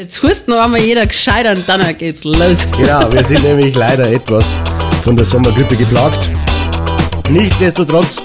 [0.00, 2.66] Jetzt hust noch einmal jeder gescheit und dann geht's los.
[2.74, 4.58] Genau, wir sind nämlich leider etwas
[5.04, 6.30] von der Sommergrippe geplagt.
[7.28, 8.22] Nichtsdestotrotz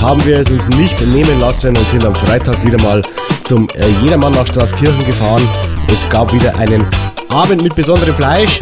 [0.00, 3.00] haben wir es uns nicht nehmen lassen und sind am Freitag wieder mal
[3.44, 5.48] zum äh, Jedermann nach Straßkirchen gefahren.
[5.86, 6.84] Es gab wieder einen
[7.28, 8.60] Abend mit besonderem Fleisch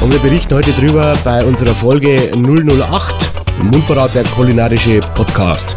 [0.00, 3.16] und wir berichten heute drüber bei unserer Folge 008
[3.64, 5.74] Mundvorrat der kulinarische Podcast.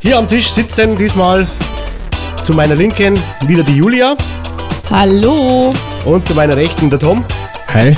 [0.00, 1.46] Hier am Tisch sitzen diesmal
[2.40, 4.16] zu meiner Linken wieder die Julia
[4.90, 5.74] Hallo.
[6.04, 7.24] und zu meiner Rechten der Tom.
[7.74, 7.96] Hi.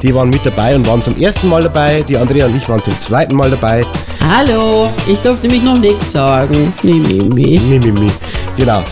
[0.00, 2.02] Die waren mit dabei und waren zum ersten Mal dabei.
[2.02, 3.84] Die Andrea und ich waren zum zweiten Mal dabei.
[4.20, 6.72] Hallo, ich durfte mich noch nichts sagen.
[6.82, 7.58] Nee, nee, nee.
[7.58, 8.10] Mi, mi, mi.
[8.56, 8.82] Genau.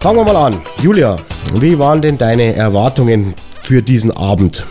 [0.00, 0.60] Fangen wir mal an.
[0.80, 1.16] Julia,
[1.54, 4.64] wie waren denn deine Erwartungen für diesen Abend?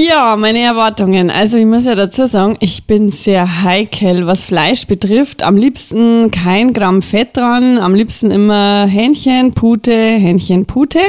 [0.00, 1.28] Ja, meine Erwartungen.
[1.28, 5.42] Also ich muss ja dazu sagen, ich bin sehr heikel, was Fleisch betrifft.
[5.42, 11.00] Am liebsten kein Gramm Fett dran, am liebsten immer Hähnchen, Pute, Hähnchen, Pute.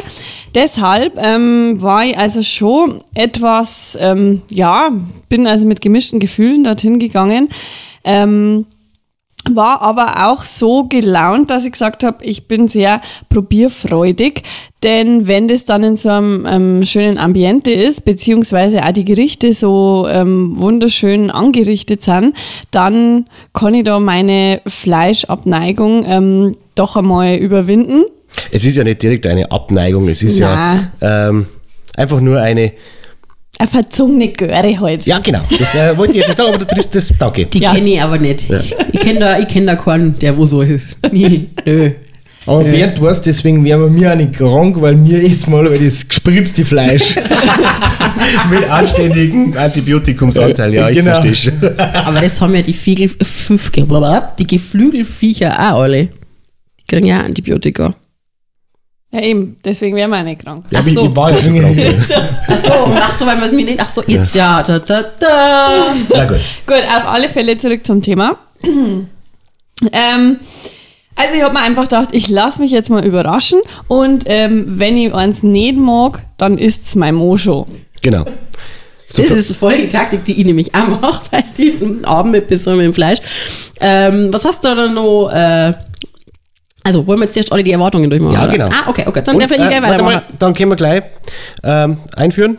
[0.55, 4.89] Deshalb ähm, war ich also schon etwas, ähm, ja,
[5.29, 7.49] bin also mit gemischten Gefühlen dorthin gegangen.
[8.03, 8.65] Ähm,
[9.51, 14.43] war aber auch so gelaunt, dass ich gesagt habe, ich bin sehr probierfreudig,
[14.83, 19.53] denn wenn das dann in so einem ähm, schönen Ambiente ist, beziehungsweise auch die Gerichte
[19.53, 22.35] so ähm, wunderschön angerichtet sind,
[22.71, 28.03] dann kann ich da meine Fleischabneigung ähm, doch einmal überwinden.
[28.51, 31.47] Es ist ja nicht direkt eine Abneigung, es ist ja ähm,
[31.95, 32.73] einfach nur eine.
[33.61, 35.05] Eine verzogene Göre halt.
[35.05, 35.41] Ja, genau.
[35.59, 37.45] Das äh, wollte ich jetzt nicht sagen, aber das, das danke.
[37.45, 37.73] Die Ja.
[37.73, 38.49] kenne ich aber nicht.
[38.93, 40.97] Ich kenne da, ich kenn da keinen, der wo so ist.
[41.11, 41.91] Nee, nö.
[42.45, 45.77] Aber Bernd weiß, deswegen wären wir mir auch nicht krank, weil mir ist mal weil
[45.77, 47.15] das gespritzte Fleisch.
[48.49, 51.19] Mit anständigem Antibiotikumsanteil, ja, ich Genau.
[51.21, 51.77] verstehe schon.
[52.05, 56.05] Aber das haben ja die Fiegel, Fünf- die Geflügelviecher auch alle.
[56.07, 57.93] Die kriegen ja Antibiotika.
[59.11, 60.65] Ja, eben, deswegen wären wir auch nicht krank.
[60.69, 61.05] Ja, Ach ich, so.
[61.05, 61.77] ich war jetzt schon krank.
[62.47, 63.79] Ach so, ach so, weil man es mir nicht.
[63.79, 64.61] Ach so, jetzt ja.
[64.61, 65.85] Da, da, da.
[66.13, 66.37] Na gut.
[66.67, 68.37] Gut, auf alle Fälle zurück zum Thema.
[68.63, 70.39] ähm,
[71.15, 74.95] also ich habe mir einfach gedacht, ich lasse mich jetzt mal überraschen und ähm, wenn
[74.95, 77.67] ich eins nicht mag, dann ist's mein Mojo.
[78.01, 78.25] Genau.
[79.11, 82.47] So, Das ist voll die Taktik, die ich nämlich auch mache bei diesem Abend mit
[82.47, 83.19] besonderem Fleisch.
[83.81, 85.29] Ähm, was hast du da noch?
[85.29, 85.73] Äh,
[86.89, 88.33] also, wollen wir jetzt erst alle die Erwartungen durchmachen?
[88.33, 88.51] Ja, oder?
[88.51, 88.65] genau.
[88.67, 89.21] Ah, okay, okay.
[89.23, 90.23] Dann Und, darf ich äh, gleich warte weitermachen.
[90.27, 91.03] mal, dann können wir gleich
[91.63, 92.57] ähm, einführen.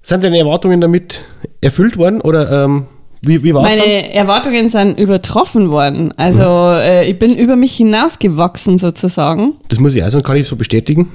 [0.00, 1.24] Sind deine Erwartungen damit
[1.60, 2.86] erfüllt worden oder ähm,
[3.22, 3.80] wie, wie war es dann?
[3.80, 6.14] Meine Erwartungen sind übertroffen worden.
[6.16, 9.54] Also äh, ich bin über mich hinausgewachsen sozusagen.
[9.68, 11.10] Das muss ich also kann ich so bestätigen.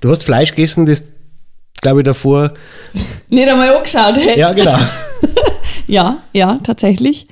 [0.00, 1.04] Du hast Fleisch gegessen, das
[1.82, 2.52] glaube ich davor.
[3.28, 4.40] Nicht einmal angeschaut hätte.
[4.40, 4.78] Ja, genau.
[5.86, 7.26] ja, ja, tatsächlich.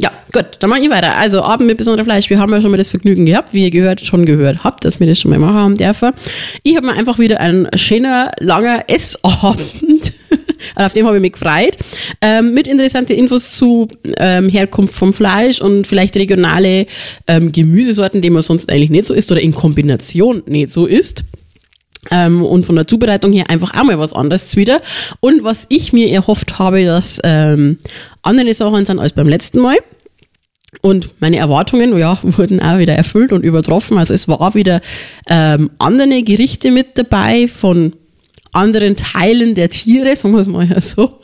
[0.00, 1.14] Ja, gut, dann mache ich weiter.
[1.18, 2.30] Also, Abend mit besonderem Fleisch.
[2.30, 4.98] Wir haben ja schon mal das Vergnügen gehabt, wie ihr gehört, schon gehört habt, dass
[4.98, 6.12] wir das schon mal machen haben dürfen.
[6.62, 10.14] Ich habe mir einfach wieder einen schöner, langer Essabend.
[10.74, 11.76] Auf dem habe ich mich gefreut.
[12.22, 16.86] Ähm, mit interessanten Infos zu ähm, Herkunft vom Fleisch und vielleicht regionale
[17.26, 21.24] ähm, Gemüsesorten, die man sonst eigentlich nicht so isst oder in Kombination nicht so isst.
[22.10, 24.80] Ähm, und von der Zubereitung her einfach auch mal was anderes wieder.
[25.20, 27.78] Und was ich mir erhofft habe, dass ähm,
[28.22, 29.76] andere Sachen sind als beim letzten Mal.
[30.82, 33.98] Und meine Erwartungen ja, wurden auch wieder erfüllt und übertroffen.
[33.98, 34.80] Also es war wieder
[35.28, 37.94] ähm, andere Gerichte mit dabei von
[38.52, 41.18] anderen Teilen der Tiere, sagen wir es mal ja so.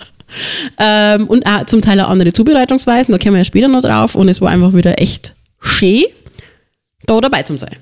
[0.78, 4.14] Ähm, und auch zum Teil auch andere Zubereitungsweisen, da kommen wir ja später noch drauf.
[4.14, 6.04] Und es war einfach wieder echt schön,
[7.06, 7.76] da dabei zu sein.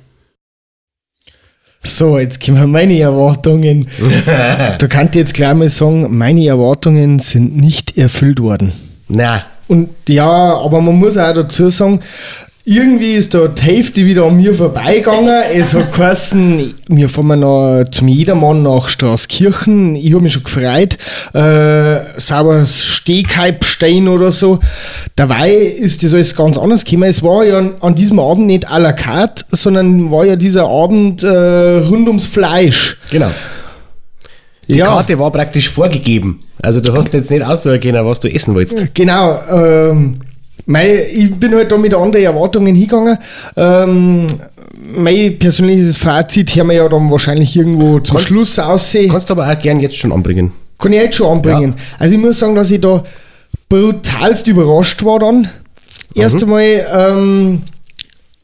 [1.86, 3.86] So, jetzt kommen meine Erwartungen.
[4.26, 8.72] da kann ich jetzt gleich mal sagen, meine Erwartungen sind nicht erfüllt worden.
[9.08, 12.00] Na, Und ja, aber man muss auch dazu sagen,
[12.66, 15.42] irgendwie ist da die Hälfte wieder an mir vorbeigegangen.
[15.52, 19.96] Es hat geheißen, wir fahren noch zum Jedermann nach Straßkirchen.
[19.96, 20.96] Ich habe mich schon gefreut.
[21.34, 24.60] Äh, sauberes Stehkalbstein oder so.
[25.14, 27.10] Dabei ist das alles ganz anders gekommen.
[27.10, 30.66] Es war ja an, an diesem Abend nicht à la carte, sondern war ja dieser
[30.66, 32.96] Abend äh, rund ums Fleisch.
[33.10, 33.30] genau.
[34.68, 34.86] Die ja.
[34.86, 36.40] Karte war praktisch vorgegeben.
[36.62, 38.94] Also du hast jetzt nicht aussuchen können, was du essen wolltest.
[38.94, 40.20] Genau, ähm,
[40.66, 43.18] mei, ich bin halt da mit anderen Erwartungen hingegangen.
[43.56, 44.26] Ähm,
[44.96, 49.10] mein persönliches Fazit haben wir ja dann wahrscheinlich irgendwo zum Kannst- Schluss aussehen.
[49.10, 50.52] Kannst aber auch gern jetzt schon anbringen.
[50.78, 51.74] Kann ich jetzt schon anbringen.
[51.98, 53.04] Also ich muss sagen, dass ich da
[53.68, 55.48] brutalst überrascht war dann.
[56.14, 57.62] Erst einmal, ähm,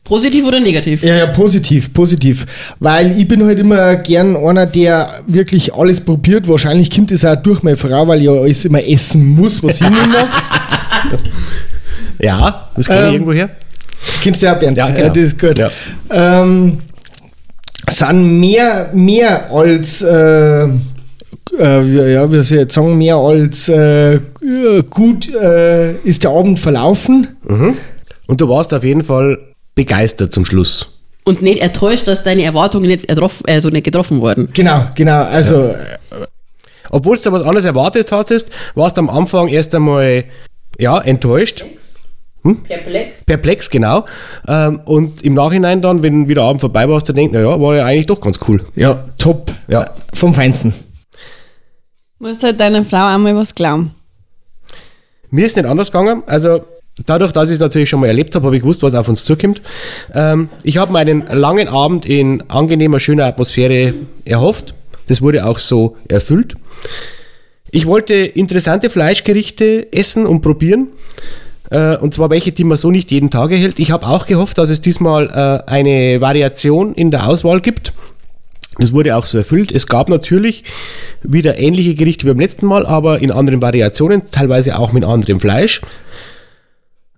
[0.05, 1.05] Positiv oder negativ?
[1.05, 2.45] ja, ja, positiv, positiv.
[2.81, 6.49] Weil ich bin halt immer gern einer, der wirklich alles probiert.
[6.49, 9.77] Wahrscheinlich kommt es auch durch meine Frau, weil ich ja alles immer essen muss, was
[9.81, 10.29] ich nicht mag.
[12.21, 13.51] Ja, das kenne ich Ähm, irgendwo her.
[14.23, 14.77] Kennst du ja, Bernd?
[14.77, 15.09] Ja, genau.
[15.09, 15.59] das ist gut.
[15.59, 15.71] Ja.
[16.11, 16.79] Ähm,
[17.89, 20.69] sind mehr, mehr als, äh, äh,
[21.59, 24.21] ja, wie soll ich jetzt sagen, mehr als äh,
[24.91, 27.37] gut äh, ist der Abend verlaufen.
[28.27, 29.39] Und du warst auf jeden Fall
[29.75, 30.87] begeistert zum Schluss.
[31.25, 34.49] Und nicht enttäuscht, dass deine Erwartungen nicht, ertroffen, also nicht getroffen wurden.
[34.53, 35.25] Genau, genau.
[35.25, 35.75] Also,
[36.91, 40.25] Obwohl du da was anderes erwartet hattest, warst du am Anfang erst einmal
[40.79, 41.65] ja, enttäuscht.
[42.43, 43.25] Perplex.
[43.25, 44.07] Perplex, genau.
[44.49, 47.77] Ähm, und im Nachhinein dann, wenn wieder Abend vorbei war, hast du denkt, naja, war
[47.77, 48.65] ja eigentlich doch ganz cool.
[48.75, 49.53] ja, top.
[49.69, 49.91] Ja.
[50.15, 50.73] Vom Feinsten.
[52.19, 53.95] Musst halt deiner Frau einmal was glauben.
[55.31, 56.23] Mir ist nicht anders gegangen.
[56.27, 56.61] Also
[57.07, 59.25] dadurch, dass ich es natürlich schon mal erlebt habe, habe ich gewusst, was auf uns
[59.25, 59.63] zukommt.
[60.15, 63.95] Ähm, ich habe mir einen langen Abend in angenehmer, schöner Atmosphäre
[64.25, 64.75] erhofft.
[65.09, 66.57] Das wurde auch so erfüllt.
[67.71, 70.89] Ich wollte interessante Fleischgerichte essen und probieren.
[71.71, 73.79] Äh, und zwar welche, die man so nicht jeden Tag erhält.
[73.79, 77.93] Ich habe auch gehofft, dass es diesmal äh, eine Variation in der Auswahl gibt.
[78.79, 79.73] Das wurde auch so erfüllt.
[79.73, 80.65] Es gab natürlich
[81.23, 85.39] wieder ähnliche Gerichte wie beim letzten Mal, aber in anderen Variationen, teilweise auch mit anderem
[85.39, 85.81] Fleisch.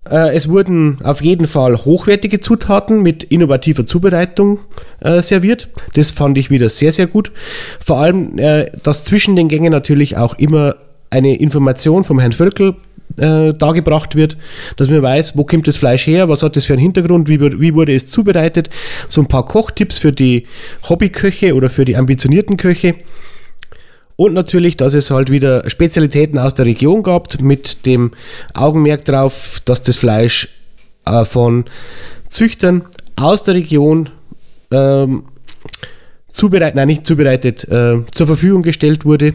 [0.09, 4.59] Äh, Es wurden auf jeden Fall hochwertige Zutaten mit innovativer Zubereitung
[4.99, 5.69] äh, serviert.
[5.93, 7.31] Das fand ich wieder sehr, sehr gut.
[7.79, 10.75] Vor allem, äh, dass zwischen den Gängen natürlich auch immer
[11.09, 12.75] eine Information vom Herrn Völkel
[13.17, 14.37] äh, dargebracht wird,
[14.77, 17.39] dass man weiß, wo kommt das Fleisch her, was hat das für einen Hintergrund, wie,
[17.39, 18.69] wie wurde es zubereitet.
[19.07, 20.47] So ein paar Kochtipps für die
[20.87, 22.95] Hobbyköche oder für die ambitionierten Köche.
[24.15, 28.11] Und natürlich, dass es halt wieder Spezialitäten aus der Region gab, mit dem
[28.53, 30.49] Augenmerk darauf, dass das Fleisch
[31.05, 31.65] äh, von
[32.29, 32.83] Züchtern
[33.15, 34.09] aus der Region
[34.71, 35.23] ähm,
[36.31, 39.33] zubereitet, nein, nicht zubereitet, äh, zur Verfügung gestellt wurde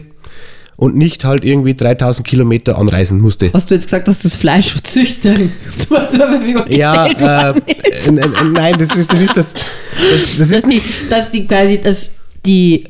[0.79, 3.51] und nicht halt irgendwie 3000 Kilometer anreisen musste.
[3.53, 7.89] Hast du jetzt gesagt, dass das Fleisch von Züchtern zur Verfügung Ja, gestellt worden äh,
[7.89, 8.11] ist?
[8.53, 9.53] nein, das ist nicht das.
[9.53, 12.11] Das, das Dass ist die, dass die quasi, dass
[12.45, 12.85] die,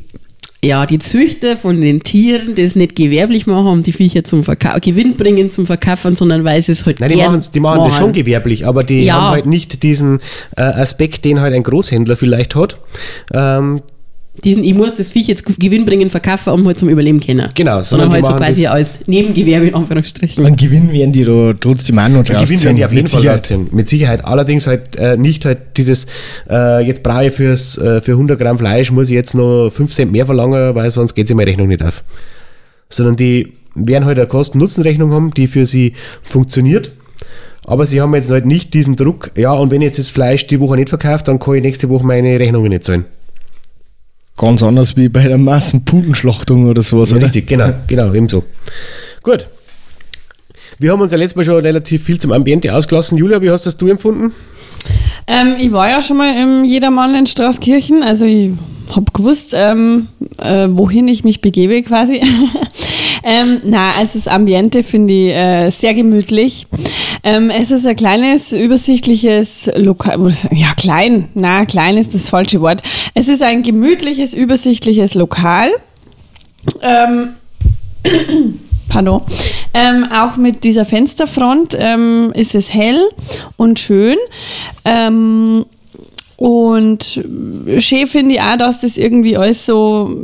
[0.64, 4.82] ja, die Züchter von den Tieren das nicht gewerblich machen, um die Viecher zum Verkauf,
[4.82, 7.98] Gewinn bringen zum Verkaufen, sondern weil sie es halt Nein, die, machen's, die machen das
[7.98, 9.16] schon gewerblich, aber die Ja.
[9.16, 10.20] haben halt nicht diesen
[10.56, 12.78] äh, Aspekt, den halt ein Großhändler vielleicht hat.
[13.34, 13.82] Ähm,
[14.44, 17.50] Diesen, ich muss das Viech jetzt gewinnbringend verkaufen, um halt zum Überleben können.
[17.56, 20.46] Genau, Sondern sondern halt so quasi das- als Nebengewerbe in Anführungsstrichen.
[20.46, 22.64] Einen Gewinn werden die da trotzdem auch noch Gewinn rausziehen.
[22.64, 23.40] werden die auf jeden mit Fall Sicherheit.
[23.40, 23.68] rausziehen.
[23.72, 24.26] Mit Sicherheit.
[24.26, 26.08] Allerdings halt äh, nicht halt dieses,
[26.50, 29.92] äh, jetzt brauche ich fürs, äh, für 100 Gramm Fleisch, muss ich jetzt noch 5
[29.92, 32.04] Cent mehr verlangen, weil sonst geht sich meine Rechnung nicht auf.
[32.90, 35.94] Sondern die werden halt eine Kosten-Nutzen-Rechnung haben, die für sie
[36.24, 36.92] funktioniert.
[37.66, 40.48] Aber sie haben jetzt halt nicht diesen Druck, ja, und wenn ich jetzt das Fleisch
[40.48, 43.06] die Woche nicht verkauft, dann kann ich nächste Woche meine Rechnungen nicht zahlen.
[44.40, 47.24] Ganz anders wie bei der Massenputenschlachtung oder sowas, oder?
[47.24, 48.46] Richtig, genau, genau, ebenso.
[49.22, 49.46] Gut.
[50.80, 53.18] Wir haben uns ja letztes Mal schon relativ viel zum Ambiente ausgelassen.
[53.18, 54.32] Julia, wie hast das du empfunden?
[55.28, 58.52] Ähm, ich war ja schon mal im Jedermann in Straßkirchen, also ich
[58.96, 60.08] habe gewusst, ähm,
[60.38, 62.22] äh, wohin ich mich begebe quasi.
[63.24, 66.66] ähm, na, also das Ambiente finde ich äh, sehr gemütlich.
[67.24, 70.19] Ähm, es ist ein kleines, übersichtliches Lokal.
[70.51, 71.30] Ja, klein.
[71.33, 72.81] Na, klein ist das falsche Wort.
[73.13, 75.69] Es ist ein gemütliches, übersichtliches Lokal.
[76.81, 77.30] Ähm,
[78.89, 79.21] Pardon.
[79.74, 83.00] Ähm, auch mit dieser Fensterfront ähm, ist es hell
[83.56, 84.18] und schön.
[84.83, 85.66] Ähm,
[86.38, 87.21] und
[87.80, 90.18] schön finde ich auch, dass das irgendwie alles so,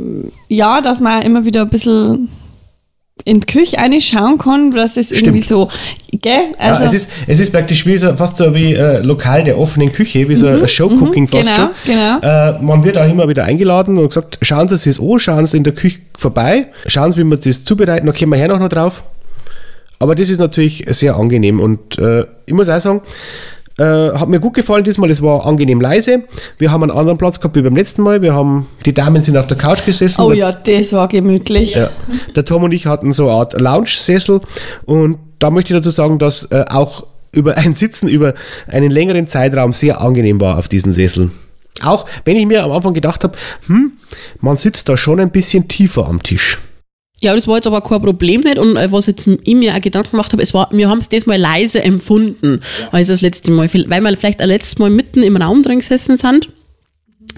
[0.48, 2.28] ja, dass man immer wieder ein bisschen
[3.24, 5.68] in die Küche reinschauen kann, dass es irgendwie so,
[6.12, 6.52] gell?
[6.58, 9.58] Also, ja, es, ist, es ist praktisch wie so, fast so wie äh, Lokal der
[9.58, 11.94] offenen Küche, wie so ein Showcooking fast genau, schon.
[11.94, 12.18] genau.
[12.20, 15.46] Äh, man wird auch immer wieder eingeladen und gesagt, schauen Sie es sich an, schauen
[15.46, 18.48] Sie in der Küche vorbei, schauen Sie, wie wir das zubereiten, da kommen wir her
[18.48, 19.04] noch drauf.
[19.98, 23.00] Aber das ist natürlich sehr angenehm und äh, ich muss auch sagen,
[23.78, 26.22] äh, hat mir gut gefallen diesmal, es war angenehm leise.
[26.58, 28.22] Wir haben einen anderen Platz gehabt wie beim letzten Mal.
[28.22, 30.22] Wir haben, die Damen sind auf der Couch gesessen.
[30.22, 31.74] oh ja, das war gemütlich.
[31.74, 31.90] ja,
[32.34, 34.40] der Tom und ich hatten so eine Art Lounge-Sessel
[34.84, 38.34] und da möchte ich dazu sagen, dass äh, auch über ein Sitzen über
[38.66, 41.32] einen längeren Zeitraum sehr angenehm war auf diesen Sesseln.
[41.82, 43.92] Auch wenn ich mir am Anfang gedacht habe, hm,
[44.40, 46.58] man sitzt da schon ein bisschen tiefer am Tisch.
[47.20, 48.58] Ja, das war jetzt aber kein Problem nicht.
[48.58, 51.08] Und äh, was jetzt ich mir auch Gedanken gemacht habe, es war, wir haben es
[51.08, 52.60] diesmal leise empfunden,
[52.92, 53.72] als das letzte Mal.
[53.72, 56.50] Weil wir vielleicht ein letztes Mal mitten im Raum drin gesessen sind.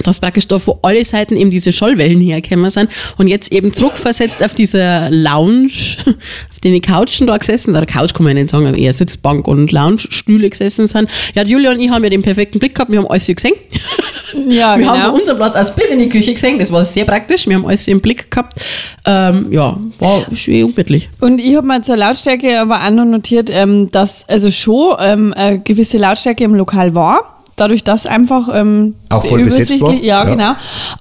[0.02, 4.44] Dass praktisch da von alle Seiten eben diese Schallwellen hergekommen sind und jetzt eben zurückversetzt
[4.44, 5.73] auf dieser Lounge,
[6.50, 9.73] auf den Couchen da gesessen, oder Couch kann man ja nicht sagen, eher Sitzbank und
[9.73, 11.11] Lounge-Stühle gesessen sind.
[11.35, 13.54] Ja, Julia und ich haben ja den perfekten Blick gehabt, wir haben alles gesehen.
[14.49, 15.11] Ja, Wir haben genau.
[15.12, 17.66] von unserem Platz aus bis in die Küche gesehen, das war sehr praktisch, wir haben
[17.66, 18.61] alles im Blick gehabt.
[19.06, 21.08] Ähm, ja, war schön unbedlich.
[21.20, 25.32] Und ich habe mir zur Lautstärke aber auch noch notiert, ähm, dass also schon ähm,
[25.35, 27.35] eine gewisse Lautstärke im Lokal war.
[27.56, 30.30] dadurch, dass einfach ähm, Auch voll besetzt übersichtlich- war, Ja, ja.
[30.32, 30.52] genau.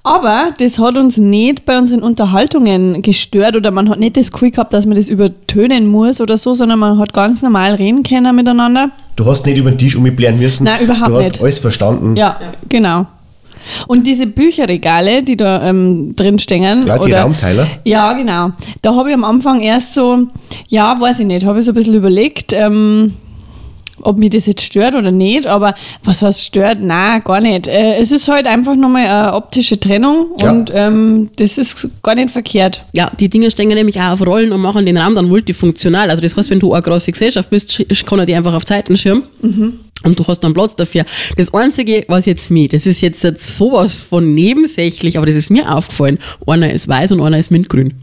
[0.02, 4.50] Aber das hat uns nicht bei unseren Unterhaltungen gestört oder man hat nicht das Gefühl
[4.50, 8.34] gehabt, dass man das übertönen muss oder so, sondern man hat ganz normal reden können
[8.34, 8.90] miteinander.
[9.14, 10.64] Du hast nicht über den Tisch umblären müssen.
[10.64, 11.40] Nein, überhaupt Du hast nicht.
[11.42, 12.16] alles verstanden.
[12.16, 12.36] Ja,
[12.68, 13.06] genau.
[13.86, 16.86] Und diese Bücherregale, die da ähm, drin stehen.
[16.86, 17.66] Ja, die oder, Raumteiler.
[17.84, 18.50] Ja, genau.
[18.82, 20.26] Da habe ich am Anfang erst so,
[20.68, 23.14] ja, weiß ich nicht, habe ich so ein bisschen überlegt, ähm,
[24.02, 25.74] ob mich das jetzt stört oder nicht, aber
[26.04, 26.82] was heißt stört?
[26.82, 27.66] Nein, gar nicht.
[27.68, 30.50] Äh, es ist halt einfach nochmal eine optische Trennung Ja.
[30.50, 32.84] und ähm, das ist gar nicht verkehrt.
[32.94, 36.10] Ja, die Dinge stehen nämlich auch auf Rollen und machen den Raum dann multifunktional.
[36.10, 38.96] Also das heißt, wenn du eine große Gesellschaft bist, kann er die einfach auf Zeiten
[38.96, 39.22] schirmen.
[40.04, 41.04] Und du hast dann Platz dafür.
[41.36, 45.50] Das Einzige, was jetzt mir, das ist jetzt, jetzt sowas von nebensächlich, aber das ist
[45.50, 46.18] mir aufgefallen.
[46.46, 47.94] Einer ist weiß und einer ist mintgrün.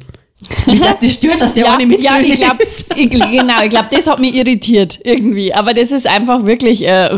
[0.67, 2.85] Ich glaube, das stört, dass der Ja, mintgrün ja, ich glaube, ist.
[2.95, 5.53] ich, genau, ich glaube, das hat mich irritiert irgendwie.
[5.53, 7.09] Aber das ist einfach wirklich, äh,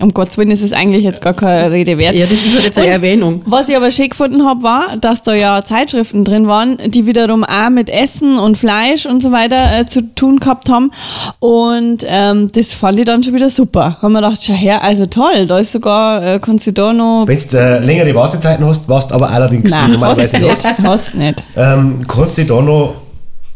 [0.00, 2.14] um Gottes Willen ist es eigentlich jetzt gar keine Rede wert.
[2.14, 3.42] Ja, das ist halt jetzt eine Und Erwähnung.
[3.46, 7.44] Was ich aber schön gefunden habe, war, dass da ja Zeitschriften drin waren, die wiederum
[7.44, 10.90] auch mit Essen und Fleisch und so weiter äh, zu tun gehabt haben.
[11.38, 13.98] Und ähm, das fand ich dann schon wieder super.
[14.02, 17.24] Haben wir gedacht, schau her, also toll, da ist sogar, äh, kannst du da noch...
[17.26, 20.50] Wenn du äh, längere Wartezeiten hast, du aber allerdings Nein, hast normalerweise nicht.
[20.50, 21.42] hast, Hast nicht.
[21.56, 22.94] ähm, kannst dich da noch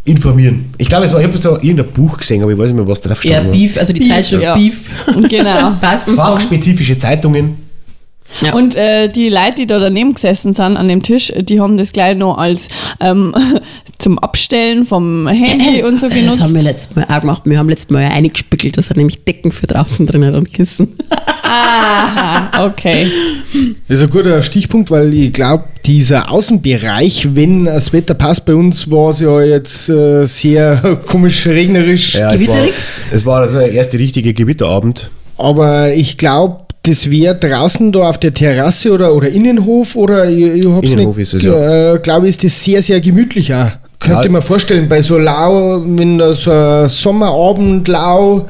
[0.04, 0.66] informieren.
[0.76, 2.86] Ich glaube, es war, ich habe da irgendein Buch gesehen, aber ich weiß nicht mehr,
[2.86, 3.52] was drauf Ja, stand.
[3.52, 4.54] Beef, also die Beef, Zeitschrift ja.
[4.54, 4.88] Beef.
[5.28, 5.72] Genau.
[5.80, 6.22] Passend so.
[6.22, 7.56] Fachspezifische Zeitungen.
[8.40, 8.52] Ja.
[8.54, 11.92] Und äh, die Leute, die da daneben gesessen sind an dem Tisch, die haben das
[11.92, 12.68] gleich noch als
[13.00, 13.34] ähm,
[13.98, 16.54] zum Abstellen vom Handy und so Das haben genutzt.
[16.54, 17.42] wir letztes Mal auch gemacht.
[17.44, 20.88] Wir haben letztes Mal ja eingespickelt, da sind nämlich Decken für draußen drinnen und Kissen.
[21.58, 23.06] Ah, okay.
[23.88, 28.54] Das ist ein guter Stichpunkt, weil ich glaube, dieser Außenbereich, wenn das Wetter passt, bei
[28.54, 32.72] uns war es ja jetzt äh, sehr komisch regnerisch, Ja, es war, Gewitterig?
[33.12, 35.10] es war also der erste richtige Gewitterabend.
[35.36, 40.42] aber ich glaube, das wäre draußen da auf der Terrasse oder, oder Innenhof oder ich,
[40.44, 41.94] ich hab's Innenhof nicht, ist es, ja.
[41.94, 43.52] äh, glaube ich, ist das sehr, sehr gemütlich
[44.08, 44.22] Ja.
[44.22, 48.48] ich mir vorstellen, bei so Lau, wenn da so ein Sommerabend Lau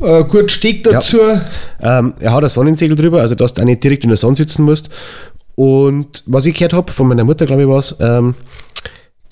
[0.00, 1.18] äh, gut steht dazu.
[1.80, 4.36] Ähm, er hat ein Sonnensegel drüber, also dass du auch nicht direkt in der Sonne
[4.36, 4.90] sitzen musst.
[5.54, 8.34] Und was ich gehört habe, von meiner Mutter, glaube ich, war es, ähm,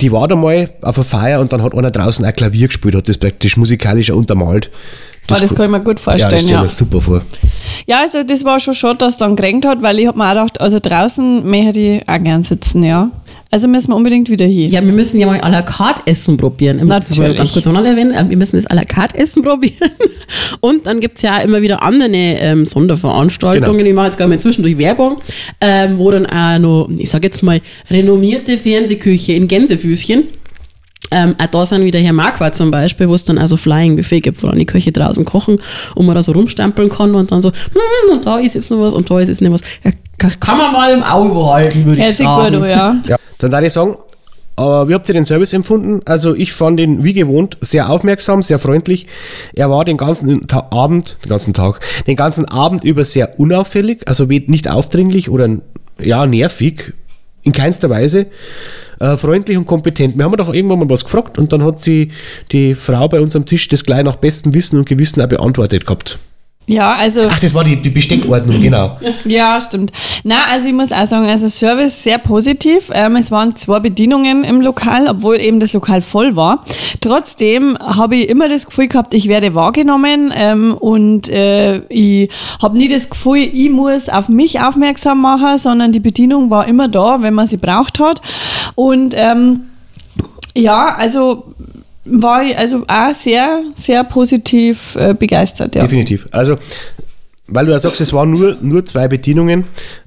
[0.00, 2.95] die war da mal auf einer Feier und dann hat einer draußen ein Klavier gespielt,
[2.95, 4.71] hat das praktisch musikalisch auch untermalt.
[5.29, 6.62] Ah, das kann ich mir gut ja, das vorstellen, stelle ich ja.
[6.62, 7.23] mir super vor.
[7.87, 10.26] Ja, also das war schon schade, dass es dann geregnet hat, weil ich hab mir
[10.26, 13.11] auch gedacht, also draußen möchte ich auch gern sitzen, ja.
[13.50, 14.71] Also müssen wir unbedingt wieder hin.
[14.71, 16.79] Ja, wir müssen ja mal à la carte Essen probieren.
[16.79, 17.38] Ich muss das Natürlich.
[17.38, 18.12] Ganz kurz noch erwähnen.
[18.12, 19.91] äh, Wir müssen das à la carte Essen probieren.
[20.61, 23.79] Und dann gibt es ja auch immer wieder andere ähm, Sonderveranstaltungen.
[23.79, 23.88] Genau.
[23.88, 25.19] Ich mache jetzt gerade mal zwischendurch Werbung,
[25.61, 27.61] ähm, wo dann auch noch, ich sage jetzt mal,
[27.91, 30.25] renommierte Fernsehküche in Gänsefüßchen.
[31.12, 34.23] Ähm, auch da sind wieder Herr Marquardt zum Beispiel, wo es dann also Flying Buffet
[34.23, 35.61] gibt, wo dann die Köche draußen kochen
[35.95, 38.81] und man da so rumstempeln kann und dann so, hm, und da ist jetzt noch
[38.81, 39.61] was und da ist jetzt noch was.
[39.85, 39.93] Ja,
[40.41, 42.57] kann, man mal im Auge behalten, würde ich sagen.
[42.57, 42.97] gut, ja.
[43.07, 43.97] Ja, dann darf ich sagen,
[44.57, 46.00] aber wie habt ihr den Service empfunden?
[46.07, 49.07] Also ich fand ihn wie gewohnt sehr aufmerksam, sehr freundlich.
[49.55, 54.09] Er war den ganzen Ta Abend, den ganzen Tag, den ganzen Abend über sehr unauffällig,
[54.09, 55.59] also nicht aufdringlich oder
[55.99, 56.95] ja nervig,
[57.43, 58.26] in keinster Weise.
[58.99, 60.16] Äh, freundlich und kompetent.
[60.16, 62.12] Wir haben doch irgendwann mal was gefragt und dann hat sie
[62.50, 65.85] die Frau bei uns am Tisch das gleich nach bestem Wissen und Gewissen auch beantwortet
[65.85, 66.19] gehabt.
[66.69, 68.99] Ja, also Ach, das war die, die Besteckordnung, genau.
[69.25, 69.93] Ja, stimmt.
[70.25, 72.91] Na, also ich muss auch sagen, also Service sehr positiv.
[72.93, 76.65] Ähm, es waren zwei Bedienungen im Lokal, obwohl eben das Lokal voll war.
[77.01, 82.31] Trotzdem habe ich immer das Gefühl gehabt, ich werde wahrgenommen ähm, und äh, ich
[82.61, 86.89] habe nie das Gefühl, ich muss auf mich aufmerksam machen, sondern die Bedienung war immer
[86.89, 88.21] da, wenn man sie braucht hat.
[88.75, 89.67] Und ähm,
[90.57, 91.55] ja, also
[92.07, 95.75] war ich also auch sehr, sehr positiv äh, begeistert.
[95.75, 95.83] Ja.
[95.83, 96.29] Definitiv.
[96.31, 96.57] Also,
[97.49, 99.65] weil du ja sagst, es waren nur, nur zwei Bedienungen,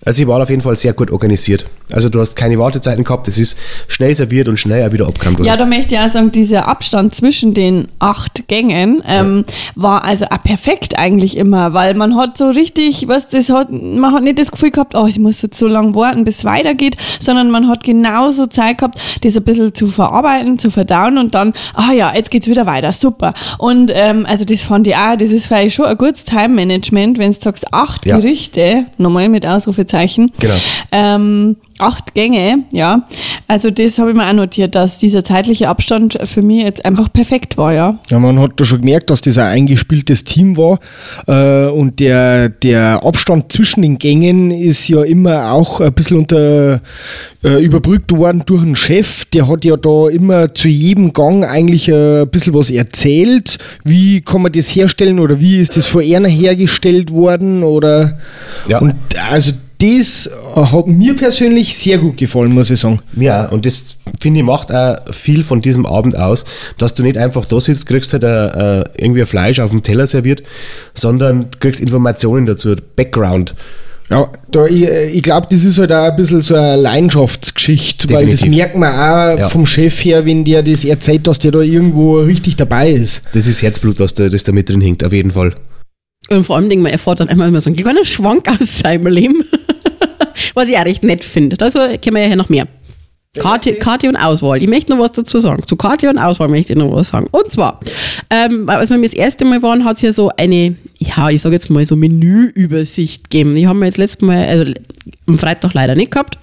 [0.10, 1.66] also sie waren auf jeden Fall sehr gut organisiert.
[1.92, 5.38] Also du hast keine Wartezeiten gehabt, es ist schnell serviert und schnell auch wieder abgekannt
[5.38, 5.46] worden.
[5.46, 9.44] Ja, da möchte ich auch sagen, dieser Abstand zwischen den acht Gängen ähm,
[9.76, 14.12] war also auch perfekt eigentlich immer, weil man hat so richtig, was das hat, man
[14.12, 16.98] hat nicht das Gefühl gehabt, oh, ich muss jetzt so lange warten, bis es weitergeht,
[17.20, 21.54] sondern man hat genauso Zeit gehabt, das ein bisschen zu verarbeiten, zu verdauen und dann,
[21.76, 23.36] ah ja, jetzt geht's wieder weiter, super.
[23.60, 27.32] Und ähm, also das fand ich auch, das ist vielleicht schon ein gutes Time-Management, wenn
[27.32, 28.18] du sagst, acht Ja.
[28.18, 29.99] Gerichte, nochmal mit Ausrufezeichen,
[30.40, 30.56] Genau.
[30.92, 33.06] ähm, acht Gänge, ja.
[33.48, 37.12] Also das habe ich mir auch notiert, dass dieser zeitliche Abstand für mich jetzt einfach
[37.12, 38.00] perfekt war, ja.
[38.10, 40.80] Ja, man hat da schon gemerkt, dass das ein eingespieltes Team war.
[41.28, 46.82] Äh, und der, der Abstand zwischen den Gängen ist ja immer auch ein bisschen unter,
[47.44, 49.26] äh, überbrückt worden durch einen Chef.
[49.26, 53.58] Der hat ja da immer zu jedem Gang eigentlich äh, ein bisschen was erzählt.
[53.86, 57.64] Wie kann man das herstellen oder wie ist das vor einer hergestellt worden?
[57.64, 58.18] Oder
[58.68, 58.80] Ja.
[58.80, 58.96] und
[59.30, 63.00] also das hat mir persönlich sehr gut gefallen, muss ich sagen.
[63.16, 66.44] Ja, und das finde ich macht auch viel von diesem Abend aus,
[66.78, 69.82] dass du nicht einfach da sitzt, kriegst halt äh, äh, irgendwie ein Fleisch auf dem
[69.82, 70.44] Teller serviert,
[70.94, 73.56] sondern kriegst Informationen dazu, Background.
[74.10, 74.84] Ja, da, ich,
[75.14, 78.92] ich glaube, das ist halt auch ein bisschen so eine Leidenschaftsgeschichte, weil das merkt man
[78.92, 79.50] auch Ja.
[79.50, 83.22] vom Chef her, wenn der das erzählt, dass der da irgendwo richtig dabei ist.
[83.34, 85.54] Das ist Herzblut, das da, das da mit drin hängt, auf jeden Fall.
[86.30, 89.08] Und vor allem, denke man erfährt dann einmal immer so einen kleinen Schwank aus seinem
[89.08, 89.44] Leben.
[90.54, 91.58] Was ich auch recht nett finde.
[91.64, 92.68] Also können wir ja hier noch mehr.
[93.38, 94.62] Karte, Karte und Auswahl.
[94.62, 95.62] Ich möchte noch was dazu sagen.
[95.66, 97.28] Zu Karte und Auswahl möchte ich noch was sagen.
[97.32, 97.80] Und zwar,
[98.32, 101.54] ähm, als wir das erste Mal waren, hat es ja so eine, ja, ich sage
[101.54, 103.56] jetzt mal so Menüübersicht gegeben.
[103.56, 104.74] Die haben wir jetzt letztes Mal, also
[105.28, 106.40] am Freitag leider nicht gehabt.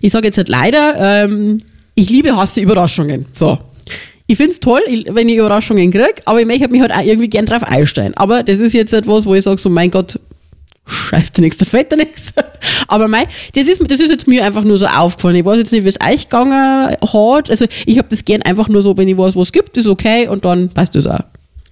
[0.00, 1.58] Ich sage jetzt halt leider, ähm,
[1.96, 3.26] ich liebe, hasse Überraschungen.
[3.32, 3.58] So.
[4.26, 7.28] Ich finde es toll, wenn ich Überraschungen kriege, aber ich möchte mich halt auch irgendwie
[7.28, 8.14] gern drauf einstellen.
[8.16, 10.18] Aber das ist jetzt etwas, wo ich sage, so mein Gott,
[10.86, 12.32] scheiß dir nichts, da fällt dir nichts.
[12.88, 15.36] Aber mei, das ist, das ist jetzt mir einfach nur so aufgefallen.
[15.36, 17.50] Ich weiß jetzt nicht, wie es euch gegangen hat.
[17.50, 19.86] Also ich habe das gern einfach nur so, wenn ich weiß, was es gibt, ist
[19.86, 21.20] okay und dann passt das auch.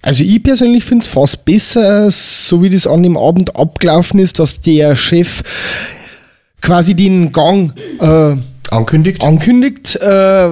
[0.01, 4.37] Also ich persönlich finde es fast besser, so wie das an dem Abend abgelaufen ist,
[4.37, 5.43] dass der Chef
[6.61, 8.35] quasi den Gang äh,
[8.69, 9.23] Ankündigt.
[9.23, 10.07] ankündigt, äh,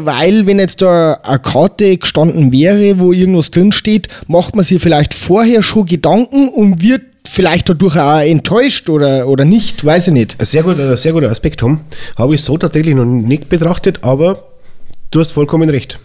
[0.06, 5.14] weil wenn jetzt da eine Karte gestanden wäre, wo irgendwas drinsteht, macht man sich vielleicht
[5.14, 7.02] vorher schon Gedanken und wird
[7.32, 10.36] vielleicht dadurch auch enttäuscht oder, oder nicht, weiß ich nicht.
[10.40, 11.82] Ein sehr guter, sehr guter Aspekt, Tom.
[12.18, 14.44] Habe ich so tatsächlich noch nicht betrachtet, aber
[15.12, 16.00] du hast vollkommen recht.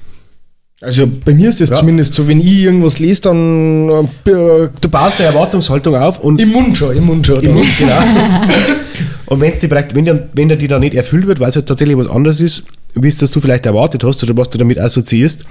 [0.83, 1.77] Also bei mir ist das Ja.
[1.77, 6.51] zumindest so, wenn ich irgendwas lese, dann äh, Du baust eine Erwartungshaltung auf und im
[6.51, 7.41] Mund schon, im Mund schon.
[7.43, 7.99] Im Mund, genau.
[9.27, 11.67] Und wenn's die, wenn, die, wenn dir die dann nicht erfüllt wird, weil es halt
[11.67, 12.65] tatsächlich was anderes ist,
[12.95, 15.45] wie es das du vielleicht erwartet hast oder was du damit assoziierst,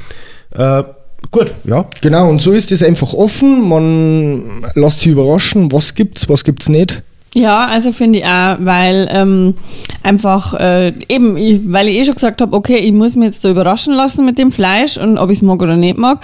[0.55, 0.84] äh,
[1.35, 1.85] gut, ja.
[2.01, 3.67] Genau, und so ist es einfach offen.
[3.67, 7.03] Man lässt sich überraschen, was gibt's, was gibt's nicht.
[7.37, 9.55] Ja, also finde ich auch, weil ähm,
[10.03, 13.43] einfach äh, eben, ich, weil ich eh schon gesagt habe, okay, ich muss mich jetzt
[13.43, 16.19] da überraschen lassen mit dem Fleisch und ob ich es mag oder nicht mag.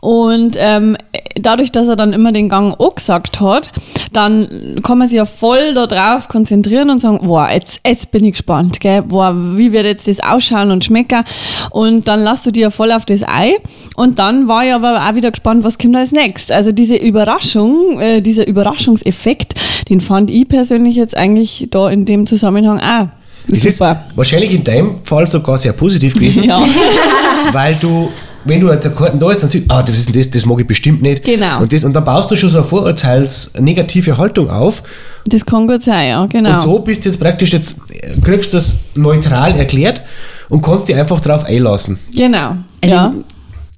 [0.00, 0.96] Und ähm,
[1.34, 3.72] dadurch, dass er dann immer den Gang auch gesagt hat,
[4.12, 8.22] dann kann man sich ja voll da drauf konzentrieren und sagen, boah, jetzt, jetzt bin
[8.22, 9.02] ich gespannt, gell?
[9.02, 11.24] Boah, wie wird jetzt das ausschauen und schmecken?
[11.70, 13.56] Und dann lässt du dir ja voll auf das Ei.
[13.96, 16.54] Und dann war ich aber auch wieder gespannt, was kommt als nächstes.
[16.54, 19.54] Also diese Überraschung, äh, dieser Überraschungseffekt,
[19.88, 23.08] den fand ich persönlich jetzt eigentlich da in dem Zusammenhang auch
[23.48, 24.04] Das ist super.
[24.14, 26.62] wahrscheinlich in deinem Fall sogar sehr positiv gewesen, Ja.
[27.52, 28.10] weil du,
[28.44, 30.60] wenn du jetzt eine Karten da ist, dann siehst ah, das ist das, das mag
[30.60, 31.24] ich bestimmt nicht.
[31.24, 31.60] Genau.
[31.60, 34.82] Und, das, und dann baust du schon so eine vorurteilsnegative Haltung auf.
[35.26, 36.54] Das kann gut sein, ja, genau.
[36.54, 37.76] Und so bist du jetzt praktisch jetzt,
[38.22, 40.02] kriegst das neutral erklärt
[40.48, 41.98] und kannst dich einfach drauf einlassen.
[42.14, 42.56] Genau.
[42.84, 43.14] Ja.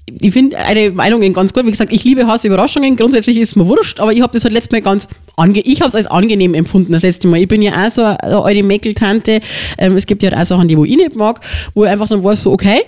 [0.07, 1.65] Ich finde eine Meinung ganz gut.
[1.65, 2.97] Wie gesagt, ich liebe Hass Überraschungen.
[2.97, 5.89] Grundsätzlich ist mir wurscht, aber ich habe das halt letztes Mal ganz ange ich habe
[5.89, 7.41] es als angenehm empfunden das letzte Mal.
[7.41, 9.41] Ich bin ja auch so eine alte Mäckeltante.
[9.79, 11.41] Ähm, es gibt ja auch Sachen, die wo ich nicht mag,
[11.75, 12.83] wo ich einfach dann weiß, so okay.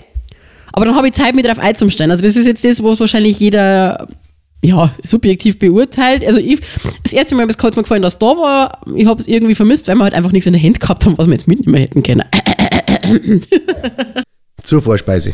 [0.73, 2.11] Aber dann habe ich Zeit, mich darauf einzustellen.
[2.11, 4.07] Also das ist jetzt das, was wahrscheinlich jeder
[4.63, 6.25] ja, subjektiv beurteilt.
[6.25, 6.59] Also ich,
[7.03, 8.81] das erste Mal hat es mir gefallen, dass da war.
[8.95, 11.17] Ich habe es irgendwie vermisst, weil wir halt einfach nichts in der Hand gehabt haben,
[11.17, 12.23] was wir jetzt mitnehmen hätten können.
[14.61, 15.33] Zur Vorspeise.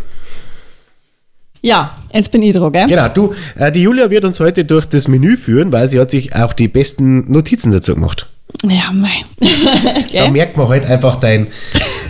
[1.64, 2.88] Ja, jetzt bin ich dran, gell?
[2.88, 6.12] Genau, du, äh, die Julia wird uns heute durch das Menü führen, weil sie hat
[6.12, 8.28] sich auch die besten Notizen dazu gemacht.
[8.64, 9.24] Ja, mein.
[10.14, 11.48] Da merkt man halt einfach dein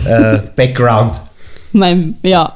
[0.06, 1.22] äh, Background.
[1.72, 2.52] mein ja.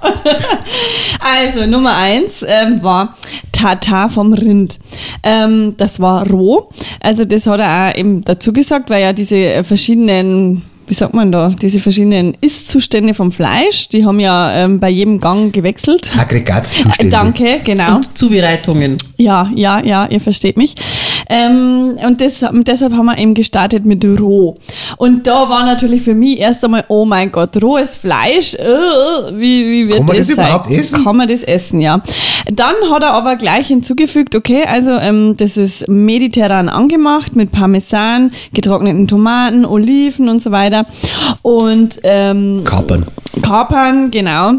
[1.19, 3.15] also, Nummer eins ähm, war
[3.51, 4.79] Tata vom Rind.
[5.21, 6.69] Ähm, das war roh.
[6.99, 11.31] Also, das hat er auch eben dazu gesagt, weil ja diese verschiedenen wie sagt man
[11.31, 16.11] da, diese verschiedenen Ist-Zustände vom Fleisch, die haben ja ähm, bei jedem Gang gewechselt.
[16.17, 17.09] Aggregatzustände.
[17.11, 18.01] Danke, genau.
[18.13, 18.97] Zubereitungen.
[19.17, 20.75] Ja, ja, ja, ihr versteht mich.
[21.29, 24.57] Ähm, und das, deshalb haben wir eben gestartet mit roh.
[24.95, 28.65] Und da war natürlich für mich erst einmal, oh mein Gott, rohes Fleisch, äh,
[29.33, 30.45] wie, wie wird Kann man das, das sein?
[30.45, 31.03] überhaupt essen?
[31.03, 32.01] Kann man das essen, ja.
[32.49, 38.31] Dann hat er aber gleich hinzugefügt, okay, also ähm, das ist mediterran angemacht mit Parmesan,
[38.53, 40.76] getrockneten Tomaten, Oliven und so weiter.
[41.41, 43.05] Und ähm, Kapern.
[43.41, 44.53] Kapern, genau.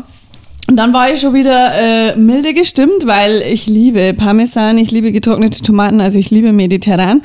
[0.68, 5.12] Und dann war ich schon wieder äh, milde gestimmt, weil ich liebe Parmesan, ich liebe
[5.12, 7.22] getrocknete Tomaten, also ich liebe mediterran.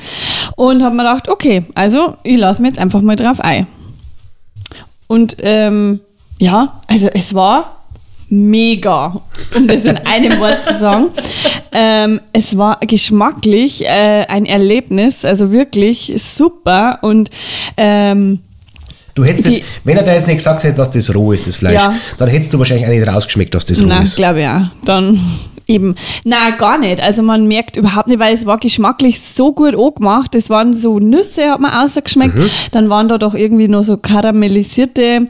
[0.56, 3.66] Und habe mir gedacht, okay, also ich lasse mir jetzt einfach mal drauf ein.
[5.08, 6.00] Und ähm,
[6.40, 7.84] ja, also es war
[8.30, 9.20] mega,
[9.54, 11.06] um das in einem Wort zu sagen.
[11.76, 17.30] Ähm, es war geschmacklich äh, ein Erlebnis, also wirklich super und
[17.76, 18.38] ähm,
[19.14, 21.46] Du hättest Die- jetzt, wenn er da jetzt nicht gesagt hätte, dass das roh ist,
[21.46, 21.94] das Fleisch, Ja.
[22.18, 24.16] dann hättest du wahrscheinlich auch nicht rausgeschmeckt, dass das roh Nein, ist.
[24.16, 24.62] glaube ich auch.
[24.84, 25.20] Dann
[25.68, 25.94] eben.
[26.24, 27.00] Nein, gar nicht.
[27.00, 30.34] Also man merkt überhaupt nicht, weil es war geschmacklich so gut angemacht.
[30.34, 32.34] Es waren so Nüsse, hat man ausgeschmeckt.
[32.34, 32.50] Mhm.
[32.72, 35.26] Dann waren da doch irgendwie noch so karamellisierte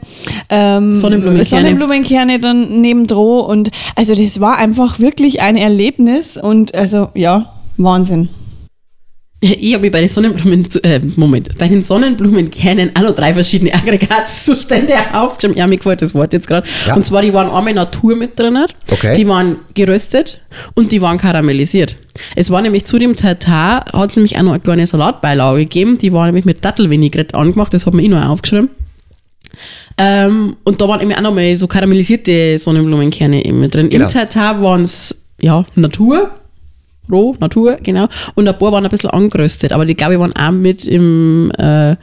[0.49, 1.45] ähm, Sonnenblumenkerne.
[1.45, 3.41] Sonnenblumenkerne dann nebendran.
[3.45, 6.37] Und also das war einfach wirklich ein Erlebnis.
[6.37, 8.29] Und also ja, Wahnsinn.
[9.53, 13.73] Ich habe mich bei den Sonnenblumen, äh, Moment, bei den Sonnenblumenkernen auch noch drei verschiedene
[13.73, 15.57] Aggregatzustände aufgeschrieben.
[15.57, 16.67] Ja, mir gefällt das Wort jetzt gerade.
[16.87, 16.95] Ja.
[16.95, 18.57] Und zwar, die waren einmal Natur mit drin,
[18.91, 19.15] Okay.
[19.15, 20.41] die waren geröstet
[20.73, 21.97] und die waren karamellisiert.
[22.35, 25.97] Es war nämlich zu dem Tatar, hat es nämlich auch noch eine kleine Salatbeilage gegeben,
[25.97, 28.69] die war nämlich mit Dattelvinaigrette angemacht, das hat man eh noch aufgeschrieben.
[29.97, 33.89] Ähm, und da waren eben auch noch mal so karamellisierte Sonnenblumenkerne eben mit drin.
[33.89, 34.05] Genau.
[34.05, 36.31] Im Tatar waren es, ja, Natur,
[37.11, 38.07] roh, Natur, genau.
[38.35, 41.51] Und ein paar waren ein bisschen angeröstet, aber die, glaube ich, waren auch mit im
[41.57, 41.95] äh,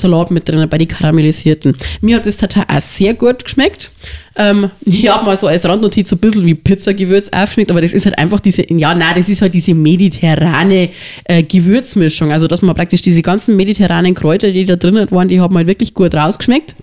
[0.00, 1.76] Salat mit drin, bei den karamellisierten.
[2.00, 3.90] Mir hat das Tatar auch sehr gut geschmeckt.
[4.36, 7.92] Ähm, ich habe mal so als Randnotiz so ein bisschen wie Pizzagewürz aufgeschmeckt, aber das
[7.92, 10.90] ist halt einfach diese, ja, nein, das ist halt diese mediterrane
[11.24, 12.32] äh, Gewürzmischung.
[12.32, 15.66] Also, dass man praktisch diese ganzen mediterranen Kräuter, die da drin waren, die haben halt
[15.66, 16.76] wirklich gut rausgeschmeckt.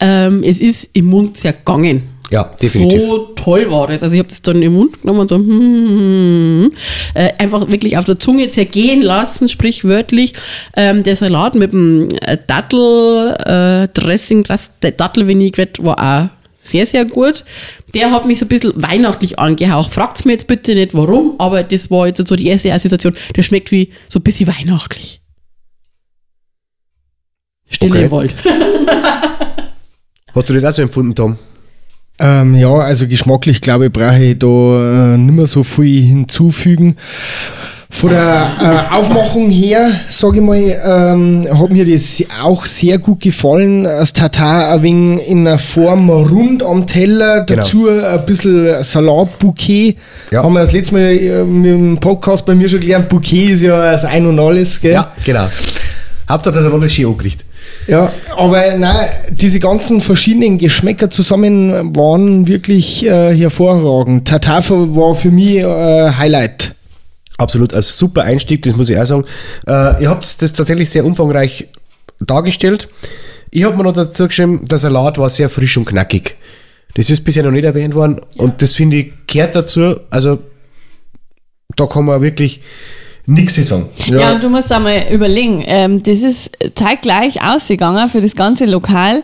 [0.00, 2.02] Ähm, es ist im Mund sehr gegangen.
[2.30, 3.02] Ja, definitiv.
[3.02, 4.04] So toll war das.
[4.04, 6.70] Also ich habe das dann im Mund genommen und so hm, hm, hm,
[7.14, 10.34] äh, einfach wirklich auf der Zunge zergehen lassen, sprichwörtlich.
[10.76, 16.28] Ähm, der Salat mit dem äh, Dattel äh, Dressing, das Dattel Vinaigrette war auch
[16.60, 17.44] sehr, sehr gut.
[17.94, 19.92] Der hat mich so ein bisschen weihnachtlich angehaucht.
[19.92, 23.14] Fragt's mir jetzt bitte nicht warum, aber das war jetzt so die erste Assoziation.
[23.34, 25.20] Der schmeckt wie so ein bisschen weihnachtlich.
[27.68, 28.10] Stille Okay.
[28.10, 28.34] Wald.
[30.34, 31.36] Hast du das auch so empfunden, Tom?
[32.20, 34.46] Ähm, ja, also geschmacklich glaube ich, brauche ich da
[35.14, 36.96] äh, nicht mehr so viel hinzufügen.
[37.92, 43.20] Von der äh, Aufmachung her, sage ich mal, ähm, hat mir das auch sehr gut
[43.20, 43.82] gefallen.
[43.82, 47.60] Das Tatar ein wenig in einer Form rund am Teller, Genau.
[47.60, 49.96] dazu ein bisschen Salatbouquet.
[50.30, 50.44] Ja.
[50.44, 53.62] Haben wir das letzte Mal äh, mit dem Podcast bei mir schon gelernt, Bouquet ist
[53.62, 54.92] ja das Ein und Alles, gell?
[54.92, 55.48] Ja, genau.
[56.28, 57.44] Hauptsache, dass er alles schön angerichtet.
[57.90, 64.28] Ja, aber nein, diese ganzen verschiedenen Geschmäcker zusammen waren wirklich äh, hervorragend.
[64.28, 66.76] Tatafa war für mich äh, Highlight.
[67.36, 69.24] Absolut, ein super Einstieg, das muss ich auch sagen.
[69.66, 71.66] Äh, ihr habt das tatsächlich sehr umfangreich
[72.20, 72.88] dargestellt.
[73.50, 76.36] Ich habe mir noch dazu geschrieben, der Salat war sehr frisch und knackig.
[76.94, 79.96] Das ist bisher noch nicht erwähnt worden und das finde ich gehört dazu.
[80.10, 80.38] Also
[81.74, 82.62] da kann man wirklich
[83.26, 83.86] nichts sagen.
[84.06, 89.22] Ja, und du musst einmal überlegen, ähm, das ist zeitgleich ausgegangen für das ganze Lokal.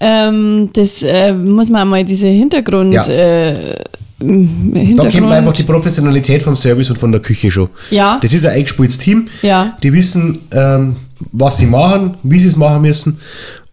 [0.00, 2.94] Ähm, das äh, muss man einmal diese Hintergrund.
[2.94, 3.06] Ja.
[3.06, 3.76] Äh,
[4.18, 7.68] Da kennt man einfach die Professionalität vom Service und von der Küche schon.
[7.90, 8.18] Ja.
[8.22, 9.28] Das ist ein eingespieltes Team.
[9.42, 9.76] Ja.
[9.82, 10.96] Die wissen, ähm,
[11.32, 13.20] was sie machen, wie sie es machen müssen.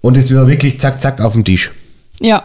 [0.01, 1.71] Und es war wirklich zack, zack auf dem Tisch.
[2.21, 2.43] Ja,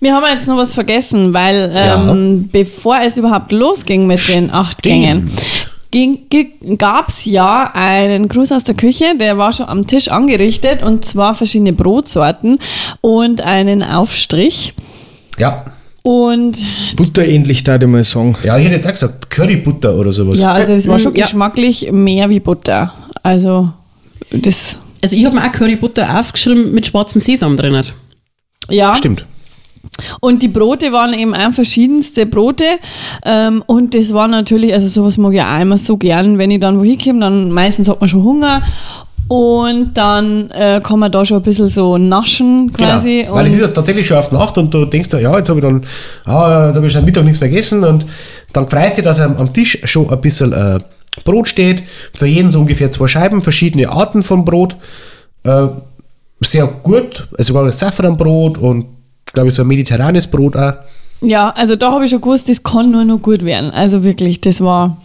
[0.00, 4.82] wir haben jetzt noch was vergessen, weil ähm, bevor es überhaupt losging mit den acht
[4.82, 5.30] Gängen,
[6.78, 11.04] gab es ja einen Gruß aus der Küche, der war schon am Tisch angerichtet und
[11.04, 12.58] zwar verschiedene Brotsorten
[13.00, 14.74] und einen Aufstrich.
[15.38, 15.64] Ja.
[16.02, 16.64] Und
[16.96, 18.36] Butterähnlich, da ich mal sagen.
[18.42, 20.40] Ja, ich hätte jetzt auch gesagt, Currybutter oder sowas.
[20.40, 21.24] ja, also es war schon Ja.
[21.24, 22.92] geschmacklich mehr wie Butter.
[23.22, 23.70] Also
[24.32, 27.82] das, Also ich habe mir auch Currybutter aufgeschrieben mit schwarzem Sesam drin.
[28.70, 28.94] ja.
[28.94, 29.26] Stimmt.
[30.20, 32.64] Und die Brote waren eben auch verschiedenste Brote.
[33.24, 36.60] Ähm, und das war natürlich, also sowas mag ich auch immer so gern, wenn ich
[36.60, 38.62] dann wohin komme, dann meistens hat man schon Hunger.
[39.28, 43.22] Und dann äh, kann man da schon ein bisschen so naschen quasi.
[43.22, 43.36] Genau.
[43.36, 45.60] Weil es ist ja tatsächlich schon auf Nacht und du denkst, dir, ja, jetzt habe
[45.60, 45.86] ich dann,
[46.24, 48.06] ah, da habe ich am Mittag nichts mehr gegessen und
[48.52, 50.80] dann freust du, dass am, am Tisch schon ein bisschen äh,
[51.24, 51.84] Brot steht.
[52.12, 54.74] Für jeden so ungefähr zwei Scheiben, verschiedene Arten von Brot.
[55.44, 55.66] Äh,
[56.40, 58.86] sehr gut, also war das Safranbrot und
[59.32, 60.74] glaube ich so ein mediterranes Brot auch.
[61.22, 63.70] ja, also da habe ich schon gewusst, das kann nur noch gut werden.
[63.70, 64.96] Also wirklich, das war.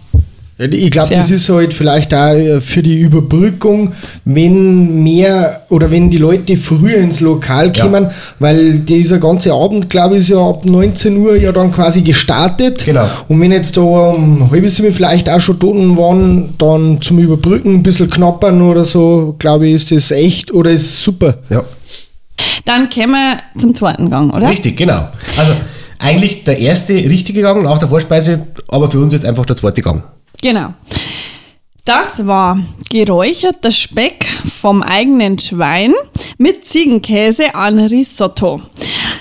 [0.57, 3.91] Ja, Ich glaube, das ist halt vielleicht auch äh, für die Überbrückung,
[4.23, 7.83] wenn mehr oder wenn die Leute früher ins Lokal Ja.
[7.83, 8.07] kommen,
[8.39, 12.85] weil dieser ganze Abend, glaube ich, ist ja ab 19 Uhr ja dann quasi gestartet.
[12.85, 13.05] Genau.
[13.27, 17.73] Und wenn jetzt da um halb sieben vielleicht auch schon Toten waren, dann zum Überbrücken
[17.75, 21.35] ein bisschen knappern oder so, glaube ich, ist das echt oder ist super.
[21.49, 21.65] Ja,
[22.65, 24.49] Dann kommen wir zum zweiten Gang, oder?
[24.49, 25.08] richtig, genau.
[25.38, 25.56] Also
[25.99, 29.82] eigentlich der erste richtige Gang nach der Vorspeise, aber für uns jetzt einfach der zweite
[29.82, 30.04] Gang.
[30.41, 30.73] Genau.
[31.86, 32.58] Das war
[32.89, 35.93] geräucherter Speck vom eigenen Schwein
[36.39, 38.62] mit Ziegenkäse an Risotto.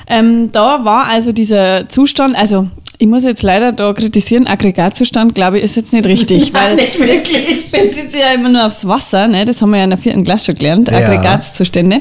[0.06, 2.68] Ähm, da war also dieser Zustand, also
[3.04, 6.98] ich muss jetzt leider da kritisieren, Aggregatzustand, glaube ich, ist jetzt nicht richtig, weil nicht
[6.98, 7.70] wirklich.
[7.70, 9.44] das bezieht sich ja immer nur aufs Wasser, ne?
[9.44, 10.96] das haben wir ja in der vierten Klasse schon gelernt, Ja.
[10.96, 12.00] Aggregatzustände,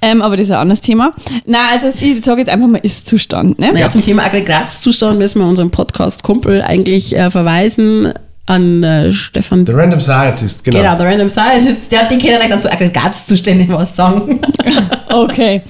[0.00, 1.12] ähm, aber das ist ein anderes Thema.
[1.44, 3.58] Na, also ich sage jetzt einfach mal Ist-Zustand.
[3.58, 3.78] Ne?
[3.78, 8.14] Ja, zum Thema Aggregatzustand müssen wir unseren Podcast-Kumpel eigentlich äh, verweisen
[8.48, 9.66] an äh, Stefan.
[9.66, 10.78] The Random Scientist, genau.
[10.78, 14.40] Genau, der Random Scientist, der, die können euch dann zu Aggregatzuständen was sagen.
[15.10, 15.62] Okay,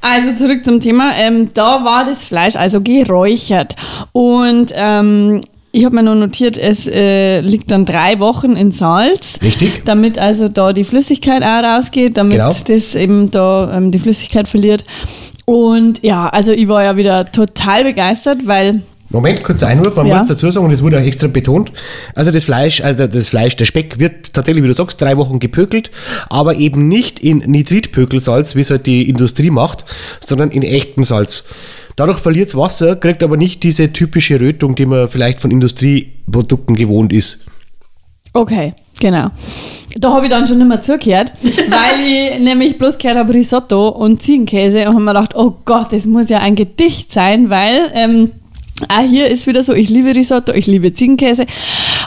[0.00, 1.10] also zurück zum Thema.
[1.18, 3.74] Ähm, da war das Fleisch also geräuchert
[4.12, 5.40] und ähm,
[5.72, 9.38] ich habe mir nur notiert, es äh, liegt dann drei Wochen in Salz.
[9.42, 9.82] Richtig.
[9.84, 12.48] Damit also da die Flüssigkeit auch rausgeht, damit Genau.
[12.48, 14.84] das eben da ähm, die Flüssigkeit verliert.
[15.44, 20.18] Und ja, also ich war ja wieder total begeistert, weil Moment, kurzer Einwurf, man Ja.
[20.18, 21.70] muss dazu sagen, und es wurde auch extra betont,
[22.14, 25.38] also das Fleisch, also das Fleisch, der Speck wird tatsächlich, wie du sagst, drei Wochen
[25.38, 25.90] gepökelt,
[26.28, 29.84] aber eben nicht in Nitritpökelsalz, wie es halt die Industrie macht,
[30.20, 31.48] sondern in echtem Salz.
[31.94, 36.74] Dadurch verliert es Wasser, kriegt aber nicht diese typische Rötung, die man vielleicht von Industrieprodukten
[36.76, 37.46] gewohnt ist.
[38.34, 39.28] Okay, genau.
[39.98, 43.88] Da habe ich dann schon nicht mehr zugehört, weil ich nämlich bloß gehört habe Risotto
[43.88, 47.90] und Ziegenkäse und habe mir gedacht, oh Gott, das muss ja ein Gedicht sein, weil
[47.94, 48.32] ähm,
[48.88, 51.46] auch hier ist wieder so, ich liebe Risotto, ich liebe Ziegenkäse.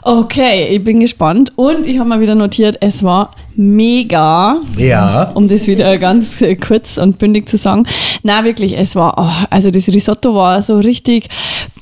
[0.03, 4.57] Okay, ich bin gespannt und ich habe mir wieder notiert, es war mega.
[4.77, 5.31] Ja.
[5.33, 7.85] Um das wieder ganz äh, kurz und bündig zu sagen.
[8.23, 11.27] Na wirklich, es war, oh, also das Risotto war so richtig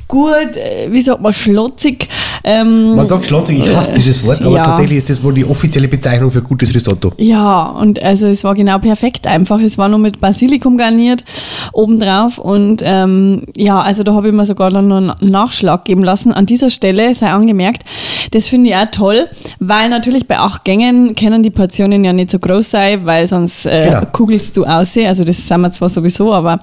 [0.07, 2.07] gut, äh, wie sagt man, schlotzig.
[2.43, 4.63] Ähm, Man sagt schlonzig, ich hasse dieses Wort, aber Ja.
[4.63, 7.11] tatsächlich ist das wohl die offizielle Bezeichnung für gutes Risotto.
[7.17, 9.59] Ja, und also es war genau perfekt einfach.
[9.59, 11.25] Es war nur mit Basilikum garniert
[11.73, 16.03] obendrauf und ähm, ja, also da habe ich mir sogar dann noch einen Nachschlag geben
[16.03, 16.31] lassen.
[16.31, 17.83] An dieser Stelle sei angemerkt,
[18.31, 19.27] das finde ich auch toll,
[19.59, 23.65] weil natürlich bei acht Gängen können die Portionen ja nicht so groß sein, weil sonst
[23.65, 24.01] äh, Genau.
[24.11, 25.07] kugelst du aussehen.
[25.07, 26.59] Also das sind wir zwar sowieso, aber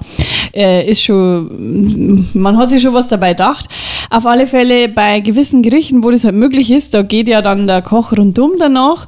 [0.55, 3.69] äh, ist schon, man hat sich schon was dabei gedacht.
[4.11, 7.67] Auf alle Fälle bei gewissen Gerichten, wo das halt möglich ist, da geht ja dann
[7.67, 9.07] der Koch rundum danach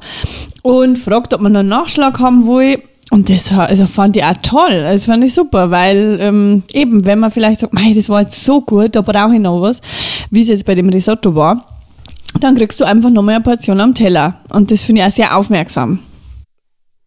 [0.61, 2.77] und fragt, ob man noch einen Nachschlag haben will.
[3.09, 4.81] Und das also fand ich auch toll.
[4.81, 8.43] Das fand ich super, weil ähm, eben, wenn man vielleicht sagt, "Mei, das war jetzt
[8.43, 9.81] so gut, da brauche ich noch was,
[10.29, 11.65] wie es jetzt bei dem Risotto war,
[12.39, 14.41] dann kriegst du einfach nochmal eine Portion am Teller.
[14.49, 15.99] Und das finde ich auch sehr aufmerksam.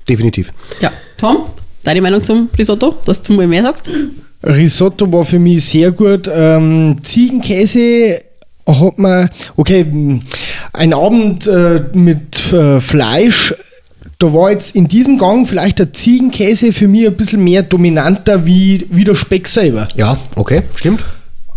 [0.09, 0.53] Definitiv.
[0.81, 1.45] Ja, Tom,
[1.85, 3.91] deine Meinung zum Risotto, dass du mal mehr sagst?
[4.43, 6.31] Risotto war für mich sehr gut.
[6.33, 8.23] Ähm, Ziegenkäse
[8.67, 9.87] hat man, okay,
[10.73, 13.55] ein Abend äh, mit äh, Fleisch,
[14.19, 18.45] da war jetzt in diesem Gang vielleicht der Ziegenkäse für mich ein bisschen mehr dominanter
[18.45, 19.89] wie, wie der Speck selber.
[19.97, 21.03] Ja, okay, stimmt.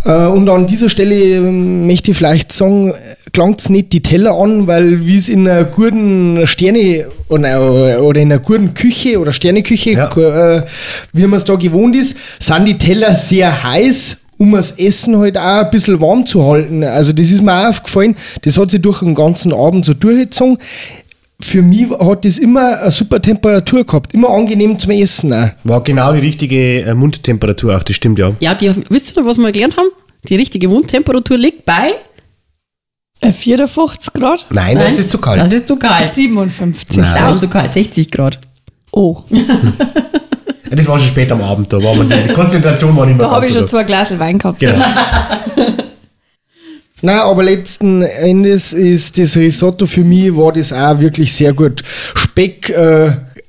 [0.05, 2.93] Äh, und an dieser Stelle ähm, möchte ich vielleicht sagen,
[3.31, 8.19] klangt es nicht die Teller an, weil wie es in einer guten Sterne oder, oder
[8.21, 10.09] in einer guten Küche oder Sterneküche, Ja.
[10.57, 10.63] äh,
[11.13, 15.37] wie man es da gewohnt ist, sind die Teller sehr heiß, um das Essen halt
[15.37, 16.83] auch ein bisschen warm zu halten.
[16.83, 20.57] Also das ist mir auch aufgefallen, das hat sich durch den ganzen Abend so durchgezogen.
[21.43, 25.49] Für mich hat das immer eine super Temperatur gehabt, immer angenehm zum Essen auch.
[25.65, 28.31] War genau die richtige äh, Mundtemperatur auch, das stimmt ja.
[28.39, 29.87] Ja, die, wisst ihr noch, was wir gelernt haben?
[30.29, 31.91] Die richtige Mundtemperatur liegt bei
[33.19, 34.45] Äh, 54 Grad?
[34.51, 35.41] Nein, das ist zu kalt.
[35.41, 36.13] Das ist zu kalt.
[36.13, 36.97] 57.
[36.97, 37.13] Nein.
[37.13, 38.39] Sau zu kalt, 60 Grad.
[38.91, 39.17] Oh,
[40.69, 43.27] das war schon spät am Abend, da war man die, die Konzentration war nicht mehr
[43.27, 44.59] da habe ich schon zwei Gläser Wein gehabt.
[44.59, 44.75] Genau.
[47.05, 51.83] Nein, aber letzten Endes ist das Risotto für mich war das auch wirklich sehr gut.
[52.15, 53.07] Speck, äh,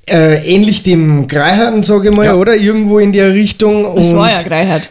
[0.09, 2.35] äh, ähnlich dem Greiherrn, sage ich mal, Ja.
[2.35, 2.53] oder?
[2.53, 3.95] Irgendwo in der Richtung.
[3.95, 4.89] Das und, war ja Greichert.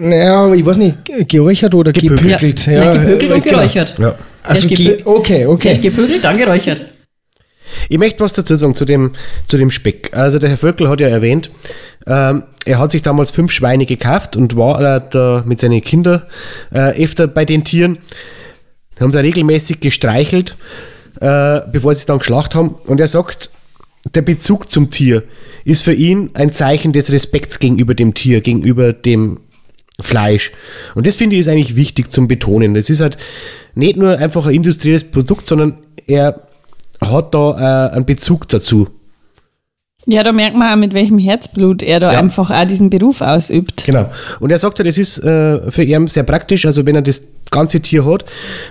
[0.00, 0.96] Naja, ich weiß nicht,
[1.28, 2.20] geräuchert oder Gepökelt.
[2.20, 2.66] gepökelt.
[2.66, 3.56] Ja, gepökelt und genau.
[3.56, 3.94] geräuchert.
[3.98, 4.14] Ja.
[4.42, 5.62] Also, ge okay, okay.
[5.62, 6.89] Zuerst gepökelt, dann geräuchert.
[7.88, 9.12] Ich möchte was dazu sagen zu dem,
[9.46, 10.10] zu dem Speck.
[10.12, 11.50] Also der Herr Völkel hat ja erwähnt,
[12.06, 16.22] ähm, er hat sich damals fünf Schweine gekauft und war äh, da mit seinen Kindern
[16.72, 17.98] äh, öfter bei den Tieren.
[18.98, 20.56] Die haben da regelmäßig gestreichelt,
[21.20, 22.74] äh, bevor sie es dann geschlacht haben.
[22.86, 23.50] Und er sagt,
[24.14, 25.22] der Bezug zum Tier
[25.64, 29.40] ist für ihn ein Zeichen des Respekts gegenüber dem Tier, gegenüber dem
[30.00, 30.52] Fleisch.
[30.94, 32.74] Und das finde ich ist eigentlich wichtig zum Betonen.
[32.74, 33.18] Das ist halt
[33.74, 36.48] nicht nur einfach ein industrielles Produkt, sondern er
[37.00, 38.88] hat da äh, einen Bezug dazu.
[40.06, 42.18] Ja, da merkt man auch, mit welchem Herzblut er da Ja.
[42.18, 43.84] einfach auch diesen Beruf ausübt.
[43.84, 44.10] Genau.
[44.40, 47.22] Und er sagt halt, es ist äh, für ihn sehr praktisch, also wenn er das
[47.50, 48.24] ganze Tier hat,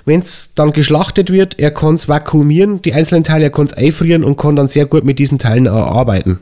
[0.06, 3.74] wenn es dann geschlachtet wird, er kann es vakuumieren, die einzelnen Teile, er kann es
[3.74, 6.40] einfrieren und kann dann sehr gut mit diesen Teilen äh, arbeiten.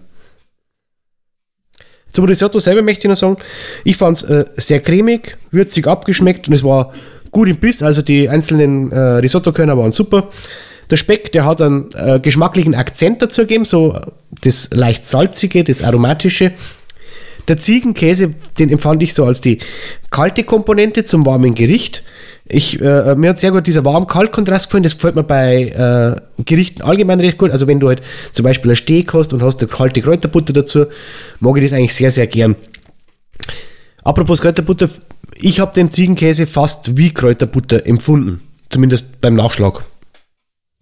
[2.10, 3.38] Zum Risotto selber möchte ich noch sagen,
[3.84, 6.94] ich fand es äh, sehr cremig, würzig abgeschmeckt und es war
[7.32, 10.30] gut im Biss, also die einzelnen äh, Risotto-Körner waren super.
[10.90, 14.00] Der Speck, der hat einen äh, geschmacklichen Akzent dazu gegeben, so
[14.42, 16.54] das leicht salzige, das aromatische.
[17.48, 19.60] Der Ziegenkäse, den empfand ich so als die
[20.10, 22.04] kalte Komponente zum warmen Gericht.
[22.46, 24.84] Ich, äh, mir hat sehr gut dieser warm-kalt-Kontrast gefallen.
[24.84, 27.52] Das gefällt mir bei äh, Gerichten allgemein recht gut.
[27.52, 30.86] Also wenn du halt zum Beispiel ein Steak hast und hast eine kalte Kräuterbutter dazu,
[31.40, 32.56] mag ich das eigentlich sehr, sehr gern.
[34.04, 34.90] Apropos Kräuterbutter,
[35.36, 38.42] ich habe den Ziegenkäse fast wie Kräuterbutter empfunden.
[38.70, 39.84] Zumindest beim Nachschlag.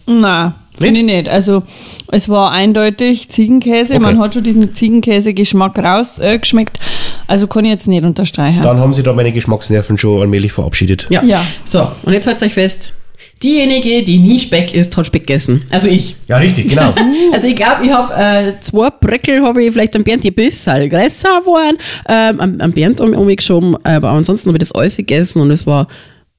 [0.08, 1.30] Na, finde ich nicht.
[1.30, 1.64] Also
[2.12, 3.96] es war eindeutig Ziegenkäse.
[3.96, 4.04] Okay.
[4.04, 6.80] Man hat schon diesen Ziegenkäse-Geschmack rausgeschmeckt.
[7.28, 8.62] also kann ich jetzt nicht unterstreichen.
[8.62, 11.08] Dann haben sie da meine Geschmacksnerven schon allmählich verabschiedet.
[11.10, 11.24] Ja.
[11.24, 11.46] Ja.
[11.66, 12.94] So, und jetzt haltet euch fest.
[13.44, 15.66] Diejenige, die nie Speck isst, hat Speck gegessen.
[15.70, 16.16] Also ich.
[16.28, 16.94] Ja, richtig, genau.
[17.34, 20.90] Also ich glaube, ich habe äh, zwei Bröckel, habe ich vielleicht am Bernd ein bisschen
[20.90, 25.42] größer geworden, ähm, am, am Bernd um, umgeschoben, aber ansonsten habe ich das alles gegessen
[25.42, 25.88] und es war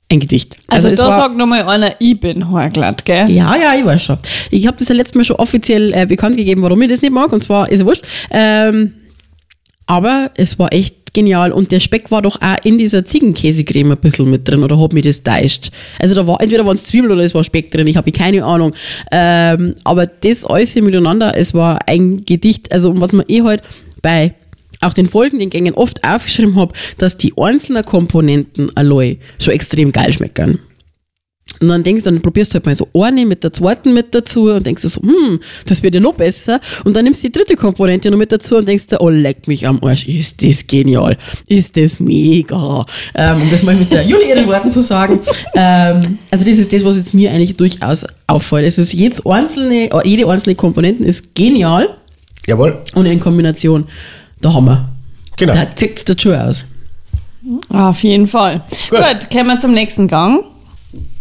[0.08, 0.56] ein Gedicht.
[0.68, 3.28] Also, es da sagt nochmal einer, ich bin Horglatt, gell?
[3.30, 4.18] Ja, ja, ich weiß schon.
[4.50, 7.12] Ich habe das ja letztes Mal schon offiziell äh, bekannt gegeben, warum ich das nicht
[7.12, 8.04] mag, und zwar ist es wurscht.
[8.30, 8.92] Ähm,
[9.86, 13.98] aber es war echt genial und der Speck war doch auch in dieser Ziegenkäsecreme ein
[13.98, 15.70] bisschen mit drin oder hat mich das täuscht.
[15.98, 18.44] Also da war entweder waren es Zwiebeln oder es war Speck drin, ich habe keine
[18.44, 18.74] Ahnung.
[19.10, 23.62] Ähm, aber das alles hier miteinander, es war ein Gedicht, also was man eh halt
[24.02, 24.34] bei
[24.80, 30.12] auch den folgenden Gängen oft aufgeschrieben habe, dass die einzelnen Komponenten allein schon extrem geil
[30.12, 30.60] schmecken.
[31.60, 34.14] Und dann denkst du, dann probierst du halt mal so eine mit der zweiten mit
[34.14, 36.60] dazu und denkst du so, hm, das wird ja noch besser.
[36.84, 39.48] Und dann nimmst du die dritte Komponente noch mit dazu und denkst du, oh, leck
[39.48, 41.16] mich am Arsch, ist das genial,
[41.48, 42.84] ist das mega.
[43.14, 45.18] Ähm, um das mal mit der Julie ihren Worten zu sagen.
[45.54, 48.66] Ähm, also das ist das, was jetzt mir eigentlich durchaus auffällt.
[48.66, 51.88] Es ist jedes einzelne, jede einzelne Komponente ist genial
[52.46, 53.88] Jawohl, und in Kombination,
[54.46, 54.84] da haben wir.
[55.36, 55.54] genau.
[55.54, 56.64] Da zieht der Schuh aus.
[57.68, 58.62] Auf jeden Fall.
[58.90, 58.98] Gut.
[58.98, 60.44] Gut, kommen wir zum nächsten Gang.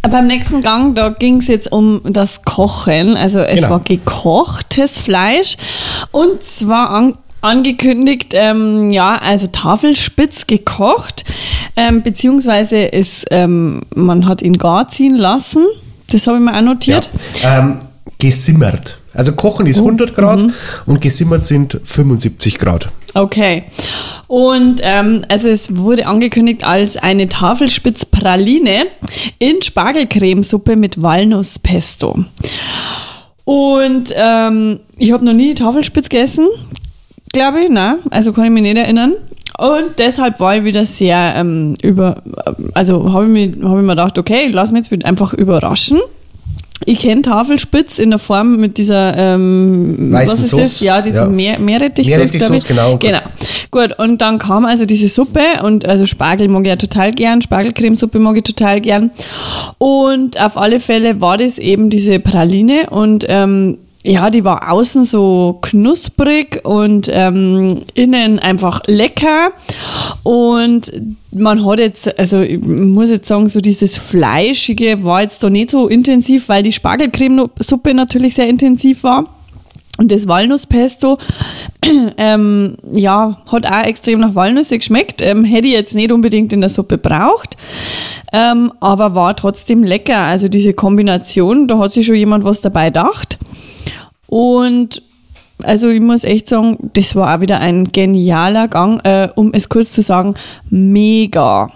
[0.01, 3.17] Beim nächsten Gang, da ging es jetzt um das Kochen.
[3.17, 3.69] Also es Genau.
[3.71, 5.57] war gekochtes Fleisch.
[6.11, 11.25] Und zwar an, angekündigt, ähm, ja, also Tafelspitz gekocht.
[11.75, 15.63] Ähm, beziehungsweise ist, ähm, man hat ihn gar ziehen lassen.
[16.11, 16.61] Das habe ich mir auch Ja.
[16.61, 17.09] notiert.
[17.43, 17.77] Ähm,
[18.19, 18.97] gesimmert.
[19.15, 20.53] Also kochen ist 100 Grad mhm.
[20.85, 22.89] und gesimmert sind 75 Grad.
[23.13, 23.63] Okay.
[24.27, 28.87] Und ähm, also es wurde angekündigt als eine Tafelspitzpraline
[29.39, 32.25] in Spargelcremesuppe mit Walnusspesto.
[33.45, 36.47] Und ähm, ich habe noch nie Tafelspitz gegessen,
[37.31, 37.99] glaube ich, ne?
[38.09, 39.13] Also kann ich mich nicht erinnern.
[39.57, 42.21] Und deshalb war ich wieder sehr ähm, über,
[42.73, 45.99] also habe ich, mir- hab ich mir gedacht, okay, lass mich jetzt einfach überraschen.
[46.87, 50.61] Ich kenne Tafelspitz in der Form mit dieser ähm, Weißen was ist Sauce.
[50.61, 50.79] das?
[50.81, 51.25] Ja, diese Ja.
[51.27, 52.99] Meer, Meerrettichsauce, Meerrettichsauce, glaub ich.
[52.99, 53.19] genau.
[53.19, 53.31] Genau.
[53.71, 57.41] Gut, und dann kam also diese Suppe und also Spargel mag ich ja total gern,
[57.41, 59.09] Spargelcremesuppe mag ich total gern.
[59.79, 65.03] Und auf alle Fälle war das eben diese Praline und ähm, ja, die war außen
[65.03, 69.51] so knusprig und ähm, innen einfach lecker.
[70.21, 70.91] Und
[71.31, 75.71] man hat jetzt, also ich muss jetzt sagen, so dieses Fleischige war jetzt da nicht
[75.71, 79.25] so intensiv, weil die Spargelcremesuppe natürlich sehr intensiv war.
[79.97, 81.17] Und das Walnusspesto,
[82.17, 85.23] ähm, ja, hat auch extrem nach Walnüsse geschmeckt.
[85.23, 87.57] Ähm, hätte ich jetzt nicht unbedingt in der Suppe braucht,
[88.33, 90.19] ähm, aber war trotzdem lecker.
[90.19, 93.39] Also diese Kombination, da hat sich schon jemand was dabei gedacht.
[94.27, 95.01] Und
[95.63, 99.69] also ich muss echt sagen, das war auch wieder ein genialer Gang, äh, um es
[99.69, 100.35] kurz zu sagen,
[100.69, 101.71] mega.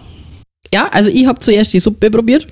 [0.73, 2.47] Ja, also ich habe zuerst die Suppe probiert.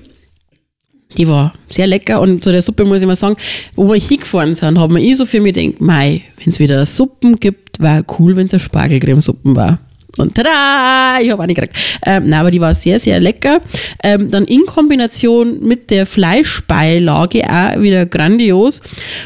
[1.16, 3.36] Die war sehr lecker und zu der Suppe muss ich mal sagen,
[3.74, 6.84] wo wir hingefahren sind, haben wir eh so für mich gedacht, mei, wenn es wieder
[6.84, 9.78] Suppen gibt, wäre cool, wenn es eine Spargelcremesuppen war.
[10.18, 11.76] Und tada, ich habe nicht gekriegt.
[12.04, 13.60] Ähm, nein, aber die war sehr, sehr lecker.
[14.02, 18.80] Ähm, dann in Kombination mit der Fleischbeilage auch wieder grandios.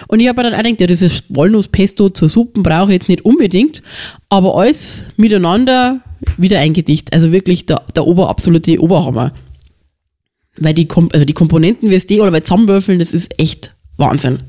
[0.09, 3.09] Und ich habe mir dann auch gedacht, ja, dieses Walnusspesto zur Suppen brauche ich jetzt
[3.09, 3.83] nicht unbedingt,
[4.29, 6.01] aber alles miteinander
[6.37, 7.13] wieder ein Gedicht.
[7.13, 9.33] Also wirklich der, der Ober, absolute Oberhammer.
[10.59, 14.41] Weil die, Kom also die Komponenten, wie es die bei Zusammenwürfeln, das ist echt Wahnsinn.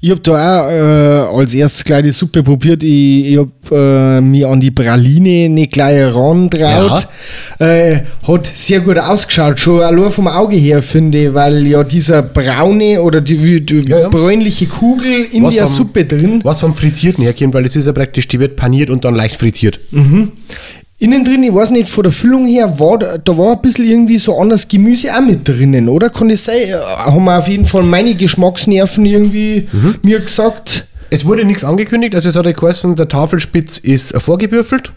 [0.00, 0.32] Ich habe da
[0.66, 2.84] auch äh, als erstes gleich die Suppe probiert.
[2.84, 7.08] Ich, ich habe äh, mich an die Praline nicht gleich rantraut.
[7.58, 12.22] Äh, hat sehr gut ausgeschaut, schon allein vom Auge her, finde ich, weil ja dieser
[12.22, 14.08] braune oder die, die Ja, ja.
[14.08, 16.40] bräunliche Kugel in Was der vom- Suppe drin.
[16.44, 19.34] Was vom Frittierten herkommt, weil es ist ja praktisch, die wird paniert und dann leicht
[19.36, 19.80] frittiert.
[21.00, 24.18] Innen drin, ich weiß nicht, von der Füllung her, war, da war ein bisschen irgendwie
[24.18, 26.10] so anders Gemüse auch mit drinnen, oder?
[26.10, 26.56] Kann das sein?
[26.56, 29.68] Äh, Haben wir auf jeden Fall meine Geschmacksnerven irgendwie
[30.02, 30.86] mir gesagt.
[31.10, 34.92] Es wurde nichts angekündigt, also es hat geheißen, der Tafelspitz ist vorgebürfelt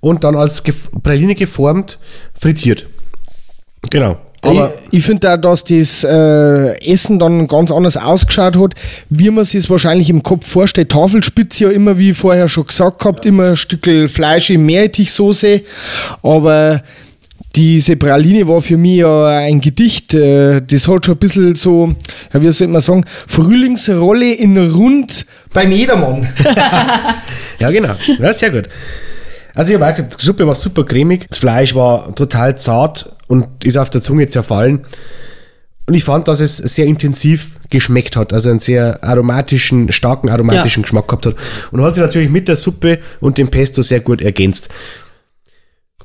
[0.00, 0.62] und dann als
[1.02, 1.98] Praline geformt,
[2.32, 2.86] frittiert.
[3.90, 4.18] Genau.
[4.44, 8.74] Aber ich, ich finde auch, dass das äh, Essen dann ganz anders ausgeschaut hat,
[9.08, 10.90] wie man sich es wahrscheinlich im Kopf vorstellt.
[10.90, 15.62] Tafelspitze ja immer, wie ich vorher schon gesagt gehabt, immer ein Stück Fleisch in Meerrettichsoße.
[16.22, 16.82] Aber
[17.56, 20.14] diese Praline war für mich ja ein Gedicht.
[20.14, 21.94] äh, Das hat schon ein bisschen so,
[22.32, 26.28] ja, wie soll man sagen, Frühlingsrolle in Rund beim Jedermann.
[27.60, 27.94] Ja, genau.
[28.18, 28.68] Ja, sehr gut.
[29.54, 33.14] Also ich habe auch gesagt, die Suppe war super cremig, das Fleisch war total zart
[33.28, 34.84] und ist auf der Zunge zerfallen.
[35.86, 40.80] Und ich fand, dass es sehr intensiv geschmeckt hat, also einen sehr aromatischen, starken aromatischen
[40.80, 40.84] Ja.
[40.84, 41.36] Geschmack gehabt hat.
[41.70, 44.70] Und hat sich natürlich mit der Suppe und dem Pesto sehr gut ergänzt.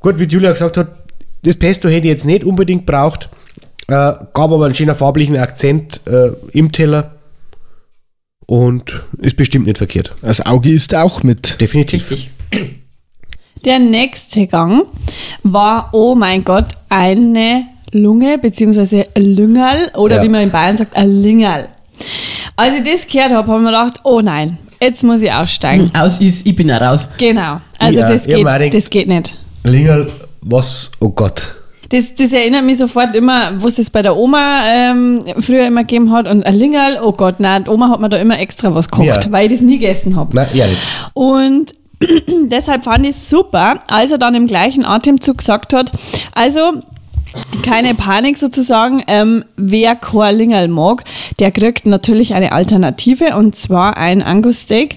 [0.00, 0.88] Gut, wie Julia gesagt hat,
[1.42, 3.30] das Pesto hätte ich jetzt nicht unbedingt braucht,
[3.88, 7.14] äh, gab aber einen schönen farblichen Akzent äh, im Teller
[8.46, 10.14] und ist bestimmt nicht verkehrt.
[10.20, 11.58] Das Auge ist auch mit.
[11.60, 12.10] Definitiv.
[12.10, 12.30] Richtig.
[13.64, 14.84] Der nächste Gang
[15.42, 20.22] war, oh mein Gott, eine Lunge beziehungsweise Lüngerl oder Ja.
[20.22, 21.68] wie man in Bayern sagt, ein Lingerl.
[22.56, 25.90] Als ich das gehört habe, habe ich mir gedacht, oh nein, jetzt muss ich aussteigen.
[25.94, 27.08] Aus ist, ich bin raus.
[27.18, 27.60] Genau.
[27.78, 29.36] Also Ja, das, geht, gedacht- das geht nicht.
[29.64, 30.10] Lingerl,
[30.42, 31.54] was, oh Gott.
[31.90, 36.12] Das, das erinnert mich sofort immer, was es bei der Oma ähm, früher immer gegeben
[36.12, 36.28] hat.
[36.28, 39.06] Und ein Lingerl, oh Gott, nein, die Oma hat mir da immer extra was gekocht,
[39.06, 39.20] Ja.
[39.30, 40.34] weil ich das nie gegessen habe.
[40.36, 40.78] Nein, ja nicht.
[41.14, 41.72] Und
[42.46, 45.92] deshalb fand ich es super, als er dann im gleichen Atemzug gesagt hat,
[46.32, 46.82] also
[47.62, 51.04] keine Panik sozusagen, ähm, wer kein Lingerl mag,
[51.38, 54.96] der kriegt natürlich eine Alternative und zwar ein Angus-Steak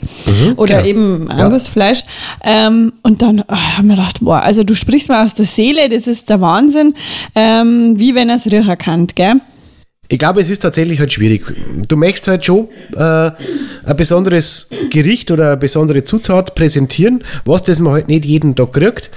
[0.56, 0.88] oder genau.
[0.88, 1.45] eben Ja.
[1.45, 2.04] Angus-Fleisch.
[2.43, 5.45] Ähm, und dann oh, habe ich mir gedacht, boah, also du sprichst mal aus der
[5.45, 6.95] Seele, das ist der Wahnsinn,
[7.36, 9.36] ähm, wie wenn er es riechen kann, gell?
[10.10, 11.43] Ich glaube, es ist tatsächlich halt schwierig.
[11.88, 17.80] Du möchtest halt schon äh, ein besonderes Gericht oder eine besondere Zutat präsentieren, was das
[17.80, 19.10] man halt nicht jeden Tag kriegt.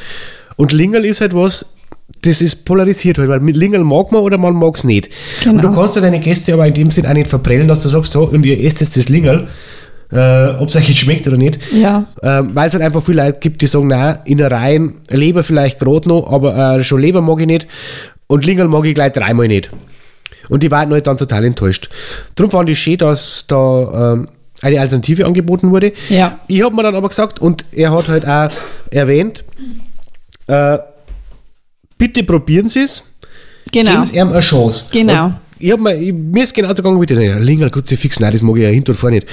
[0.56, 1.74] Und Lingerl ist halt was,
[2.22, 5.08] das ist polarisiert halt, weil mit Lingerl mag man oder man mag es nicht.
[5.44, 5.74] Und du Genau.
[5.80, 8.22] kannst ja deine Gäste aber in dem Sinn auch nicht verprellen, dass du sagst, so,
[8.24, 9.48] und ihr esst jetzt das Lingerl,
[10.12, 11.58] äh, ob es euch jetzt schmeckt oder nicht.
[11.74, 12.06] Ja.
[12.22, 16.08] Ähm, weil es halt einfach viele Leute gibt, die sagen, nein, Innereien, Leber vielleicht gerade
[16.08, 17.66] noch, aber äh, schon Leber mag ich nicht
[18.28, 19.68] und Lingerl mag ich gleich dreimal nicht.
[20.48, 21.88] Und die waren halt dann total enttäuscht.
[22.34, 24.28] Darum fand ich schön, dass da ähm,
[24.62, 25.92] eine Alternative angeboten wurde.
[26.08, 26.38] Ja.
[26.46, 28.50] Ich habe mir dann aber gesagt, und er hat halt auch
[28.90, 29.44] erwähnt,
[30.46, 30.78] äh,
[31.98, 33.02] bitte probieren Sie es,
[33.72, 33.90] Genau.
[33.90, 34.86] geben Sie ihm eine Chance.
[34.92, 35.26] Genau.
[35.26, 37.20] Und ich hab mir, ich, mir ist genauso gegangen wie dir.
[37.20, 39.26] Ja, Lingerl, Kruzifix, nein, das mag ich ja hinten und vorne nicht.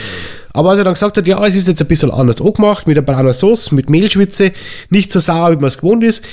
[0.54, 2.96] Aber als er dann gesagt hat, ja, es ist jetzt ein bisschen anders angemacht, mit
[2.96, 4.52] der brauner Sauce, mit Mehlschwitze,
[4.90, 6.24] nicht so sauer, wie man es gewohnt ist,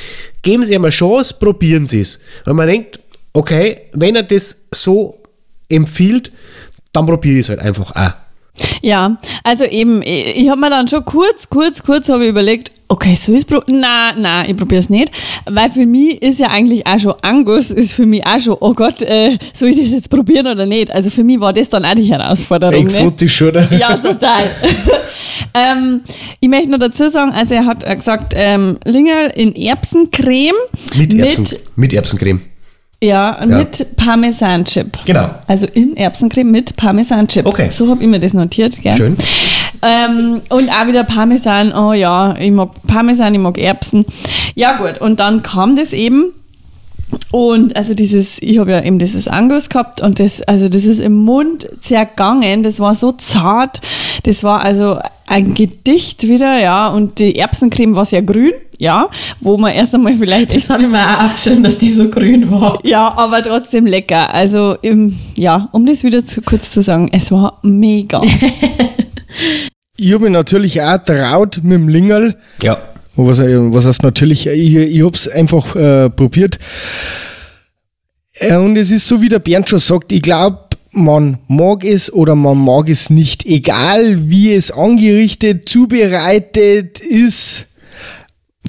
[0.43, 2.21] geben Sie ihm eine Chance, probieren Sie es.
[2.47, 3.01] Und man denkt,
[3.33, 5.19] okay, wenn er das so
[5.69, 6.33] empfiehlt,
[6.93, 8.13] dann probiere ich es halt einfach auch.
[8.83, 12.73] Ja, also eben, ich, ich habe mir dann schon kurz, kurz, kurz habe ich überlegt,
[12.89, 15.11] okay, so ist pro na, na, ich probiere es nicht,
[15.47, 18.75] weil für mich ist ja eigentlich auch schon Angus ist für mich auch schon, oh
[18.75, 20.91] Gott, äh, soll ich das jetzt probieren oder nicht?
[20.91, 22.75] Also für mich war das dann auch die Herausforderung.
[22.75, 22.83] Ne?
[22.83, 23.73] Exotisch, oder?
[23.73, 24.51] Ja, total.
[25.55, 26.01] ähm,
[26.41, 30.57] ich möchte nur dazu sagen, also er hat äh, gesagt, ähm, Lingerl in Erbsencreme
[30.97, 32.41] Mit, Erbsen, mit Erbsencreme.
[33.03, 34.99] Ja, mit Parmesanchip.
[35.07, 35.31] Genau.
[35.47, 37.47] Also in Erbsencreme mit Parmesanchip.
[37.47, 37.69] Okay.
[37.71, 38.97] So habe ich mir das notiert, gell?
[38.97, 39.17] Schön.
[39.83, 44.05] Ähm, und auch wieder Parmesan, oh ja, ich mag Parmesan, ich mag Erbsen.
[44.55, 46.33] Ja gut, und dann kam das eben
[47.31, 51.01] und also dieses, ich habe ja eben dieses Angus gehabt und das, also das ist
[51.01, 53.81] im Mund zergangen, das war so zart,
[54.25, 59.11] das war also ein Gedicht wieder, ja, und die Erbsencreme war sehr grün, ja,
[59.41, 62.51] wo man erst einmal vielleicht Das habe ich mir auch aufgestellt, dass die so grün
[62.51, 62.79] war.
[62.83, 64.33] ja, aber trotzdem lecker.
[64.33, 68.23] Also, im, ja, um das wieder zu kurz zu sagen, es war mega.
[70.03, 72.35] Ich habe mich natürlich auch traut mit dem Lingerl.
[72.63, 72.79] Ja.
[73.17, 76.59] Was, was heißt natürlich, ich, ich habe es einfach äh, probiert.
[78.33, 80.59] Äh, und es ist so, wie der Bernd schon sagt, ich glaube,
[80.93, 83.45] man mag es oder man mag es nicht.
[83.45, 87.67] Egal wie es angerichtet, zubereitet ist.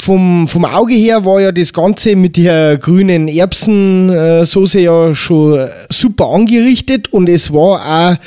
[0.01, 6.25] Vom, vom Auge her war ja das Ganze mit der grünen Erbsensoße ja schon super
[6.25, 8.17] angerichtet und es war auch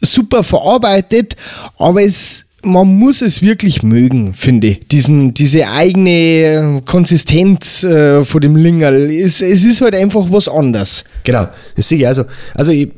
[0.00, 1.36] super verarbeitet,
[1.76, 4.88] aber es, man muss es wirklich mögen, finde ich.
[4.88, 9.10] Diesen, diese eigene Konsistenz äh, von dem Lingerl.
[9.10, 11.04] Es, es ist halt einfach was anderes.
[11.24, 11.46] Genau,
[11.76, 12.24] das sehe ich also.
[12.54, 12.88] Also ich,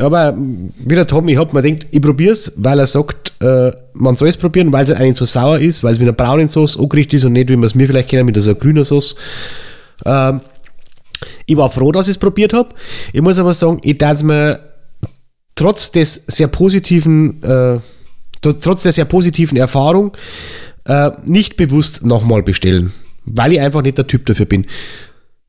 [0.00, 3.72] aber wie der Tom, ich hab mir gedacht, ich probiere es, weil er sagt, äh,
[3.94, 6.48] man soll es probieren, weil es eigentlich so sauer ist, weil es mit einer braunen
[6.48, 9.16] Sauce angerichtet ist und nicht, wie wir es mir vielleicht kennen, mit einer grünen Sauce.
[10.04, 10.40] Ähm,
[11.46, 12.70] ich war froh, dass ich es probiert habe.
[13.12, 14.60] Ich muss aber sagen, ich darf mir
[15.54, 17.80] trotz des sehr positiven, äh,
[18.42, 20.16] tr- trotz der sehr positiven Erfahrung
[20.84, 22.92] äh, nicht bewusst nochmal bestellen,
[23.24, 24.66] weil ich einfach nicht der Typ dafür bin.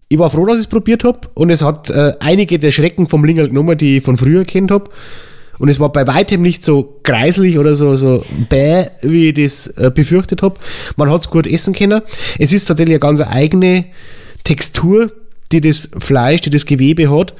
[0.09, 3.07] Ich war froh, dass ich es probiert habe und es hat äh, einige der Schrecken
[3.07, 4.89] vom Lingerl genommen, die ich von früher kennt habe.
[5.59, 9.67] Und es war bei weitem nicht so kreislich oder so, so bäh, wie ich das
[9.77, 10.59] äh, befürchtet habe.
[10.97, 12.01] Man hat es gut essen können.
[12.37, 13.85] Es ist tatsächlich eine ganz eigene
[14.43, 15.11] Textur,
[15.51, 17.33] die das Fleisch, die das Gewebe hat.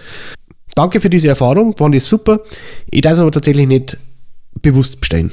[0.74, 2.41] Danke für diese Erfahrung, fand ich super.
[2.89, 3.97] Ich darf es aber tatsächlich nicht
[4.61, 5.32] bewusst bestellen.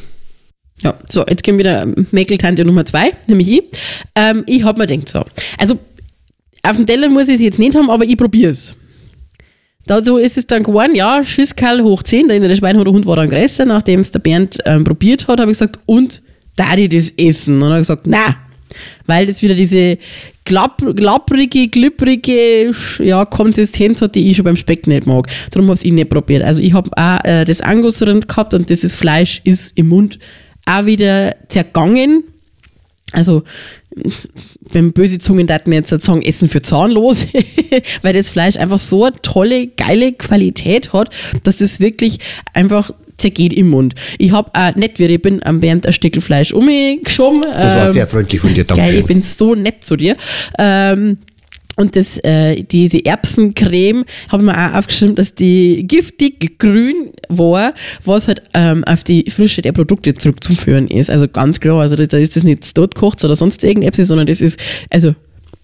[0.82, 3.62] Ja, so, jetzt wir wieder Mäkeltante Nummer zwei, nämlich ich.
[4.14, 5.24] Ähm, ich habe mir gedacht, so,
[5.56, 5.78] also
[6.64, 8.74] auf dem Teller muss ich es jetzt nicht haben, aber ich probiere es.
[9.86, 13.28] Dazu ist es dann geworden, ja, Schisskerl hoch 10, der innere Schweinhund Hund war dann
[13.28, 16.22] größer, nachdem es der Bernd ähm, probiert hat, habe ich gesagt, und
[16.56, 17.56] da ich das essen?
[17.56, 18.36] Und habe ich gesagt, na,
[19.06, 19.98] weil das wieder diese
[20.44, 25.28] glapp, glüpprige ja, Konsistenz hat, die ich schon beim Speck nicht mag.
[25.50, 26.42] Darum habe ich es nicht probiert.
[26.42, 30.18] Also ich habe auch äh, das Angusrind gehabt und dieses Fleisch ist im Mund
[30.66, 32.24] auch wieder zergangen.
[33.12, 33.42] Also
[34.72, 37.26] wenn böse Zungen daten jetzt sagen, Essen für zahnlos,
[38.02, 41.10] weil das Fleisch einfach so eine tolle, geile Qualität hat,
[41.44, 42.18] dass das wirklich
[42.52, 43.94] einfach zergeht im Mund.
[44.18, 47.42] Ich habe auch nicht, wie ich bin, am Bernd ein Stückel Fleisch umgeschoben.
[47.42, 50.16] Das war Ähm, sehr freundlich von dir, danke Geil, ich bin so nett zu dir.
[50.58, 51.18] Ähm,
[51.76, 57.74] und das, äh, diese Erbsencreme habe ich mir auch aufgeschrieben, dass die giftig grün war,
[58.04, 61.10] was halt ähm, auf die Frische der Produkte zurückzuführen ist.
[61.10, 64.40] Also ganz klar, also da ist das nicht dort gekocht oder sonst irgendetwas, sondern das
[64.40, 64.60] ist,
[64.90, 65.14] also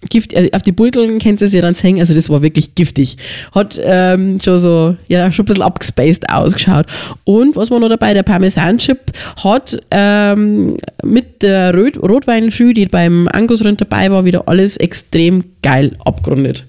[0.09, 3.17] Gift, also auf die Beuteln kennt es ja dann hängen, also das war wirklich giftig.
[3.53, 6.87] Hat ähm, schon so, ja, schon ein bisschen abgespaced ausgeschaut.
[7.23, 8.13] Und was war noch dabei?
[8.13, 9.11] Der Parmesan-Chip
[9.43, 15.95] hat ähm, mit der Rot Rotweinschü, die beim Angusrind dabei war, wieder alles extrem geil
[16.03, 16.65] abgerundet.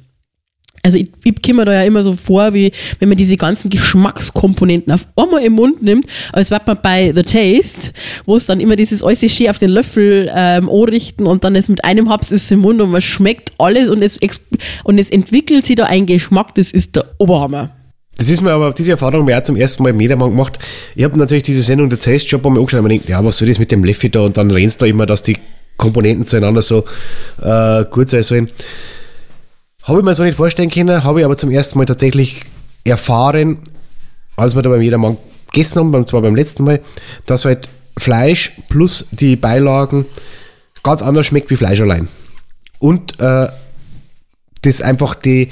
[0.84, 3.70] Also ich, ich komme mir da ja immer so vor, wie wenn man diese ganzen
[3.70, 7.92] Geschmackskomponenten auf einmal im Mund nimmt, als wird man bei The Taste,
[8.26, 11.84] wo es dann immer dieses schön auf den Löffel ähm, anrichten und dann ist mit
[11.84, 14.18] einem Haps ist im Mund und man schmeckt alles und es,
[14.82, 17.70] und es entwickelt sich da ein Geschmack, das ist der Oberhammer.
[18.16, 20.58] Das ist mir aber, diese Erfahrung ich auch zum ersten Mal im Mediamarkt gemacht.
[20.96, 23.38] Ich habe natürlich diese Sendung der Taste Shop einmal angeschaut und mir gedacht, ja, was
[23.38, 24.20] soll das mit dem Leffi da?
[24.20, 25.38] Und dann rennst du da immer, dass die
[25.76, 26.84] Komponenten zueinander so
[27.40, 28.50] äh, gut sein sollen.
[29.84, 32.42] Habe ich mir so nicht vorstellen können, habe ich aber zum ersten Mal tatsächlich
[32.84, 33.58] erfahren,
[34.36, 35.16] als wir da beim Jedermann
[35.52, 36.80] gegessen haben, und zwar beim letzten Mal,
[37.26, 40.06] dass halt Fleisch plus die Beilagen
[40.82, 42.08] ganz anders schmeckt wie Fleisch allein.
[42.78, 43.48] Und äh,
[44.62, 45.48] das einfach die,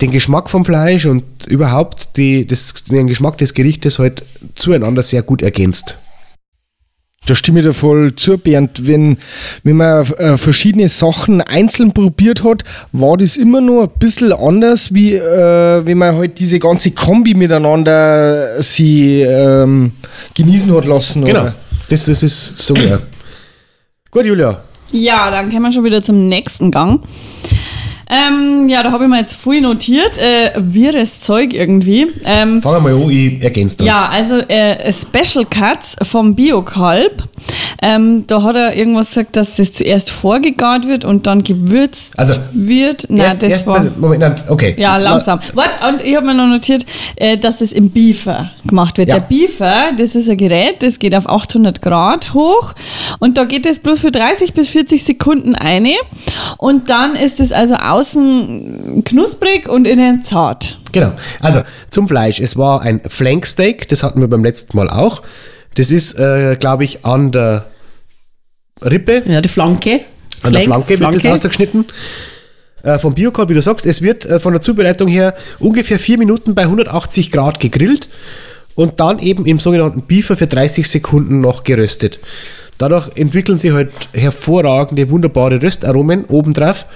[0.00, 5.22] den Geschmack vom Fleisch und überhaupt die, das, den Geschmack des Gerichtes halt zueinander sehr
[5.22, 5.96] gut ergänzt.
[7.26, 8.86] Da stimme ich dir voll zu, Bernd.
[8.86, 9.18] Wenn,
[9.62, 14.92] wenn man äh, verschiedene Sachen einzeln probiert hat, war das immer nur ein bisschen anders,
[14.94, 19.92] wie äh, wenn man halt diese ganze Kombi miteinander sie ähm,
[20.34, 21.24] genießen hat lassen.
[21.24, 21.42] Genau.
[21.42, 21.54] Oder?
[21.88, 22.74] Das, das ist so.
[24.10, 24.62] Gut, Julia.
[24.92, 27.00] Ja, dann kommen wir schon wieder zum nächsten Gang.
[28.10, 30.18] Ähm, ja, da habe ich mir jetzt viel notiert.
[30.18, 32.08] Äh, wirres Zeug irgendwie.
[32.24, 33.86] Ähm, Fangen wir mal an, ich ergänze dann.
[33.86, 37.22] ja, also äh, Special Cuts vom Biokalb.
[37.82, 42.34] Ähm, da hat er irgendwas gesagt, dass das zuerst vorgegart wird und dann gewürzt Also,
[42.52, 43.06] wird.
[43.08, 43.78] Nein, Erst- das erst war.
[43.80, 44.74] mal- Moment, nein, okay.
[44.76, 45.40] Ja, langsam.
[45.54, 46.84] Warte, und ich habe mir noch notiert,
[47.16, 49.08] äh, dass das im Beefer gemacht wird.
[49.08, 49.18] Ja.
[49.18, 52.74] Der Beefer, das ist ein Gerät, das geht auf 800 Grad hoch
[53.18, 55.94] und da geht es bloß für 30 bis 40 Sekunden eine
[56.58, 60.78] und dann ist es also außen knusprig und innen zart.
[60.92, 61.12] Genau.
[61.40, 62.40] Also zum Fleisch.
[62.40, 65.22] Es war ein Flanksteak, das hatten wir beim letzten Mal auch.
[65.74, 67.66] Das ist, äh, glaube ich, an der
[68.82, 70.00] Rippe, Ja, die Flanke.
[70.42, 71.84] an der Flank- Flanke wird das ausgeschnitten.
[72.82, 76.16] Äh, vom Biokorb, wie du sagst, es wird äh, von der Zubereitung her ungefähr vier
[76.18, 78.08] Minuten bei 180 Grad gegrillt
[78.74, 82.20] und dann eben im sogenannten Beefer für 30 Sekunden noch geröstet.
[82.78, 86.86] Dadurch entwickeln sich halt hervorragende, wunderbare Röstaromen obendrauf.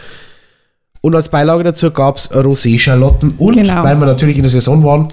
[1.05, 3.85] Und als Beilage dazu gab es Rosé-Schalotten und, Genau.
[3.85, 5.09] weil wir natürlich in der Saison waren,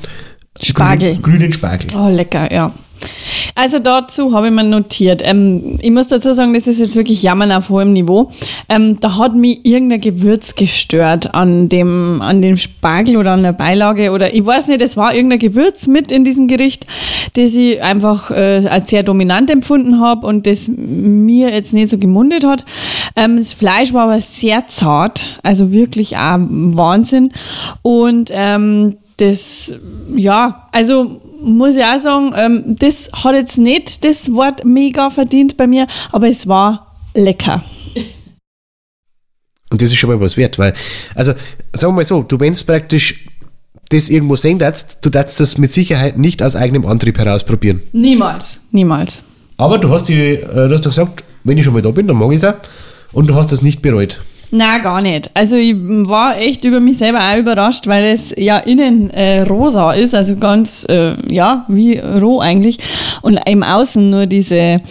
[0.62, 1.18] Spargel.
[1.18, 1.90] Grün, grünen Spargel.
[1.94, 2.72] Oh, lecker, ja.
[3.56, 5.22] Also dazu habe ich mir notiert.
[5.24, 8.32] Ähm, ich muss dazu sagen, das ist jetzt wirklich Jammern auf hohem Niveau.
[8.70, 13.54] Ähm, da hat mich irgendein Gewürz gestört an dem, an dem Spargel oder an der
[13.54, 16.86] Beilage oder ich weiß nicht, es war irgendein Gewürz mit in diesem Gericht,
[17.36, 21.98] das ich einfach äh, als sehr dominant empfunden habe und das mir jetzt nicht so
[21.98, 22.66] gemundet hat.
[23.16, 27.32] Ähm, das Fleisch war aber sehr zart, also wirklich auch Wahnsinn.
[27.82, 29.74] Und ähm, das,
[30.16, 35.58] ja, also muss ich auch sagen, ähm, das hat jetzt nicht das Wort mega verdient
[35.58, 37.64] bei mir, aber es war lecker.
[39.70, 40.74] Und das ist schon mal was wert, weil,
[41.16, 41.34] also
[41.74, 43.26] sagen wir mal so, du wenn du praktisch
[43.90, 47.82] das irgendwo sehen darfst, du darfst das mit Sicherheit nicht aus eigenem Antrieb heraus probieren.
[47.92, 48.62] Niemals.
[48.72, 49.24] Niemals.
[49.58, 52.08] Aber du hast, die, äh, du hast doch gesagt, wenn ich schon mal da bin,
[52.08, 52.56] dann mag ich es auch.
[53.12, 54.22] Und du hast das nicht bereut.
[54.52, 55.32] Na, gar nicht.
[55.34, 59.94] Also ich war echt über mich selber auch überrascht, weil es ja innen äh, rosa
[59.94, 62.78] ist, also ganz, äh, ja, wie roh eigentlich.
[63.22, 64.82] Und im Außen nur diese,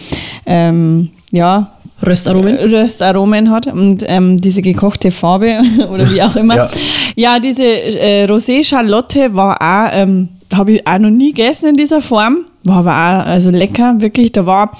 [0.47, 1.71] ähm, ja,
[2.05, 2.57] Röstaromen.
[2.57, 6.51] Röstaromen hat und ähm, diese gekochte Farbe oder wie auch immer.
[6.61, 6.69] Ja.
[7.15, 7.39] ja.
[7.39, 12.45] diese äh, Rosé-Schalotte war auch, ähm, habe ich auch noch nie gegessen in dieser Form.
[12.63, 14.31] War aber auch also lecker, wirklich.
[14.31, 14.71] Da war,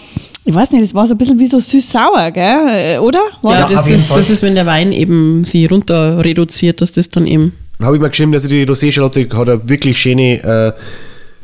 [0.44, 2.68] ich weiß nicht, das war so ein bisschen wie so süß-sauer, gell?
[2.70, 3.22] Äh, Oder?
[3.42, 4.18] War Ja, Ja, das, ist, Fall.
[4.18, 7.54] das ist, wenn der Wein eben sie runter reduziert, dass das dann eben.
[7.82, 10.72] Habe ich mal geschrieben, dass die Rosé-Schalotte hat eine wirklich schöne, äh,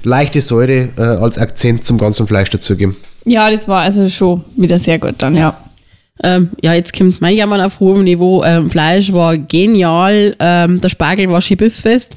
[0.03, 2.95] leichte Säure äh, als Akzent zum ganzen Fleisch dazugeben.
[3.25, 5.57] Ja, das war also schon wieder sehr gut dann, ja.
[6.23, 8.43] Ähm, ja, jetzt kommt mein Jammern auf hohem Niveau.
[8.43, 12.15] Ähm, Fleisch war genial, ähm, der Spargel war schön bissfest.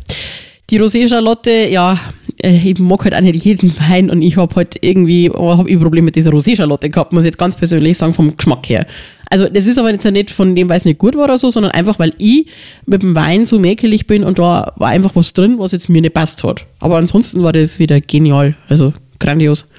[0.71, 1.99] Die Rosé-Schalotte, ja,
[2.43, 5.77] ich mag halt auch nicht jeden Wein und ich habe halt irgendwie, oh, hab ich
[5.77, 8.87] ein Problem mit dieser Rosé-Schalotte gehabt, muss ich jetzt ganz persönlich sagen, vom Geschmack her.
[9.31, 11.39] Also das ist aber jetzt ja nicht von dem, weil es nicht gut war oder
[11.39, 12.47] so, sondern einfach, weil ich
[12.87, 16.03] mit dem Wein so mäkelig bin und da war einfach was drin, was jetzt mir
[16.03, 16.67] nicht passt hat.
[16.81, 19.70] Aber ansonsten war das wieder genial, also grandios.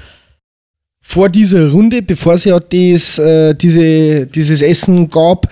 [1.03, 5.47] Vor dieser Runde, bevor es ja das, äh, diese, dieses Essen gab,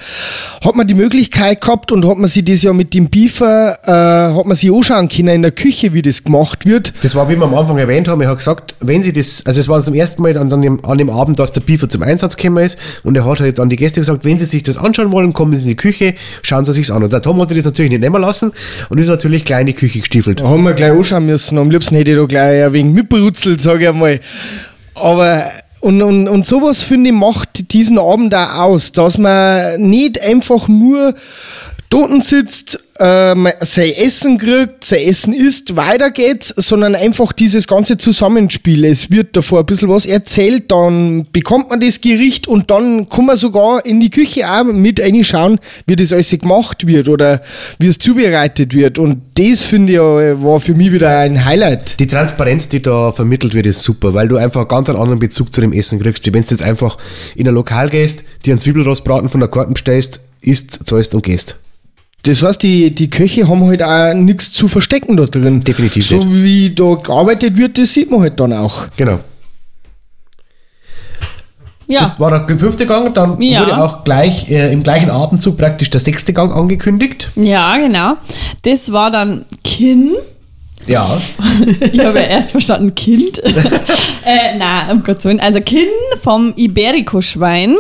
[0.63, 4.37] hat man die Möglichkeit gehabt und hat man sich das ja mit dem Beefer, äh,
[4.37, 6.93] hat man sich anschauen können in der Küche, wie das gemacht wird.
[7.01, 9.59] Das war, wie wir am Anfang erwähnt haben, ich habe gesagt, wenn sie das, also
[9.59, 12.03] es war zum ersten Mal an, an, dem, an dem Abend, dass der Beaver zum
[12.03, 14.77] Einsatz gekommen ist und er hat halt an die Gäste gesagt, wenn sie sich das
[14.77, 17.03] anschauen wollen, kommen sie in die Küche, schauen sie sich's an.
[17.03, 18.51] Und der Tom hat sich das natürlich nicht nehmen lassen
[18.89, 20.41] und ist natürlich gleich in die Küche gestiefelt.
[20.41, 21.57] Da haben wir gleich anschauen müssen.
[21.57, 24.19] Am liebsten hätte ich da gleich ein wenig mitberutzelt, sage ich einmal.
[24.99, 30.21] Aber, und, und, und sowas, finde ich, macht diesen Abend auch aus, dass man nicht
[30.21, 31.15] einfach nur
[31.89, 37.67] dort sitzt, äh, man sein Essen kriegt, sein Essen isst, weiter geht's, sondern einfach dieses
[37.67, 38.85] ganze Zusammenspiel.
[38.85, 43.25] Es wird davor ein bisschen was erzählt, dann bekommt man das Gericht und dann kann
[43.25, 47.41] man sogar in die Küche auch mit reinschauen, wie das alles gemacht wird oder
[47.79, 48.99] wie es zubereitet wird.
[48.99, 51.99] Und das, finde ich, war für mich wieder ein Highlight.
[51.99, 55.53] Die Transparenz, die da vermittelt wird, ist super, weil du einfach einen ganz anderen Bezug
[55.53, 56.97] zu dem Essen kriegst, wie wenn du jetzt einfach
[57.35, 61.57] in ein Lokal gehst, dir einen Zwiebelrostbraten von der Karten bestellst, isst, zahlst und gehst.
[62.23, 65.61] Das heißt, die, die Köche haben halt auch nichts zu verstecken da drin.
[65.61, 68.87] Definitiv So wie da gearbeitet wird, das sieht man halt dann auch.
[68.97, 69.19] Genau.
[71.87, 73.61] Ja, Das war der fünfte Gang, dann Ja.
[73.61, 77.31] wurde auch gleich äh, im gleichen Atemzug praktisch der sechste Gang angekündigt.
[77.35, 78.13] ja, genau.
[78.63, 80.11] Das war dann Kinn.
[80.85, 81.05] Ja.
[81.91, 83.39] Ich habe ja erst verstanden Kind.
[83.43, 85.39] äh, na, um Gottes Willen.
[85.39, 85.87] Also Kinn
[86.21, 87.75] vom Iberico-Schwein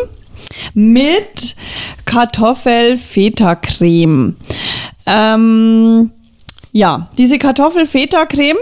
[0.73, 1.55] mit
[2.05, 4.35] Kartoffel-Feta-Creme.
[5.05, 6.11] Ähm,
[6.71, 8.57] ja, diese Kartoffel-Feta-Creme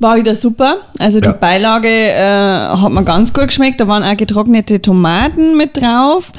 [0.00, 0.78] war wieder super.
[0.98, 1.32] Also die Ja.
[1.32, 3.80] Beilage äh, hat mir ganz gut geschmeckt.
[3.80, 6.32] Da waren auch getrocknete Tomaten mit drauf.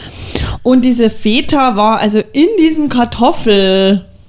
[0.63, 2.89] Und diese Feta war also in diesem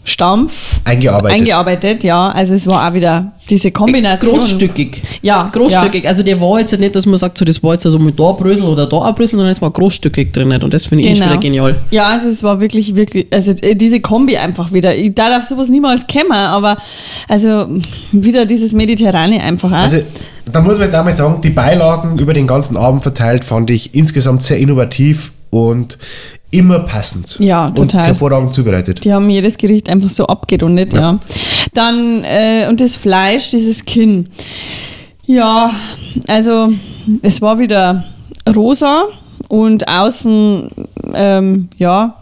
[0.05, 1.39] Kartoffelstampf Eingearbeitet.
[1.41, 2.29] eingearbeitet, ja.
[2.31, 4.39] Also es war auch wieder diese Kombination.
[4.39, 5.03] Großstückig.
[5.23, 6.07] Ja, Großstückig.
[6.07, 8.33] Also der war jetzt nicht, dass man sagt, so, das war jetzt also mit da
[8.33, 10.53] Brösel oder da Brösel, sondern es war großstückig drin.
[10.63, 11.25] Und das finde ich Genau.
[11.25, 11.77] schon wieder genial.
[11.91, 14.95] Ja, also es war wirklich, wirklich, also äh, diese Kombi einfach wieder.
[14.95, 16.77] Ich darf auf sowas niemals kämmen, aber
[17.29, 17.67] also
[18.13, 19.77] wieder dieses Mediterrane einfach auch.
[19.77, 19.99] Also,
[20.47, 23.95] da muss man jetzt einmal sagen, die Beilagen über den ganzen Abend verteilt fand ich
[23.95, 25.99] insgesamt sehr innovativ und
[26.55, 27.37] immer passend.
[27.41, 28.05] Ja, Und total.
[28.05, 29.05] hervorragend zubereitet.
[29.05, 31.19] Die haben jedes Gericht einfach so abgerundet, ja.
[31.75, 34.29] Dann, äh, und das Fleisch, dieses Kinn.
[35.27, 35.73] Ja,
[36.29, 36.71] also
[37.23, 38.05] es war wieder
[38.55, 39.05] rosa
[39.49, 40.71] und außen,
[41.15, 42.15] ähm, ja,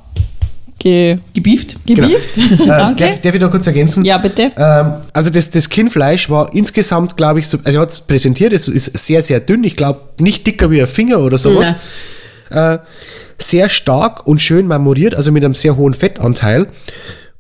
[0.79, 1.77] ge, Gebieft?
[1.87, 2.37] gebieft.
[2.63, 3.05] Äh, Danke.
[3.05, 4.05] darf, darf ich da kurz ergänzen?
[4.05, 4.51] Ja, bitte.
[4.57, 8.53] Ähm, also das, das Kinnfleisch war insgesamt, glaube ich, so, also er hat es präsentiert,
[8.53, 11.75] es ist sehr, sehr dünn, ich glaube nicht dicker wie ein Finger oder sowas.
[12.51, 12.79] Äh,
[13.43, 16.67] sehr stark und schön marmoriert, also mit einem sehr hohen Fettanteil.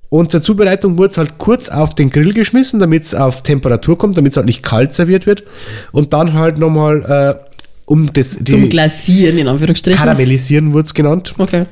[0.08, 3.96] Und zur Zubereitung wurde es halt kurz auf den Grill geschmissen, damit es auf Temperatur
[3.96, 5.42] kommt, damit es halt nicht kalt serviert wird.
[5.90, 7.52] Und dann halt nochmal äh,
[7.86, 9.98] um das Zum Glasieren, in Anführungsstrichen.
[9.98, 11.64] Karamellisieren wurde es genannt Okay.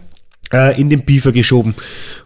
[0.53, 1.74] äh, in den Beefer geschoben,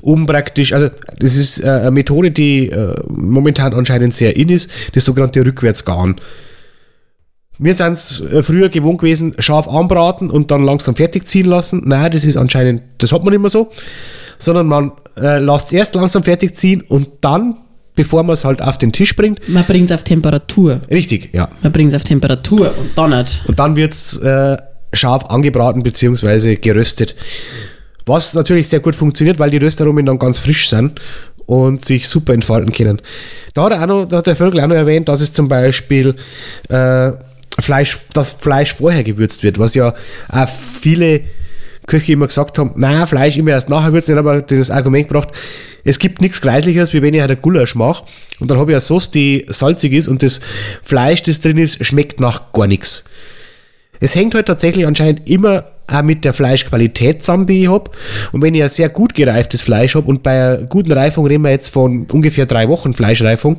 [0.02, 0.88] um praktisch, also
[1.18, 6.16] das ist äh, eine Methode, die äh, momentan anscheinend sehr in ist, das sogenannte Rückwärtsgaren.
[7.58, 11.82] Wir sind es äh, früher gewohnt gewesen, scharf anbraten und dann langsam fertig ziehen lassen.
[11.86, 13.70] Nein, das ist anscheinend, das hat man nicht mehr so,
[14.38, 17.56] sondern man äh, lässt es erst langsam fertig ziehen und dann,
[17.94, 20.80] bevor man es halt auf den Tisch bringt, Man bringt es auf Temperatur.
[20.90, 21.48] richtig, ja.
[21.62, 23.44] Man bringt es auf Temperatur und dann nicht.
[23.46, 24.56] Und dann wird es äh,
[24.92, 26.56] scharf angebraten bzw.
[26.56, 27.14] geröstet.
[28.06, 31.00] Was natürlich sehr gut funktioniert, weil die Röstaromen dann ganz frisch sind
[31.46, 33.00] und sich super entfalten können.
[33.54, 35.48] Da hat, er auch noch, da hat der Vögel auch noch erwähnt, dass es zum
[35.48, 36.14] Beispiel
[36.68, 37.12] äh,
[37.60, 39.94] Fleisch, das Fleisch vorher gewürzt wird, was ja
[40.30, 41.22] auch viele
[41.86, 45.28] Köche immer gesagt haben, na Fleisch immer erst nachher nicht, aber das Argument gebracht,
[45.84, 48.04] es gibt nichts Kreisliches, wie wenn ich halt ein Gulasch mache
[48.40, 50.40] und dann habe ich eine Sauce, die salzig ist und das
[50.82, 53.04] Fleisch, das drin ist, schmeckt nach gar nichts.
[54.00, 57.90] Es hängt halt tatsächlich anscheinend immer auch mit der Fleischqualität zusammen, die ich habe.
[58.32, 61.44] Und wenn ich ein sehr gut gereiftes Fleisch habe und bei einer guten Reifung reden
[61.44, 63.58] wir jetzt von ungefähr drei Wochen Fleischreifung,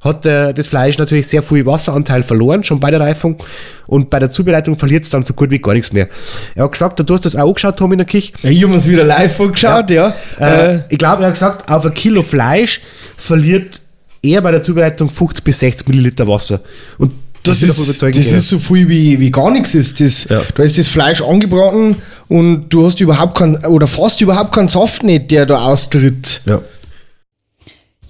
[0.00, 3.42] hat äh, das Fleisch natürlich sehr viel Wasseranteil verloren, schon bei der Reifung.
[3.86, 6.08] Und bei der Zubereitung verliert es dann so gut wie gar nichts mehr.
[6.54, 8.32] Er hat gesagt, du hast das auch angeschaut, Tom, in der Küche.
[8.42, 10.14] Ja, ich habe es wieder live angeschaut, ja.
[10.38, 12.80] Äh, ich glaube, er hat gesagt, auf ein Kilo Fleisch
[13.16, 13.82] verliert
[14.22, 16.60] er bei der Zubereitung 50 bis 60 Milliliter Wasser.
[16.96, 20.00] Und Das, davon ist, das ist so viel wie, wie gar nichts ist.
[20.00, 20.42] Das, Ja.
[20.54, 21.96] Da ist das Fleisch angebraten
[22.28, 26.40] und du hast überhaupt keinen, oder fast überhaupt keinen Saft nicht, der da austritt.
[26.46, 26.60] ja.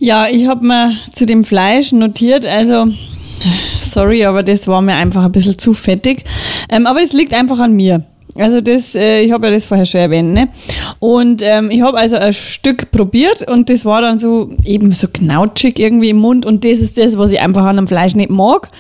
[0.03, 2.87] Ja, ich habe mir zu dem Fleisch notiert, also
[3.83, 6.25] sorry, aber das war mir einfach ein bisschen zu fettig.
[6.71, 8.03] Ähm, aber es liegt einfach an mir.
[8.39, 10.49] Also das, äh, ich habe ja das vorher schon erwähnt, ne?
[11.01, 15.07] Und ähm, ich habe also ein Stück probiert und das war dann so eben so
[15.07, 18.31] knautschig irgendwie im Mund und das ist das, was ich einfach an dem Fleisch nicht
[18.31, 18.71] mag.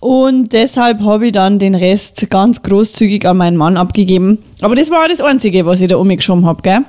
[0.00, 4.38] Und deshalb habe ich dann den Rest ganz großzügig an meinen Mann abgegeben.
[4.60, 6.80] Aber das war das Einzige, was ich da umgeschoben habe, gell?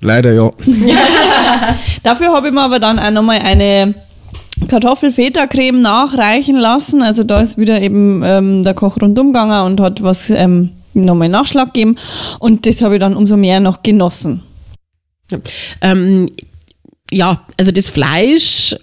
[0.00, 0.50] Leider ja.
[2.02, 3.94] Dafür habe ich mir aber dann auch nochmal eine
[4.68, 7.02] Kartoffelfeta-Creme nachreichen lassen.
[7.02, 11.28] Also da ist wieder eben ähm, der Koch rundum gegangen und hat was ähm, nochmal
[11.28, 11.96] Nachschlag gegeben.
[12.38, 14.42] Und das habe ich dann umso mehr noch genossen.
[15.80, 16.30] Ähm,
[17.10, 18.76] ja, also das Fleisch,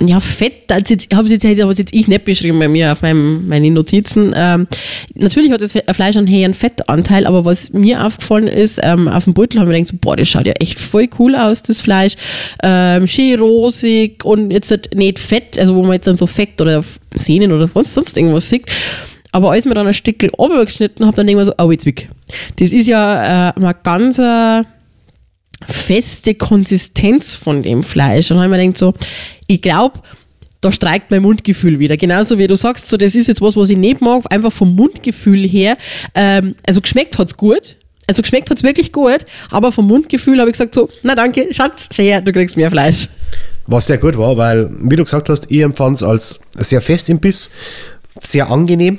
[0.00, 3.46] ja, Fett, also jetzt, habe jetzt, hab jetzt ich nicht beschrieben bei mir auf meinem,
[3.48, 4.32] meine Notizen.
[4.34, 4.66] Ähm,
[5.14, 9.34] natürlich hat das Fleisch einen hohen Fettanteil, aber was mir aufgefallen ist, ähm, auf dem
[9.34, 12.14] Beutel haben wir gedacht, so, boah, das schaut ja echt voll cool aus, das Fleisch.
[12.62, 16.60] Ähm, schön rosig und jetzt halt nicht fett, also wo man jetzt dann so Fett
[16.60, 16.84] oder
[17.14, 18.66] Sehnen oder sonst, sonst irgendwas sieht.
[19.32, 20.30] Aber als man dann ein Stückel
[20.64, 22.08] geschnitten habe, dann denke ich mir so, oh, jetzt weg.
[22.58, 24.64] Das ist ja äh, mal ganz äh,
[25.68, 28.30] feste Konsistenz von dem Fleisch.
[28.30, 28.94] Und dann habe ich mir gedacht, so,
[29.46, 30.00] ich glaube,
[30.60, 31.96] da streikt mein Mundgefühl wieder.
[31.96, 34.74] Genauso wie du sagst, so, das ist jetzt was, was ich nicht mag, einfach vom
[34.74, 35.76] Mundgefühl her.
[36.14, 37.76] Ähm, also geschmeckt hat's gut.
[38.06, 41.88] Also geschmeckt hat's wirklich gut, aber vom Mundgefühl habe ich gesagt so, na danke, Schatz,
[41.92, 43.08] schau her, du kriegst mehr Fleisch.
[43.68, 47.08] Was sehr gut war, weil, wie du gesagt hast, ich empfand es als sehr fest
[47.08, 47.52] im Biss,
[48.20, 48.98] sehr angenehm.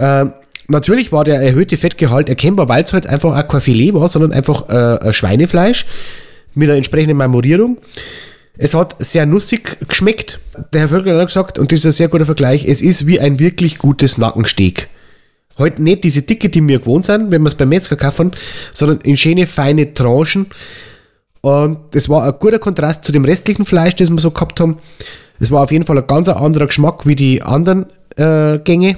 [0.00, 0.32] Ähm,
[0.68, 4.32] natürlich war der erhöhte Fettgehalt erkennbar, weil es halt einfach auch kein Filet war, sondern
[4.32, 5.86] einfach äh, ein Schweinefleisch
[6.54, 7.78] mit einer entsprechenden Marmorierung.
[8.56, 10.40] Es hat sehr nussig geschmeckt.
[10.72, 13.20] Der Herr Völker hat gesagt, und das ist ein sehr guter Vergleich, es ist wie
[13.20, 14.88] ein wirklich gutes Nackensteak.
[15.58, 18.32] Halt nicht diese Dicke, die wir gewohnt sind, wenn wir es beim Metzger kaufen,
[18.72, 20.46] sondern in schöne, feine Tranchen.
[21.40, 24.78] Und das war ein guter Kontrast zu dem restlichen Fleisch, das wir so gehabt haben.
[25.40, 28.96] Es war auf jeden Fall ein ganz anderer Geschmack wie die anderen äh, Gänge.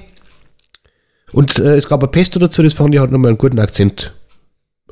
[1.32, 4.12] Und äh, es gab ein Pesto dazu, das fand ich hat nochmal einen guten Akzent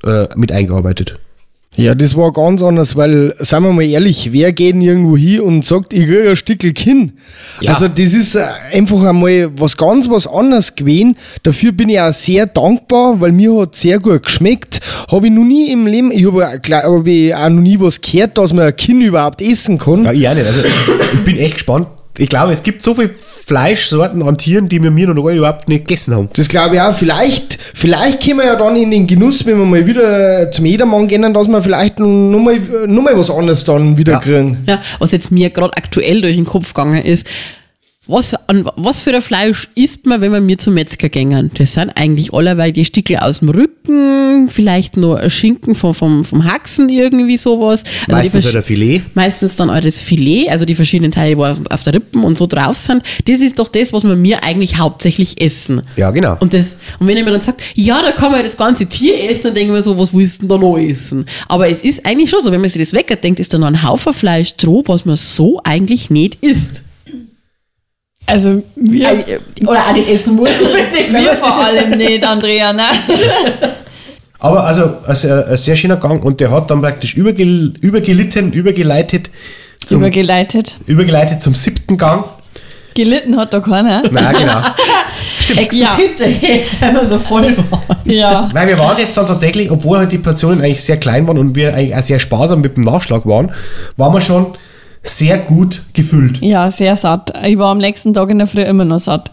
[0.05, 1.19] äh, mit eingearbeitet.
[1.77, 5.43] Ja, das war ganz anders, weil, sagen wir mal ehrlich, wer geht denn irgendwo hin
[5.43, 7.13] und sagt, ich kriege ein Stückel Kinn?
[7.61, 7.73] Ja.
[7.73, 11.17] Also, das ist äh, einfach einmal was ganz was anderes gewesen.
[11.45, 14.81] Dafür bin ich auch sehr dankbar, weil mir hat sehr gut geschmeckt.
[15.09, 18.39] Habe ich noch nie im Leben, ich habe hab ich auch noch nie was gehört,
[18.39, 20.05] dass man ein Kinn überhaupt essen kann.
[20.05, 20.47] Ja, ich auch nicht.
[20.47, 20.61] Also,
[21.13, 21.87] ich bin echt gespannt.
[22.19, 25.69] Ich glaube, es gibt so viele Fleischsorten an Tieren, die wir mir noch gar überhaupt
[25.69, 26.29] nicht gegessen haben.
[26.35, 26.93] Das glaube ich auch.
[26.93, 31.09] Vielleicht, vielleicht kommen wir ja dann in den Genuss, wenn wir mal wieder zum Jedermann
[31.09, 34.19] gehen, dass wir vielleicht noch mal, noch mal was anderes dann wieder Ja.
[34.19, 34.59] kriegen.
[34.67, 37.27] Ja, was jetzt mir gerade aktuell durch den Kopf gegangen ist,
[38.09, 41.51] was, an, was für ein Fleisch isst man, wenn wir mir zum Metzger gängen?
[41.59, 46.25] Das sind eigentlich allerweil die Stickel aus dem Rücken, vielleicht noch ein Schinken vom, vom,
[46.25, 47.85] vom Haxen, irgendwie sowas.
[48.07, 49.03] Also Meistens die halt Filet.
[49.13, 52.47] Meistens dann auch das Filet, also die verschiedenen Teile, wo auf der Rippen und so
[52.47, 53.03] drauf sind.
[53.27, 55.83] Das ist doch das, was wir mir eigentlich hauptsächlich essen.
[55.97, 56.39] Ja, genau.
[56.41, 58.87] Und, das, und wenn ihr mir dann sagt, ja, da kann man ja das ganze
[58.87, 61.27] Tier essen, dann denken wir so, was willst du denn da noch essen?
[61.47, 63.83] Aber es ist eigentlich schon so, wenn man sich das wegdenkt, ist da noch ein
[63.83, 66.85] Haufen Fleisch drauf, was man so eigentlich nicht isst.
[68.29, 69.09] Also wir,
[69.67, 70.51] Oder auch nicht essen muss.
[71.11, 72.85] wir vor allem nicht, Andrea, ne?
[74.39, 78.53] Aber also ein sehr, ein sehr schöner Gang und der hat dann praktisch übergel, übergelitten,
[78.53, 79.31] übergeleitet
[79.85, 80.77] zum, Übergeleitet.
[80.87, 82.25] übergeleitet zum siebten Gang.
[82.95, 84.03] Gelitten hat da keiner.
[84.11, 84.61] Nein, genau.
[85.57, 85.97] Extra Ja.
[85.97, 87.97] hinterher, wenn wir so voll waren.
[88.05, 88.51] Ja.
[88.53, 91.57] Weil wir waren jetzt dann tatsächlich, obwohl halt die Portionen eigentlich sehr klein waren und
[91.57, 93.53] wir eigentlich auch sehr sparsam mit dem Nachschlag waren,
[93.97, 94.49] waren wir schon
[95.03, 96.39] sehr gut gefüllt.
[96.41, 97.33] Ja, sehr satt.
[97.45, 99.31] Ich war am nächsten Tag in der Früh immer noch satt.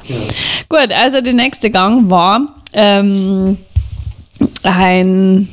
[0.70, 3.58] Gut, also der nächste Gang war ähm,
[4.64, 5.50] ein,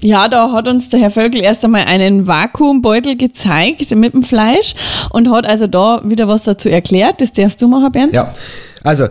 [0.00, 4.74] ja, da hat uns der Herr Völkel erst einmal einen Vakuumbeutel gezeigt mit dem Fleisch
[5.10, 7.20] und hat also da wieder was dazu erklärt.
[7.20, 8.14] Das darfst du machen, Bernd.
[8.14, 8.34] Ja,
[8.82, 9.08] also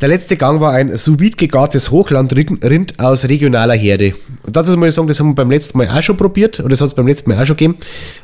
[0.00, 4.14] Der letzte Gang war ein sous gegartes Hochlandrind aus regionaler Herde.
[4.42, 6.70] Und dazu muss ich sagen, das haben wir beim letzten Mal auch schon probiert, oder
[6.70, 7.76] das hat es beim letzten Mal auch schon gegeben.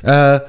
[0.02, 0.40] Äh,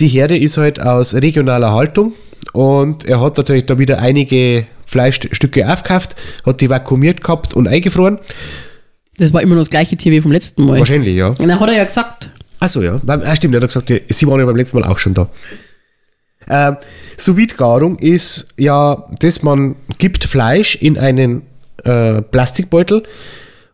[0.00, 2.12] die Herde ist halt aus regionaler Haltung
[2.52, 8.18] und er hat natürlich da wieder einige Fleischstücke aufgekauft, hat die vakuumiert gehabt und eingefroren.
[9.16, 10.78] Das war immer noch das gleiche Tier wie vom letzten Mal.
[10.78, 11.28] Wahrscheinlich, ja.
[11.28, 12.30] Und dann hat er ja gesagt,
[12.60, 13.00] Achso, ja.
[13.06, 15.28] Ah, stimmt, er hat gesagt, sie waren ja beim letzten Mal auch schon da.
[16.50, 16.76] Ähm,
[17.16, 21.42] sous garung ist ja, dass man gibt Fleisch in einen
[21.84, 23.02] äh, Plastikbeutel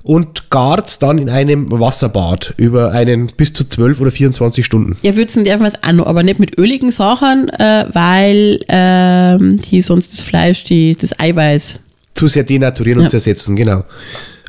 [0.05, 4.97] und gart dann in einem Wasserbad über einen bis zu 12 oder 24 Stunden.
[5.03, 9.81] ja, würzen wir es auch noch, aber nicht mit öligen Sachen, äh, weil ähm, die
[9.81, 11.81] sonst das Fleisch, die, das Eiweiß.
[12.15, 13.11] Zu sehr denaturieren und Ja.
[13.11, 13.85] zersetzen, genau.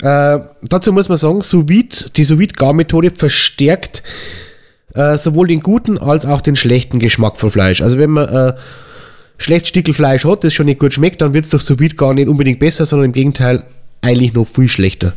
[0.01, 4.03] Äh, dazu muss man sagen, sous die sous gar-Methode verstärkt
[4.93, 7.81] äh, sowohl den guten als auch den schlechten Geschmack von Fleisch.
[7.81, 8.53] Also wenn man äh,
[9.37, 12.13] schlecht Stickel Fleisch hat, das schon nicht gut schmeckt, dann wird es durch sous gar
[12.13, 13.63] nicht unbedingt besser, sondern im Gegenteil
[14.01, 15.13] eigentlich noch viel schlechter.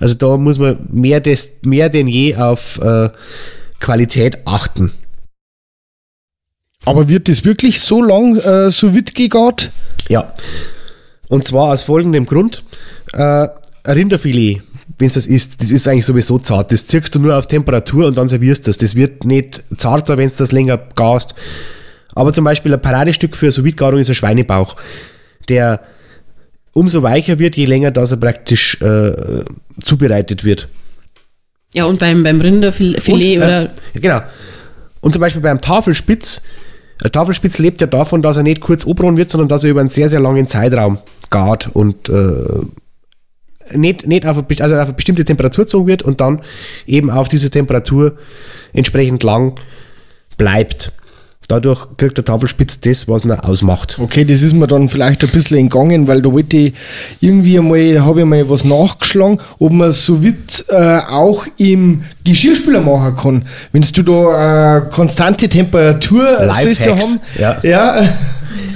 [0.00, 3.10] Also da muss man mehr, des, mehr denn je auf äh,
[3.78, 4.92] Qualität achten.
[6.86, 9.70] Aber wird das wirklich so lang äh, so weit gegart?
[10.08, 10.32] Ja.
[11.28, 12.64] Und zwar aus folgendem Grund.
[13.12, 13.48] Äh,
[13.86, 14.62] Rinderfilet,
[14.98, 16.72] wenn es das isst, das ist eigentlich sowieso zart.
[16.72, 18.78] Das zirkst du nur auf Temperatur und dann servierst du das.
[18.78, 21.34] Das wird nicht zarter, wenn es das länger gast.
[22.14, 24.76] Aber zum Beispiel ein Paradestück für sous garung ist ein Schweinebauch,
[25.48, 25.80] der
[26.72, 29.42] umso weicher wird, je länger das er praktisch äh,
[29.80, 30.68] zubereitet wird.
[31.74, 33.62] Ja, und beim, beim Rinderfilet Und, oder.
[33.62, 34.20] Äh, genau.
[35.00, 36.42] Und zum Beispiel beim Tafelspitz,
[37.02, 39.80] ein Tafelspitz lebt ja davon, dass er nicht kurz obron wird, sondern dass er über
[39.80, 40.98] einen sehr, sehr langen Zeitraum
[41.30, 42.66] gart und äh,
[43.72, 46.42] nicht, nicht auf, eine, also auf eine bestimmte Temperatur gezogen wird und dann
[46.86, 48.16] eben auf diese Temperatur
[48.72, 49.58] entsprechend lang
[50.36, 50.92] bleibt.
[51.50, 53.98] Dadurch kriegt der Tafelspitz das, was ihn ausmacht.
[54.00, 56.74] Okay, das ist mir dann vielleicht ein bisschen entgangen, weil da wollte ich
[57.20, 62.80] irgendwie einmal, habe ich mal was nachgeschlagen, ob man so weit äh, auch im Geschirrspüler
[62.80, 63.44] machen kann.
[63.72, 67.20] Wenn du da äh, konstante Temperatur sollst du haben.
[67.36, 67.56] ja.
[67.64, 68.08] ja.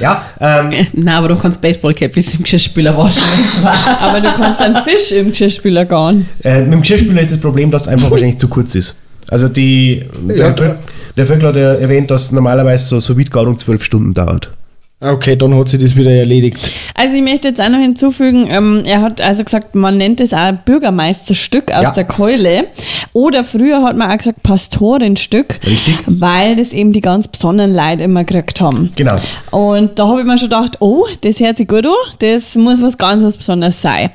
[0.01, 3.23] Ja, ähm, Nein, aber du kannst Baseballcappies im Geschirrspüler waschen.
[3.39, 3.77] und zwar.
[4.01, 6.29] Aber du kannst einen Fisch im Geschirrspüler garen.
[6.43, 8.97] Äh, mit dem Geschirrspüler ist das Problem, dass es einfach wahrscheinlich zu kurz ist.
[9.31, 10.79] Also die, Ja, der, Vögel,
[11.17, 14.51] der Vögel hat ja erwähnt, dass normalerweise so, so Garung zwölf Stunden dauert.
[15.07, 16.71] Okay, dann hat sich das wieder erledigt.
[16.95, 20.33] Also ich möchte jetzt auch noch hinzufügen, ähm, er hat also gesagt, man nennt es
[20.33, 21.91] auch Bürgermeisterstück aus Ja.
[21.91, 22.67] der Keule.
[23.13, 25.61] Oder früher hat man auch gesagt Pastorenstück.
[25.67, 25.97] Richtig.
[26.07, 28.93] Weil das eben die ganz besonderen Leute immer gekriegt haben.
[28.97, 29.17] Genau.
[29.51, 32.81] Und da habe ich mir schon gedacht, oh, das hört sich gut an, das muss
[32.83, 34.11] was ganz was Besonderes sein.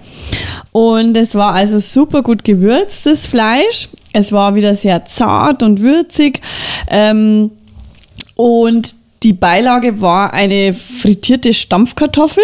[0.72, 3.90] Und es war also super gut gewürzt, das Fleisch.
[4.14, 6.42] Es war wieder sehr zart und würzig.
[6.90, 7.52] Ähm,
[8.36, 12.44] und die Beilage war eine frittierte Stampfkartoffel.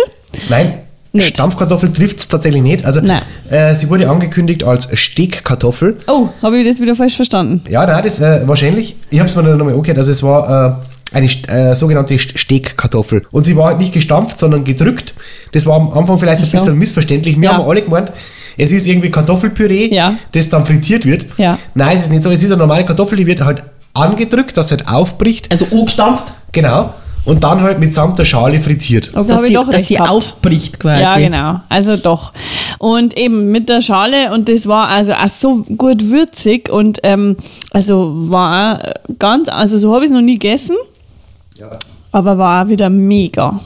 [0.50, 0.74] Nein,
[1.14, 1.28] Nicht.
[1.28, 2.84] Stampfkartoffel trifft es tatsächlich nicht.
[2.86, 3.00] Also
[3.50, 5.98] äh, sie wurde angekündigt als Stegkartoffel.
[6.08, 7.62] Oh, habe ich das wieder falsch verstanden?
[7.70, 8.96] Ja, nein, das äh, wahrscheinlich.
[9.10, 9.98] Ich habe es mir dann nochmal angehört.
[9.98, 10.82] Also es war
[11.14, 13.24] äh, eine äh, sogenannte St- Stegkartoffel.
[13.32, 15.14] Und sie war halt nicht gestampft, sondern gedrückt.
[15.54, 16.52] Das war am Anfang vielleicht ein so.
[16.58, 17.40] bisschen missverständlich.
[17.40, 17.58] Wir Ja.
[17.58, 18.12] haben alle gemeint,
[18.58, 20.16] es ist irgendwie Kartoffelpüree, Ja.
[20.34, 21.26] das dann frittiert wird.
[21.38, 21.58] Ja.
[21.76, 22.32] Nein, es ist nicht so.
[22.32, 23.64] Es ist eine normale Kartoffel, die wird halt
[23.96, 25.52] angedrückt, dass halt aufbricht.
[25.52, 26.94] Also angestampft, Genau.
[27.26, 29.10] Und dann halt mitsamt der Schale frittiert.
[29.16, 30.12] Also dass die, doch dass die gehabt.
[30.12, 31.02] aufbricht quasi.
[31.02, 31.60] Ja, genau.
[31.70, 32.32] Also doch.
[32.78, 37.36] Und eben mit der Schale und das war also auch so gut würzig und ähm,
[37.72, 38.80] also war
[39.18, 40.76] ganz, also so habe ich es noch nie gegessen.
[42.12, 43.60] Aber war auch wieder mega.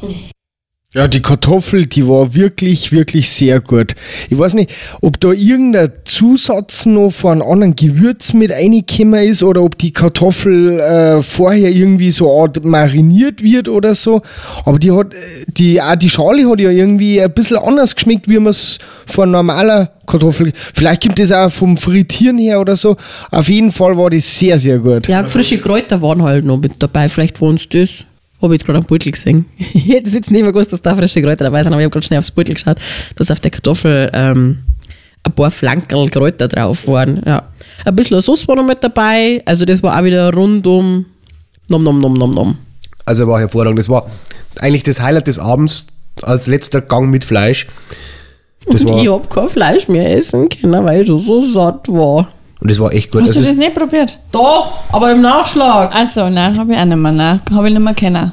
[0.92, 3.94] Ja, die Kartoffel, die war wirklich, wirklich sehr gut.
[4.28, 4.72] Ich weiß nicht,
[5.02, 9.94] ob da irgendein Zusatz noch von einem anderen Gewürz mit reingekommen ist oder ob die
[9.94, 14.24] Kartoffel äh, vorher irgendwie so Art mariniert wird oder so.
[14.66, 15.14] Aber die hat,
[15.46, 19.30] die, auch die Schale hat ja irgendwie ein bisschen anders geschmeckt, wie man es von
[19.30, 20.54] normaler Kartoffel.
[20.74, 22.98] Vielleicht gibt es auch vom Frittieren her oder so.
[23.30, 25.08] Auf jeden Fall war das sehr, sehr gut.
[25.08, 27.10] Ja, frische Kräuter waren halt noch mit dabei.
[27.10, 28.06] Vielleicht waren es das.
[28.42, 29.46] Habe ich jetzt gerade am Beutel gesehen.
[29.74, 31.94] Ich hätte jetzt nicht mehr gewusst, dass da frische Kräuter dabei sind, aber ich habe
[31.94, 32.78] gerade schnell aufs Beutel geschaut,
[33.16, 34.60] dass auf der Kartoffel ähm,
[35.24, 37.22] ein paar Flankerl Kräuter drauf waren.
[37.26, 37.44] Ja.
[37.86, 39.42] Ein bisschen Sauce war noch mit dabei.
[39.46, 41.06] Also das war auch wieder rundum
[41.68, 42.58] nom nom nom nom nom.
[43.06, 43.80] Also war hervorragend.
[43.80, 44.10] Das war
[44.60, 45.88] eigentlich das Highlight des Abends
[46.24, 47.68] als letzter Gang mit Fleisch.
[48.66, 52.30] Das war, ich habe kein Fleisch mehr essen können, weil ich schon so satt war.
[52.62, 53.22] Und das war echt gut.
[53.22, 54.18] Hast Also du das nicht probiert?
[54.32, 55.93] Doch, aber im Nachschlag.
[55.95, 57.12] Achso, nein, habe ich auch nicht mehr.
[57.12, 58.32] Nein, habe ich nicht mehr kennen.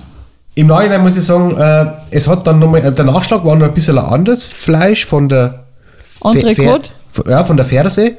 [0.55, 3.67] Im Nachhinein muss ich sagen, äh, es hat dann nochmal, äh, der Nachschlag war noch
[3.67, 5.65] ein bisschen ein anderes Fleisch von der
[6.25, 6.91] Entrecote?
[7.29, 8.17] Ja, von der Ferse.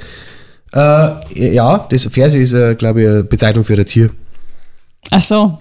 [0.73, 1.09] Äh,
[1.53, 4.09] ja, das Ferse ist, äh, glaube ich, eine Bezeichnung für ein Tier.
[5.11, 5.57] Ach so.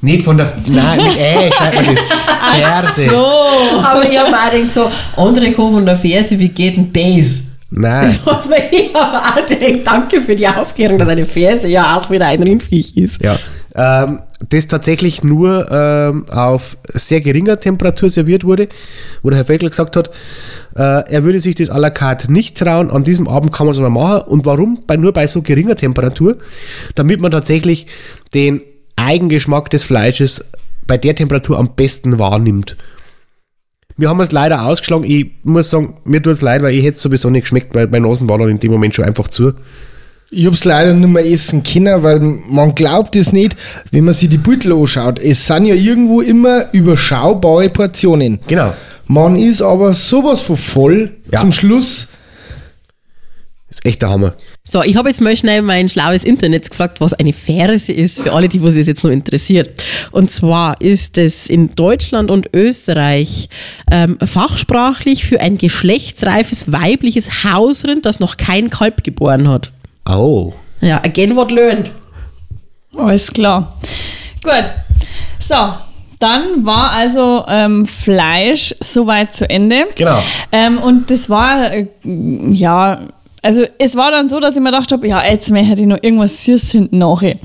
[0.00, 0.50] Nicht von der.
[0.68, 2.04] Nein, Ä schreibt man das.
[2.94, 3.16] Ferse.
[3.82, 7.44] Aber ich habe auch gedacht, so, Andreko von der Ferse, wie geht denn das?
[7.70, 8.18] Nein.
[8.24, 12.26] Aber ich habe auch gedacht, danke für die Aufklärung, dass eine Ferse ja auch wieder
[12.26, 13.22] ein Rindviech ist.
[13.22, 13.36] Ja.
[13.74, 18.68] Ähm, das tatsächlich nur ähm, auf sehr geringer Temperatur serviert wurde,
[19.22, 20.10] wo der Herr Feckel gesagt hat,
[20.76, 23.72] äh, er würde sich das à la carte nicht trauen, an diesem Abend kann man
[23.72, 24.28] es mal machen.
[24.28, 24.80] Und warum?
[24.86, 26.36] Bei, nur bei so geringer Temperatur,
[26.94, 27.86] damit man tatsächlich
[28.34, 28.62] den
[28.96, 30.52] Eigengeschmack des Fleisches
[30.86, 32.76] bei der Temperatur am besten wahrnimmt.
[33.96, 35.04] Wir haben es leider ausgeschlagen.
[35.04, 37.86] Ich muss sagen, mir tut es leid, weil ich hätte es sowieso nicht geschmeckt, weil
[37.86, 39.52] meine Nasen waren dann in dem Moment schon einfach zu.
[40.30, 43.56] Ich hab's leider nicht mehr essen können, weil man glaubt es nicht,
[43.92, 45.18] wenn man sich die Beutel anschaut.
[45.20, 48.40] Es sind ja irgendwo immer überschaubare Portionen.
[48.48, 48.74] Genau.
[49.06, 51.38] Man ist aber sowas von voll Ja.
[51.38, 52.08] zum Schluss.
[53.68, 54.34] Das ist echt der Hammer.
[54.68, 58.32] So, ich habe jetzt mal schnell mein schlaues Internet gefragt, was eine Ferse ist, für
[58.32, 59.84] alle, die was das jetzt noch interessiert.
[60.10, 63.48] Und zwar ist es in Deutschland und Österreich
[63.92, 69.70] ähm, fachsprachlich für ein geschlechtsreifes weibliches Hausrind, das noch kein Kalb geboren hat.
[70.08, 70.52] Oh.
[70.80, 71.92] Ja, again what learned.
[72.96, 73.78] Alles klar.
[74.42, 74.72] Gut.
[75.38, 75.74] So,
[76.18, 79.86] dann war also ähm, Fleisch soweit zu Ende.
[79.94, 80.20] Genau.
[80.50, 83.00] Ähm, und das war, äh, ja,
[83.46, 86.02] also es war dann so, dass ich mir gedacht habe, ja, jetzt hätte ich noch
[86.02, 87.36] irgendwas Süßes hinten nachher.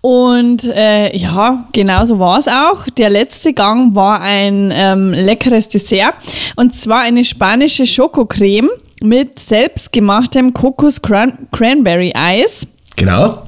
[0.00, 2.86] Und äh, ja, genau so war es auch.
[2.96, 6.14] Der letzte Gang war ein ähm, leckeres Dessert.
[6.56, 8.70] Und zwar eine spanische Schokocreme
[9.02, 12.66] mit selbstgemachtem Kokos-Cranberry-Eis.
[12.96, 13.42] Genau.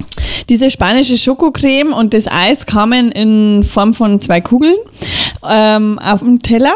[0.50, 4.76] Diese spanische Schokocreme und das Eis kamen in Form von zwei Kugeln
[5.48, 6.74] ähm, auf dem Teller.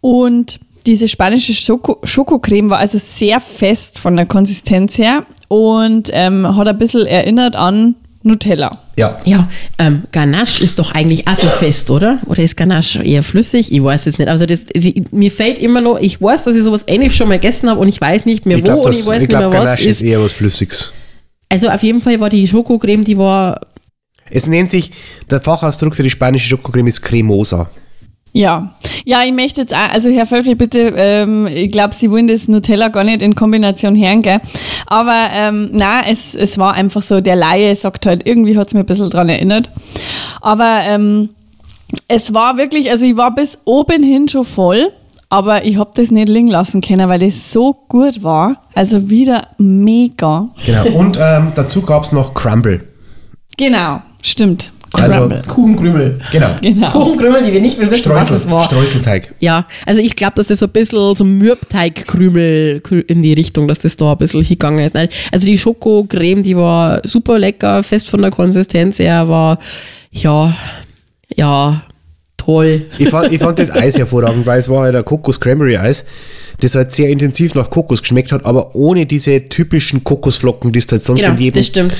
[0.00, 6.56] Und diese spanische Schoko Schokocreme war also sehr fest von der Konsistenz her und ähm,
[6.56, 8.78] hat ein bisschen erinnert an Nutella.
[8.96, 9.18] Ja.
[9.24, 12.18] Ja, ähm, Ganache ist doch eigentlich auch so fest, oder?
[12.26, 13.72] Oder ist Ganache eher flüssig?
[13.72, 14.28] Ich weiß jetzt nicht.
[14.28, 17.38] Also das, sie, mir fällt immer noch, ich weiß, dass ich sowas ähnlich schon mal
[17.38, 19.28] gegessen habe und ich weiß nicht mehr Ich wo glaube, und ich weiß ich nicht
[19.30, 20.02] glaub, mehr was Ganache ist ist.
[20.02, 20.92] eher was Flüssiges.
[21.48, 23.60] Also auf jeden Fall war die Schokocreme, die war
[24.30, 24.92] Es nennt sich,
[25.30, 27.68] der Fachausdruck für die spanische Schokocreme ist Cremosa.
[28.32, 28.74] Ja,
[29.04, 32.48] ja, ich möchte jetzt auch, also Herr Völkel, bitte, ähm, ich glaube, Sie wollen das
[32.48, 34.40] Nutella gar nicht in Kombination hören, gell?
[34.86, 38.74] Aber ähm, nein, es, es war einfach so, der Laie sagt halt, irgendwie hat es
[38.74, 39.70] mir ein bisschen dran erinnert.
[40.40, 41.30] Aber ähm,
[42.08, 44.90] es war wirklich, also ich war bis oben hin schon voll,
[45.28, 48.62] aber ich habe das nicht liegen lassen können, weil das so gut war.
[48.74, 50.48] Also wieder mega.
[50.64, 50.98] Genau.
[50.98, 52.84] Und ähm, dazu gab es noch Crumble.
[53.56, 54.72] Genau, stimmt.
[54.92, 55.28] Also-.
[55.48, 56.20] Kuchenkrümel.
[56.30, 56.50] Genau.
[56.60, 56.90] genau.
[56.90, 58.64] Kuchenkrümel, die wir nicht mehr wissen, was Streusel, das war.
[58.64, 59.34] Streuselteig.
[59.40, 63.68] Ja, also ich glaube, dass das so ein bisschen so Mürbteigkrümel krü- in die Richtung,
[63.68, 64.94] dass das da ein bisschen hingegangen ist.
[64.94, 69.58] Nein, Also die Schokocreme, die war super lecker, fest von der Konsistenz her, war
[70.10, 70.56] ja,
[71.34, 71.82] ja,
[72.36, 72.86] toll.
[72.98, 76.04] Ich fand, ich fand das Eis hervorragend, weil es war halt ein Kokos-Cranberry-Eis,
[76.60, 80.86] das halt sehr intensiv nach Kokos geschmeckt hat, aber ohne diese typischen Kokosflocken, die du
[80.92, 81.96] halt sonst Genau, in jedem das stimmt.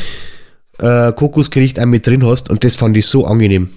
[0.79, 2.51] Äh, Kokosgericht auch mit drin hast.
[2.51, 3.71] Und das fand ich so angenehm.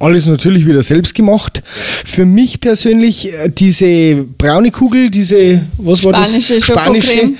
[0.00, 1.62] Alles natürlich wieder selbst gemacht.
[1.64, 6.64] Für mich persönlich äh, diese braune Kugel, diese, was war Spanische das?
[6.64, 7.36] Schokocreme.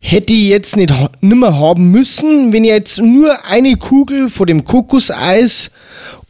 [0.00, 4.64] hätte ich jetzt nicht nimmer haben müssen, wenn ich jetzt nur eine Kugel von dem
[4.64, 5.70] Kokoseis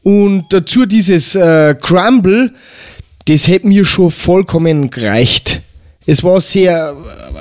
[0.02, 2.52] und dazu dieses äh, Crumble,
[3.26, 5.62] das hätte mir schon vollkommen gereicht.
[6.07, 6.94] Es war sehr,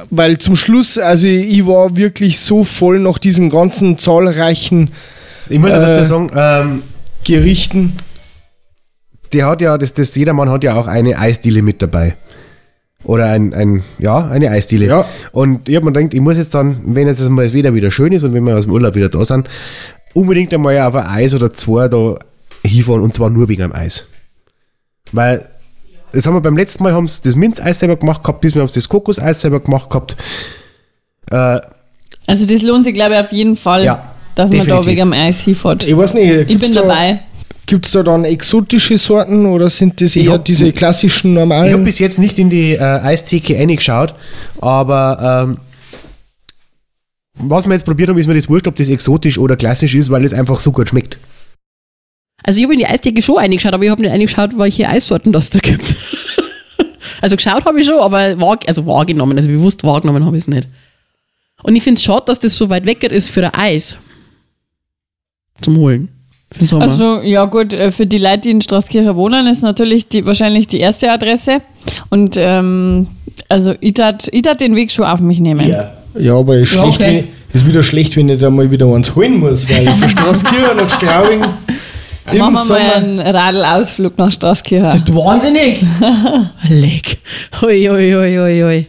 [0.09, 4.91] weil zum Schluss, also ich war wirklich so voll nach diesen ganzen zahlreichen
[5.49, 5.79] Ich muss Äh.
[5.79, 6.83] dazu sagen, ähm,
[7.25, 7.93] Gerichten.
[9.33, 12.15] der hat ja, das, das jedermann hat ja auch eine Eisdiele mit dabei.
[13.03, 14.85] Oder ein, ein ja, eine Eisdiele.
[14.85, 15.05] Ja.
[15.33, 17.91] Und ich habe mir gedacht, ich muss jetzt dann, wenn jetzt mal das Wetter wieder
[17.91, 19.49] schön ist und wenn wir aus dem Urlaub wieder da sind,
[20.13, 22.17] unbedingt einmal auf ein Eis oder zwei da
[22.63, 24.07] hinfahren und zwar nur wegen am Eis.
[25.11, 25.49] Weil,
[26.13, 28.69] das haben wir beim letzten Mal, haben sie das Minzeis selber gemacht gehabt, diesmal haben
[28.69, 30.15] sie das Kokoseis selber gemacht gehabt.
[31.31, 31.59] Äh,
[32.27, 34.85] Also das lohnt sich, glaube ich, auf jeden Fall, Ja, dass man da definitiv.
[34.87, 35.83] wegen am Eis hinfährt.
[35.85, 37.19] Ich weiß nicht, Ich gibt's bin da, dabei.
[37.65, 41.47] Gibt es da dann exotische Sorten oder sind das eher hab- diese klassischen Ich habe
[41.49, 41.83] normalen?
[41.85, 44.13] bis jetzt nicht in die äh, Eistheke reingeschaut,
[44.59, 45.57] aber ähm,
[47.35, 50.09] was wir jetzt probiert haben, ist mir das wurscht, ob das exotisch oder klassisch ist,
[50.11, 51.17] weil es einfach so gut schmeckt.
[52.43, 55.31] Also ich habe in die Eistheke schon eingeschaut, aber ich habe nicht eingeschaut, welche Eissorten
[55.31, 55.95] das da gibt.
[57.21, 60.47] also geschaut habe ich schon, aber wahr, also wahrgenommen, also bewusst wahrgenommen habe ich es
[60.47, 60.67] nicht.
[61.63, 63.97] Und ich finde es schade, dass das so weit weg ist für ein Eis.
[65.61, 66.09] Zum Holen.
[66.71, 70.67] Also, ja gut, äh, für die Leute, die in Straßkirche wohnen, ist natürlich die, wahrscheinlich
[70.67, 71.59] die erste Adresse.
[72.09, 73.07] Und ähm,
[73.49, 75.67] also ich tat, ich tat den Weg schon auf mich nehmen.
[76.19, 77.27] Ja, aber ist, Ja, schlecht, okay.
[77.51, 80.77] wenn, ist wieder schlecht, wenn ich da mal wieder eins holen muss, weil von Straßkirchen
[80.77, 81.41] nach Straubing.
[82.31, 82.79] Im Machen wir Sommer.
[82.79, 84.91] mal einen Radelausflug nach Straßkirche.
[84.91, 85.83] Bist du wahnsinnig?
[86.69, 87.17] Leck.
[87.61, 88.87] Hui, hui, hui, hui, hui.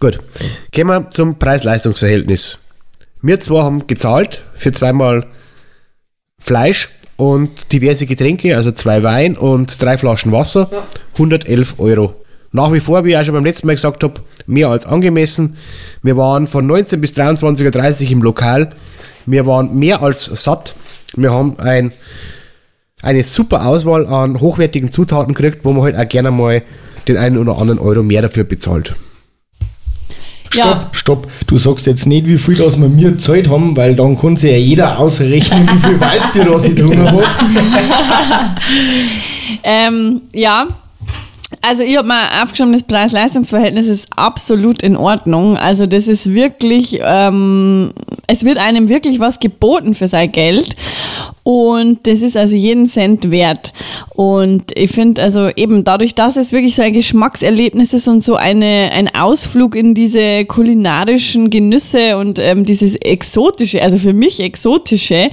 [0.00, 0.18] Gut,
[0.74, 2.66] kommen wir zum Preis-Leistungs-Verhältnis.
[3.22, 5.26] Wir zwei haben gezahlt für zweimal
[6.38, 10.68] Fleisch und diverse Getränke, also zwei Wein und drei Flaschen Wasser,
[11.14, 12.14] 111 Euro.
[12.52, 15.56] Nach wie vor, wie ich auch schon beim letzten Mal gesagt habe, mehr als angemessen.
[16.02, 18.70] Wir waren von 19 bis 23.30 Uhr im Lokal.
[19.26, 20.74] Wir waren mehr als satt.
[21.16, 21.92] Wir haben ein,
[23.02, 26.62] eine super Auswahl an hochwertigen Zutaten gekriegt, wo man halt auch gerne mal
[27.08, 28.94] den einen oder anderen Euro mehr dafür bezahlt.
[30.50, 30.88] Stopp, Ja.
[30.92, 31.26] stopp.
[31.48, 34.50] Du sagst jetzt nicht, wie viel das wir mir gezahlt haben, weil dann kann sich
[34.52, 37.24] ja jeder ausrechnen, wie viel Weißbier das ich drin habe.
[39.62, 40.66] Ähm, ja.
[41.66, 45.56] Also ich habe mal aufgeschrieben, das Preis-Leistungs-Verhältnis ist absolut in Ordnung.
[45.56, 47.94] Also das ist wirklich, ähm,
[48.26, 50.76] es wird einem wirklich was geboten für sein Geld
[51.44, 53.74] und das ist also jeden Cent wert.
[54.14, 58.36] Und ich finde also eben dadurch, dass es wirklich so ein Geschmackserlebnis ist und so
[58.36, 65.28] eine, ein Ausflug in diese kulinarischen Genüsse und ähm, dieses exotische, also für mich exotische,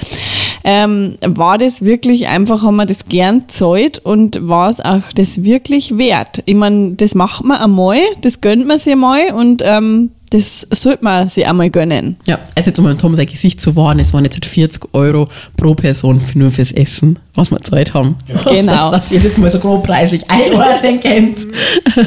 [0.65, 5.43] ähm, war das wirklich einfach, haben wir das gern zahlt und war es auch das
[5.43, 6.43] wirklich wert.
[6.45, 11.03] Ich meine, das macht man einmal, das gönnt man sich mal und ähm, das sollte
[11.03, 12.15] man sich einmal gönnen.
[12.25, 14.93] Ja, also jetzt um mal Tom sein Gesicht zu wahren, es waren jetzt halt 40
[14.93, 15.27] Euro
[15.57, 18.15] pro Person für, nur fürs Essen, was wir Zeit haben.
[18.47, 18.71] Genau.
[18.91, 21.39] Dass, dass ihr das mal so grob preislich einordnen könnt.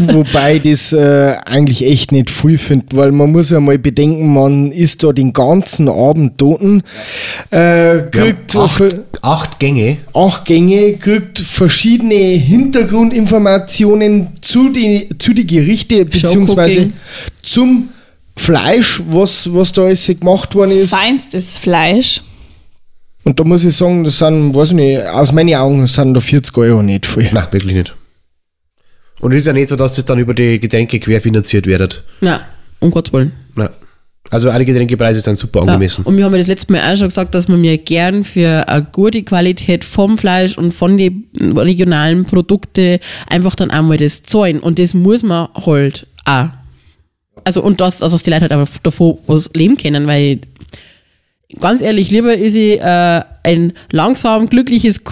[0.14, 4.32] Wobei ich das äh, eigentlich echt nicht viel finde, weil man muss ja mal bedenken,
[4.32, 6.82] man ist da den ganzen Abend toten,
[7.50, 8.82] äh, kriegt so acht,
[9.20, 9.98] acht Gänge.
[10.14, 16.90] acht Gänge, kriegt verschiedene Hintergrundinformationen zu die, zu die Gerichte, beziehungsweise
[17.42, 17.90] zum
[18.36, 20.94] Fleisch, was, was da alles gemacht worden ist.
[20.94, 22.20] Feinstes Fleisch.
[23.22, 26.20] Und da muss ich sagen, das sind, weiß ich nicht, aus meinen Augen sind da
[26.20, 27.30] 40 Euro nicht viel.
[27.32, 27.94] Nein, wirklich nicht.
[29.20, 32.04] Und es ist ja nicht so, dass das dann über die Getränke querfinanziert wird.
[32.20, 32.42] Na,
[32.80, 33.32] um Gottes Willen.
[33.54, 33.70] Nein.
[34.30, 35.72] Also alle Getränkepreise sind super Ja.
[35.72, 36.04] angemessen.
[36.04, 38.66] Und wir haben ja das letzte Mal auch schon gesagt, dass wir mir gern für
[38.68, 44.60] eine gute Qualität vom Fleisch und von den regionalen Produkten einfach dann einmal das zahlen.
[44.60, 46.48] Und das muss man halt auch.
[47.42, 50.40] Also, und das, also dass die Leute halt einfach davon was leben können, weil
[51.60, 55.02] ganz ehrlich, lieber ist ich äh, ein langsam glückliches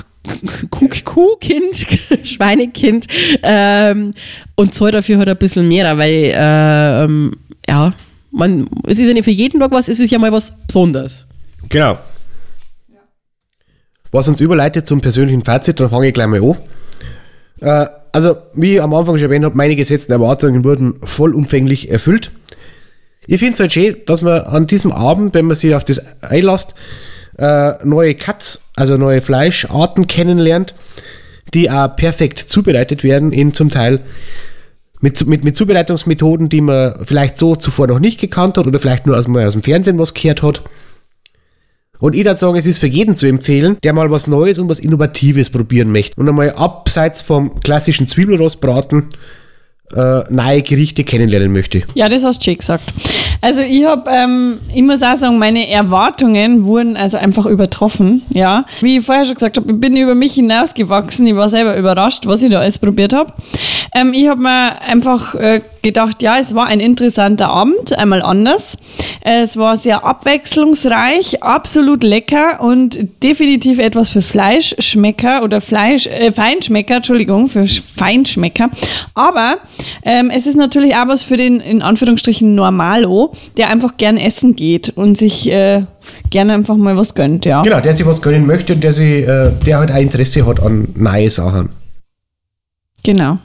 [0.70, 1.86] Kuhkind,
[2.22, 3.06] Schweinekind
[3.42, 4.12] ähm,
[4.54, 7.32] und zahl dafür halt ein bisschen mehr, weil ähm,
[7.68, 7.92] ja,
[8.30, 11.26] man, es ist ja nicht für jeden Tag was, es ist ja mal was Besonderes.
[11.68, 11.98] Genau.
[14.10, 16.56] Was uns überleitet zum persönlichen Fazit, dann fange ich gleich mal an.
[17.60, 22.30] Äh, also, wie ich am Anfang schon erwähnt habe, meine gesetzten Erwartungen wurden vollumfänglich erfüllt.
[23.26, 26.04] Ich finde es halt schön, dass man an diesem Abend, wenn man sich auf das
[26.22, 26.74] einlässt,
[27.38, 30.74] äh, neue Cuts, also neue Fleischarten kennenlernt,
[31.54, 34.00] die auch perfekt zubereitet werden, in zum Teil
[35.00, 39.06] mit, mit, mit Zubereitungsmethoden, die man vielleicht so zuvor noch nicht gekannt hat oder vielleicht
[39.06, 40.62] nur aus, aus dem Fernsehen was gehört hat.
[42.02, 44.68] Und ich würde sagen, es ist für jeden zu empfehlen, der mal was Neues und
[44.68, 46.20] was Innovatives probieren möchte.
[46.20, 49.08] Und einmal abseits vom klassischen Zwiebelrostbraten
[49.94, 51.82] äh, neue Gerichte kennenlernen möchte.
[51.94, 52.92] Ja, das hast du schön gesagt.
[53.40, 58.22] Also ich habe, ähm, ich muss auch sagen, meine Erwartungen wurden also einfach übertroffen.
[58.30, 61.24] Ja, wie ich vorher schon gesagt habe, ich bin über mich hinausgewachsen.
[61.28, 63.32] Ich war selber überrascht, was ich da alles probiert habe.
[63.94, 68.78] Ähm, ich habe mir einfach äh, gedacht, ja, es war ein interessanter Abend, einmal anders.
[69.20, 76.96] Es war sehr abwechslungsreich, absolut lecker und definitiv etwas für Fleischschmecker oder Fleisch, äh, Feinschmecker,
[76.96, 78.70] Entschuldigung, für Sch- Feinschmecker.
[79.14, 79.56] Aber
[80.04, 84.54] ähm, es ist natürlich auch was für den, in Anführungsstrichen, Normalo, der einfach gern essen
[84.56, 85.84] geht und sich äh,
[86.30, 87.62] gerne einfach mal was gönnt, ja.
[87.62, 90.60] Genau, der sich was gönnen möchte und der, sich, äh, der halt auch Interesse hat
[90.60, 91.70] an neue Sachen.
[93.04, 93.38] Genau.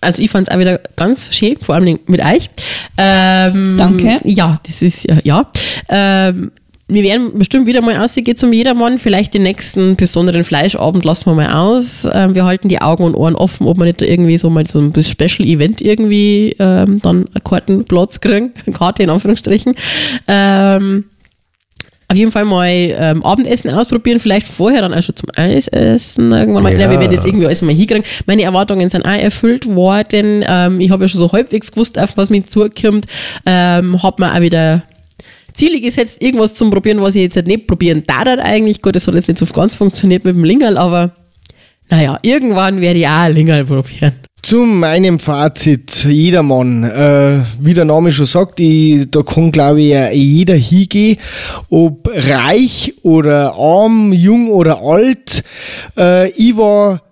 [0.00, 2.50] Also ich fand es auch wieder ganz schön, vor allem mit euch.
[2.96, 4.20] Ähm, Danke.
[4.24, 5.50] Ja, das ist ja, ja.
[5.88, 6.52] Ähm,
[6.90, 8.98] wir werden bestimmt wieder mal ausgehen zum Jedermann.
[8.98, 12.08] Vielleicht den nächsten besonderen Fleischabend lassen wir mal aus.
[12.10, 14.80] Ähm, wir halten die Augen und Ohren offen, ob wir nicht irgendwie so mal so
[14.80, 18.54] ein Special Event irgendwie ähm, dann einen Kartenplatz kriegen.
[18.72, 19.74] Karte in Anführungsstrichen.
[20.26, 21.04] Ähm,
[22.10, 26.62] auf jeden Fall mal ähm, Abendessen ausprobieren, vielleicht vorher dann auch schon zum Eisessen irgendwann
[26.62, 26.72] mal.
[26.72, 26.80] Ja.
[26.80, 26.90] Ja.
[26.90, 28.02] wir werden jetzt irgendwie alles mal hinkriegen.
[28.24, 30.42] Meine Erwartungen sind auch erfüllt worden.
[30.48, 33.06] Ähm, ich habe ja schon so halbwegs gewusst, auf was mir zukommt.
[33.44, 34.84] Ähm, habe mir auch wieder
[35.52, 38.80] Ziele gesetzt, irgendwas zum Probieren, was ich jetzt nicht probieren darf eigentlich.
[38.80, 41.10] Gut, das hat jetzt nicht so ganz funktioniert mit dem Lingerl, aber
[41.90, 44.12] naja, irgendwann werde ich auch Lingerl probieren.
[44.48, 49.94] Zu meinem Fazit, jedermann, äh, wie der Name schon sagt, ich, da kann glaube ich
[50.14, 51.18] jeder hingehen,
[51.68, 55.44] ob reich oder arm, jung oder alt.
[55.98, 57.02] Äh, ich war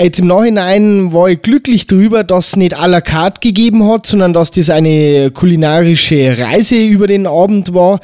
[0.00, 4.06] Jetzt im Nachhinein war ich glücklich darüber, dass es nicht à la carte gegeben hat,
[4.06, 7.98] sondern dass das eine kulinarische Reise über den Abend war,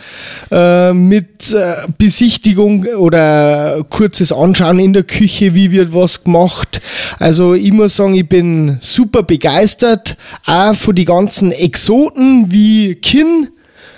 [0.51, 6.81] äh, mit äh, Besichtigung oder kurzes Anschauen in der Küche, wie wird was gemacht.
[7.21, 10.17] Also ich muss sagen, ich bin super begeistert,
[10.49, 13.51] auch von die ganzen Exoten wie Kinn,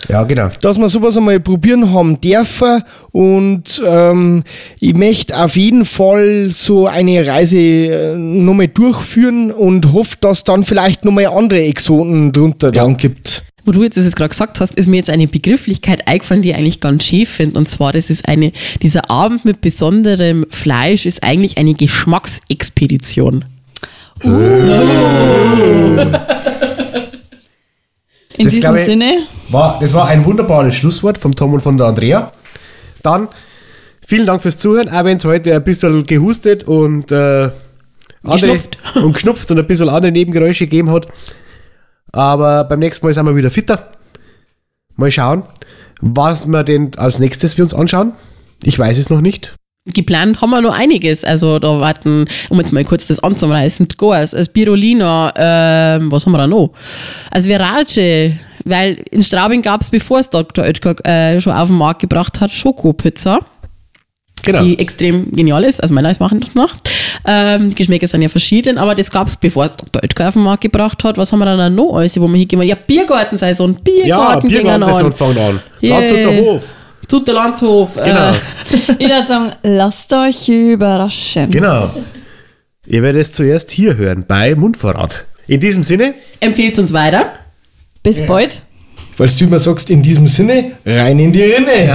[0.09, 0.49] Ja, genau.
[0.61, 2.83] dass wir sowas einmal probieren haben dürfen
[3.13, 4.45] und ähm,
[4.81, 10.63] ich möchte auf jeden Fall so eine Reise äh, nochmal durchführen und hoffe, dass dann
[10.63, 12.85] vielleicht nochmal andere Exoten drunter Ja.
[12.85, 13.43] dann gibt.
[13.65, 16.51] Wo du jetzt das jetzt gerade gesagt hast, ist mir jetzt eine Begrifflichkeit eingefallen, die
[16.51, 17.59] ich eigentlich ganz schön finde.
[17.59, 23.45] Und zwar, das ist eine, dieser Abend mit besonderem Fleisch ist eigentlich eine Geschmacksexpedition.
[28.39, 29.13] In Das diesem ich- Sinne,
[29.51, 32.33] War, das war ein wunderbares Schlusswort vom Tom und von der Andrea.
[33.03, 33.29] Dann
[34.07, 37.51] vielen Dank fürs Zuhören, auch wenn es heute ein bisschen gehustet und äh,
[38.23, 38.79] andere Geschnupft.
[38.97, 41.07] und geschnupft und ein bisschen andere Nebengeräusche gegeben hat.
[42.13, 43.93] Aber beim nächsten Mal sind wir wieder fitter.
[44.97, 45.43] Mal schauen,
[46.01, 48.13] was wir denn als nächstes wir uns anschauen.
[48.65, 49.55] Ich weiß es noch nicht.
[49.87, 51.25] Geplant haben wir noch einiges.
[51.25, 56.39] Also da warten, um jetzt mal kurz das anzureißen, Goas, Spirulina, ähm, was haben wir
[56.39, 56.73] da noch?
[57.31, 58.33] Also Verace,
[58.65, 60.65] weil in Straubing gab es, bevor es Dr.
[60.65, 63.41] Oetker äh, schon auf den Markt gebracht hat, Schokopizza.
[64.43, 64.63] Genau.
[64.63, 66.77] die extrem genial ist, also meiner ist machen das nach.
[67.27, 70.03] Ähm, die Geschmäcker sind ja verschieden, aber das gab es, bevor es Dr.
[70.05, 71.19] Oetker auf den Markt gebracht hat.
[71.19, 72.63] Was haben wir dann noch alles, wo wir hingehen?
[72.63, 75.61] Ja, Biergartensaison, ja, Biergarten gingen Biergartensaison fangen an.
[75.83, 75.99] Yeah.
[75.99, 76.63] Landshuter Hof.
[77.09, 77.95] Zutter Landshof.
[77.95, 78.31] Genau.
[78.31, 78.35] Äh,
[78.99, 81.51] ich würde sagen, lasst euch überraschen.
[81.51, 81.91] Genau.
[82.87, 85.25] Ihr werdet es zuerst hier hören bei Mundvorrat.
[85.47, 87.33] In diesem Sinne, empfiehlt uns weiter.
[88.03, 88.63] Bis bald.
[89.17, 91.89] Weil du immer sagst, in diesem Sinne, rein in die Rinne.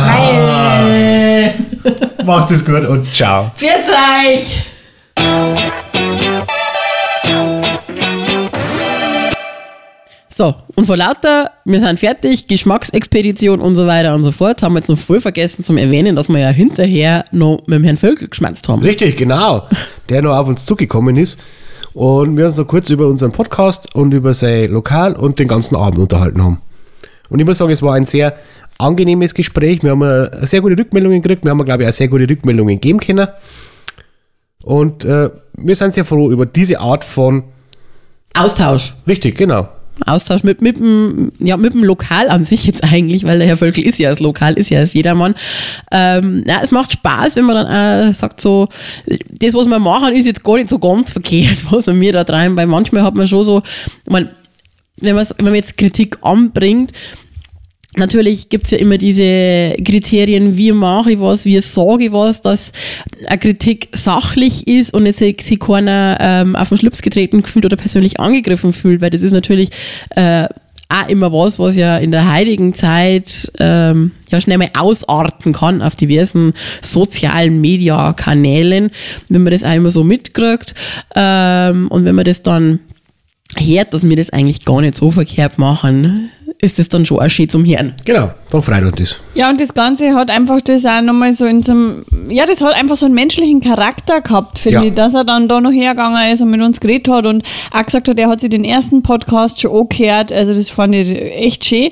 [2.26, 3.52] macht's es gut und ciao.
[3.56, 5.86] Pfiat euch!
[10.34, 14.74] So, und vor lauter, wir sind fertig, Geschmacksexpedition und so weiter und so fort, haben
[14.74, 17.98] wir jetzt noch voll vergessen zum Erwähnen, dass wir ja hinterher noch mit dem Herrn
[17.98, 18.82] Völkel geschmatzt haben.
[18.82, 19.68] Richtig, genau.
[20.08, 21.38] Der noch auf uns zugekommen ist.
[21.94, 25.76] Und wir uns noch kurz über unseren Podcast und über sein Lokal und den ganzen
[25.76, 26.62] Abend unterhalten haben.
[27.30, 28.36] Und ich muss sagen, es war ein sehr
[28.78, 29.84] angenehmes Gespräch.
[29.84, 31.44] Wir haben äh, sehr gute Rückmeldungen gekriegt.
[31.44, 33.28] Wir haben, glaube ich, auch sehr gute Rückmeldungen geben können.
[34.64, 37.44] Und äh, wir sind sehr froh über diese Art von.
[38.34, 38.94] Austausch.
[39.06, 39.68] Richtig, genau.
[40.06, 43.58] Austausch mit, mit, dem, ja, mit dem Lokal an sich jetzt eigentlich, weil der Herr
[43.58, 45.36] Völkel ist ja das Lokal, ist ja das Jedermann.
[45.92, 48.68] Ähm, ja, es macht Spaß, wenn man dann äh, sagt, so,
[49.06, 52.24] das, was wir machen, ist jetzt gar nicht so ganz verkehrt, was wir mir da
[52.24, 53.62] treiben, weil manchmal hat man schon so,
[54.10, 54.30] mein,
[55.02, 56.94] wenn, wenn man jetzt Kritik anbringt,
[57.98, 62.42] Natürlich gibt es ja immer diese Kriterien, wie mache ich was, wie sage ich was,
[62.42, 62.72] dass
[63.26, 67.76] eine Kritik sachlich ist und jetzt sich keiner ähm, auf den Schlips getreten fühlt oder
[67.76, 69.72] persönlich angegriffen fühlt, weil das ist natürlich
[70.12, 70.48] äh,
[70.92, 75.82] auch immer was, was ja in der heutigen Zeit ähm, ja schnell mal ausarten kann
[75.82, 78.92] auf diversen sozialen Media-Kanälen,
[79.30, 80.76] wenn man das auch immer so mitkriegt.
[81.16, 82.80] Ähm, und wenn man das dann
[83.58, 86.30] hört, dass wir das eigentlich gar nicht so verkehrt machen,
[86.62, 87.94] ist das dann schon ein schön zum Hören.
[88.06, 89.20] Genau, dann freut uns das.
[89.34, 92.62] Ja, und das Ganze hat einfach das auch nochmal so in so einem, ja, das
[92.62, 94.84] hat einfach so einen menschlichen Charakter gehabt, finde Ja.
[94.84, 97.84] ich, dass er dann da noch hergegangen ist und mit uns geredet hat und auch
[97.86, 101.66] gesagt hat, er hat sich den ersten Podcast schon angehört, also das fand ich echt
[101.66, 101.90] schön.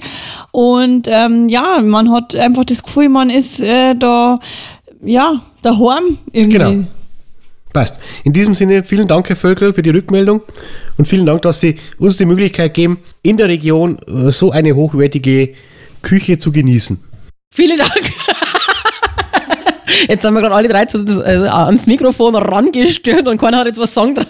[0.51, 4.39] Und ähm, ja, man hat einfach das Gefühl, man ist äh, da,
[5.03, 6.57] ja, daheim irgendwie.
[6.57, 6.83] Genau.
[7.73, 8.01] Passt.
[8.23, 10.41] In diesem Sinne, vielen Dank, Herr Völkel, für die Rückmeldung
[10.97, 14.75] und vielen Dank, dass Sie uns die Möglichkeit geben, in der Region äh, so eine
[14.75, 15.53] hochwertige
[16.01, 16.99] Küche zu genießen.
[17.53, 17.91] Vielen Dank.
[20.07, 23.67] Jetzt haben wir gerade alle drei zu, das, also ans Mikrofon rangestört und keiner hat
[23.67, 24.27] jetzt was sagen drauf.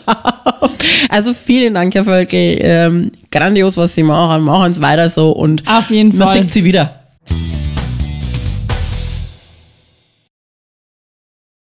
[1.09, 2.57] Also vielen Dank, Herr Völkel.
[2.59, 4.43] Ähm, grandios, was Sie machen.
[4.43, 6.41] Machen Sie weiter so und Auf jeden man Fall.
[6.41, 6.99] sieht Sie wieder.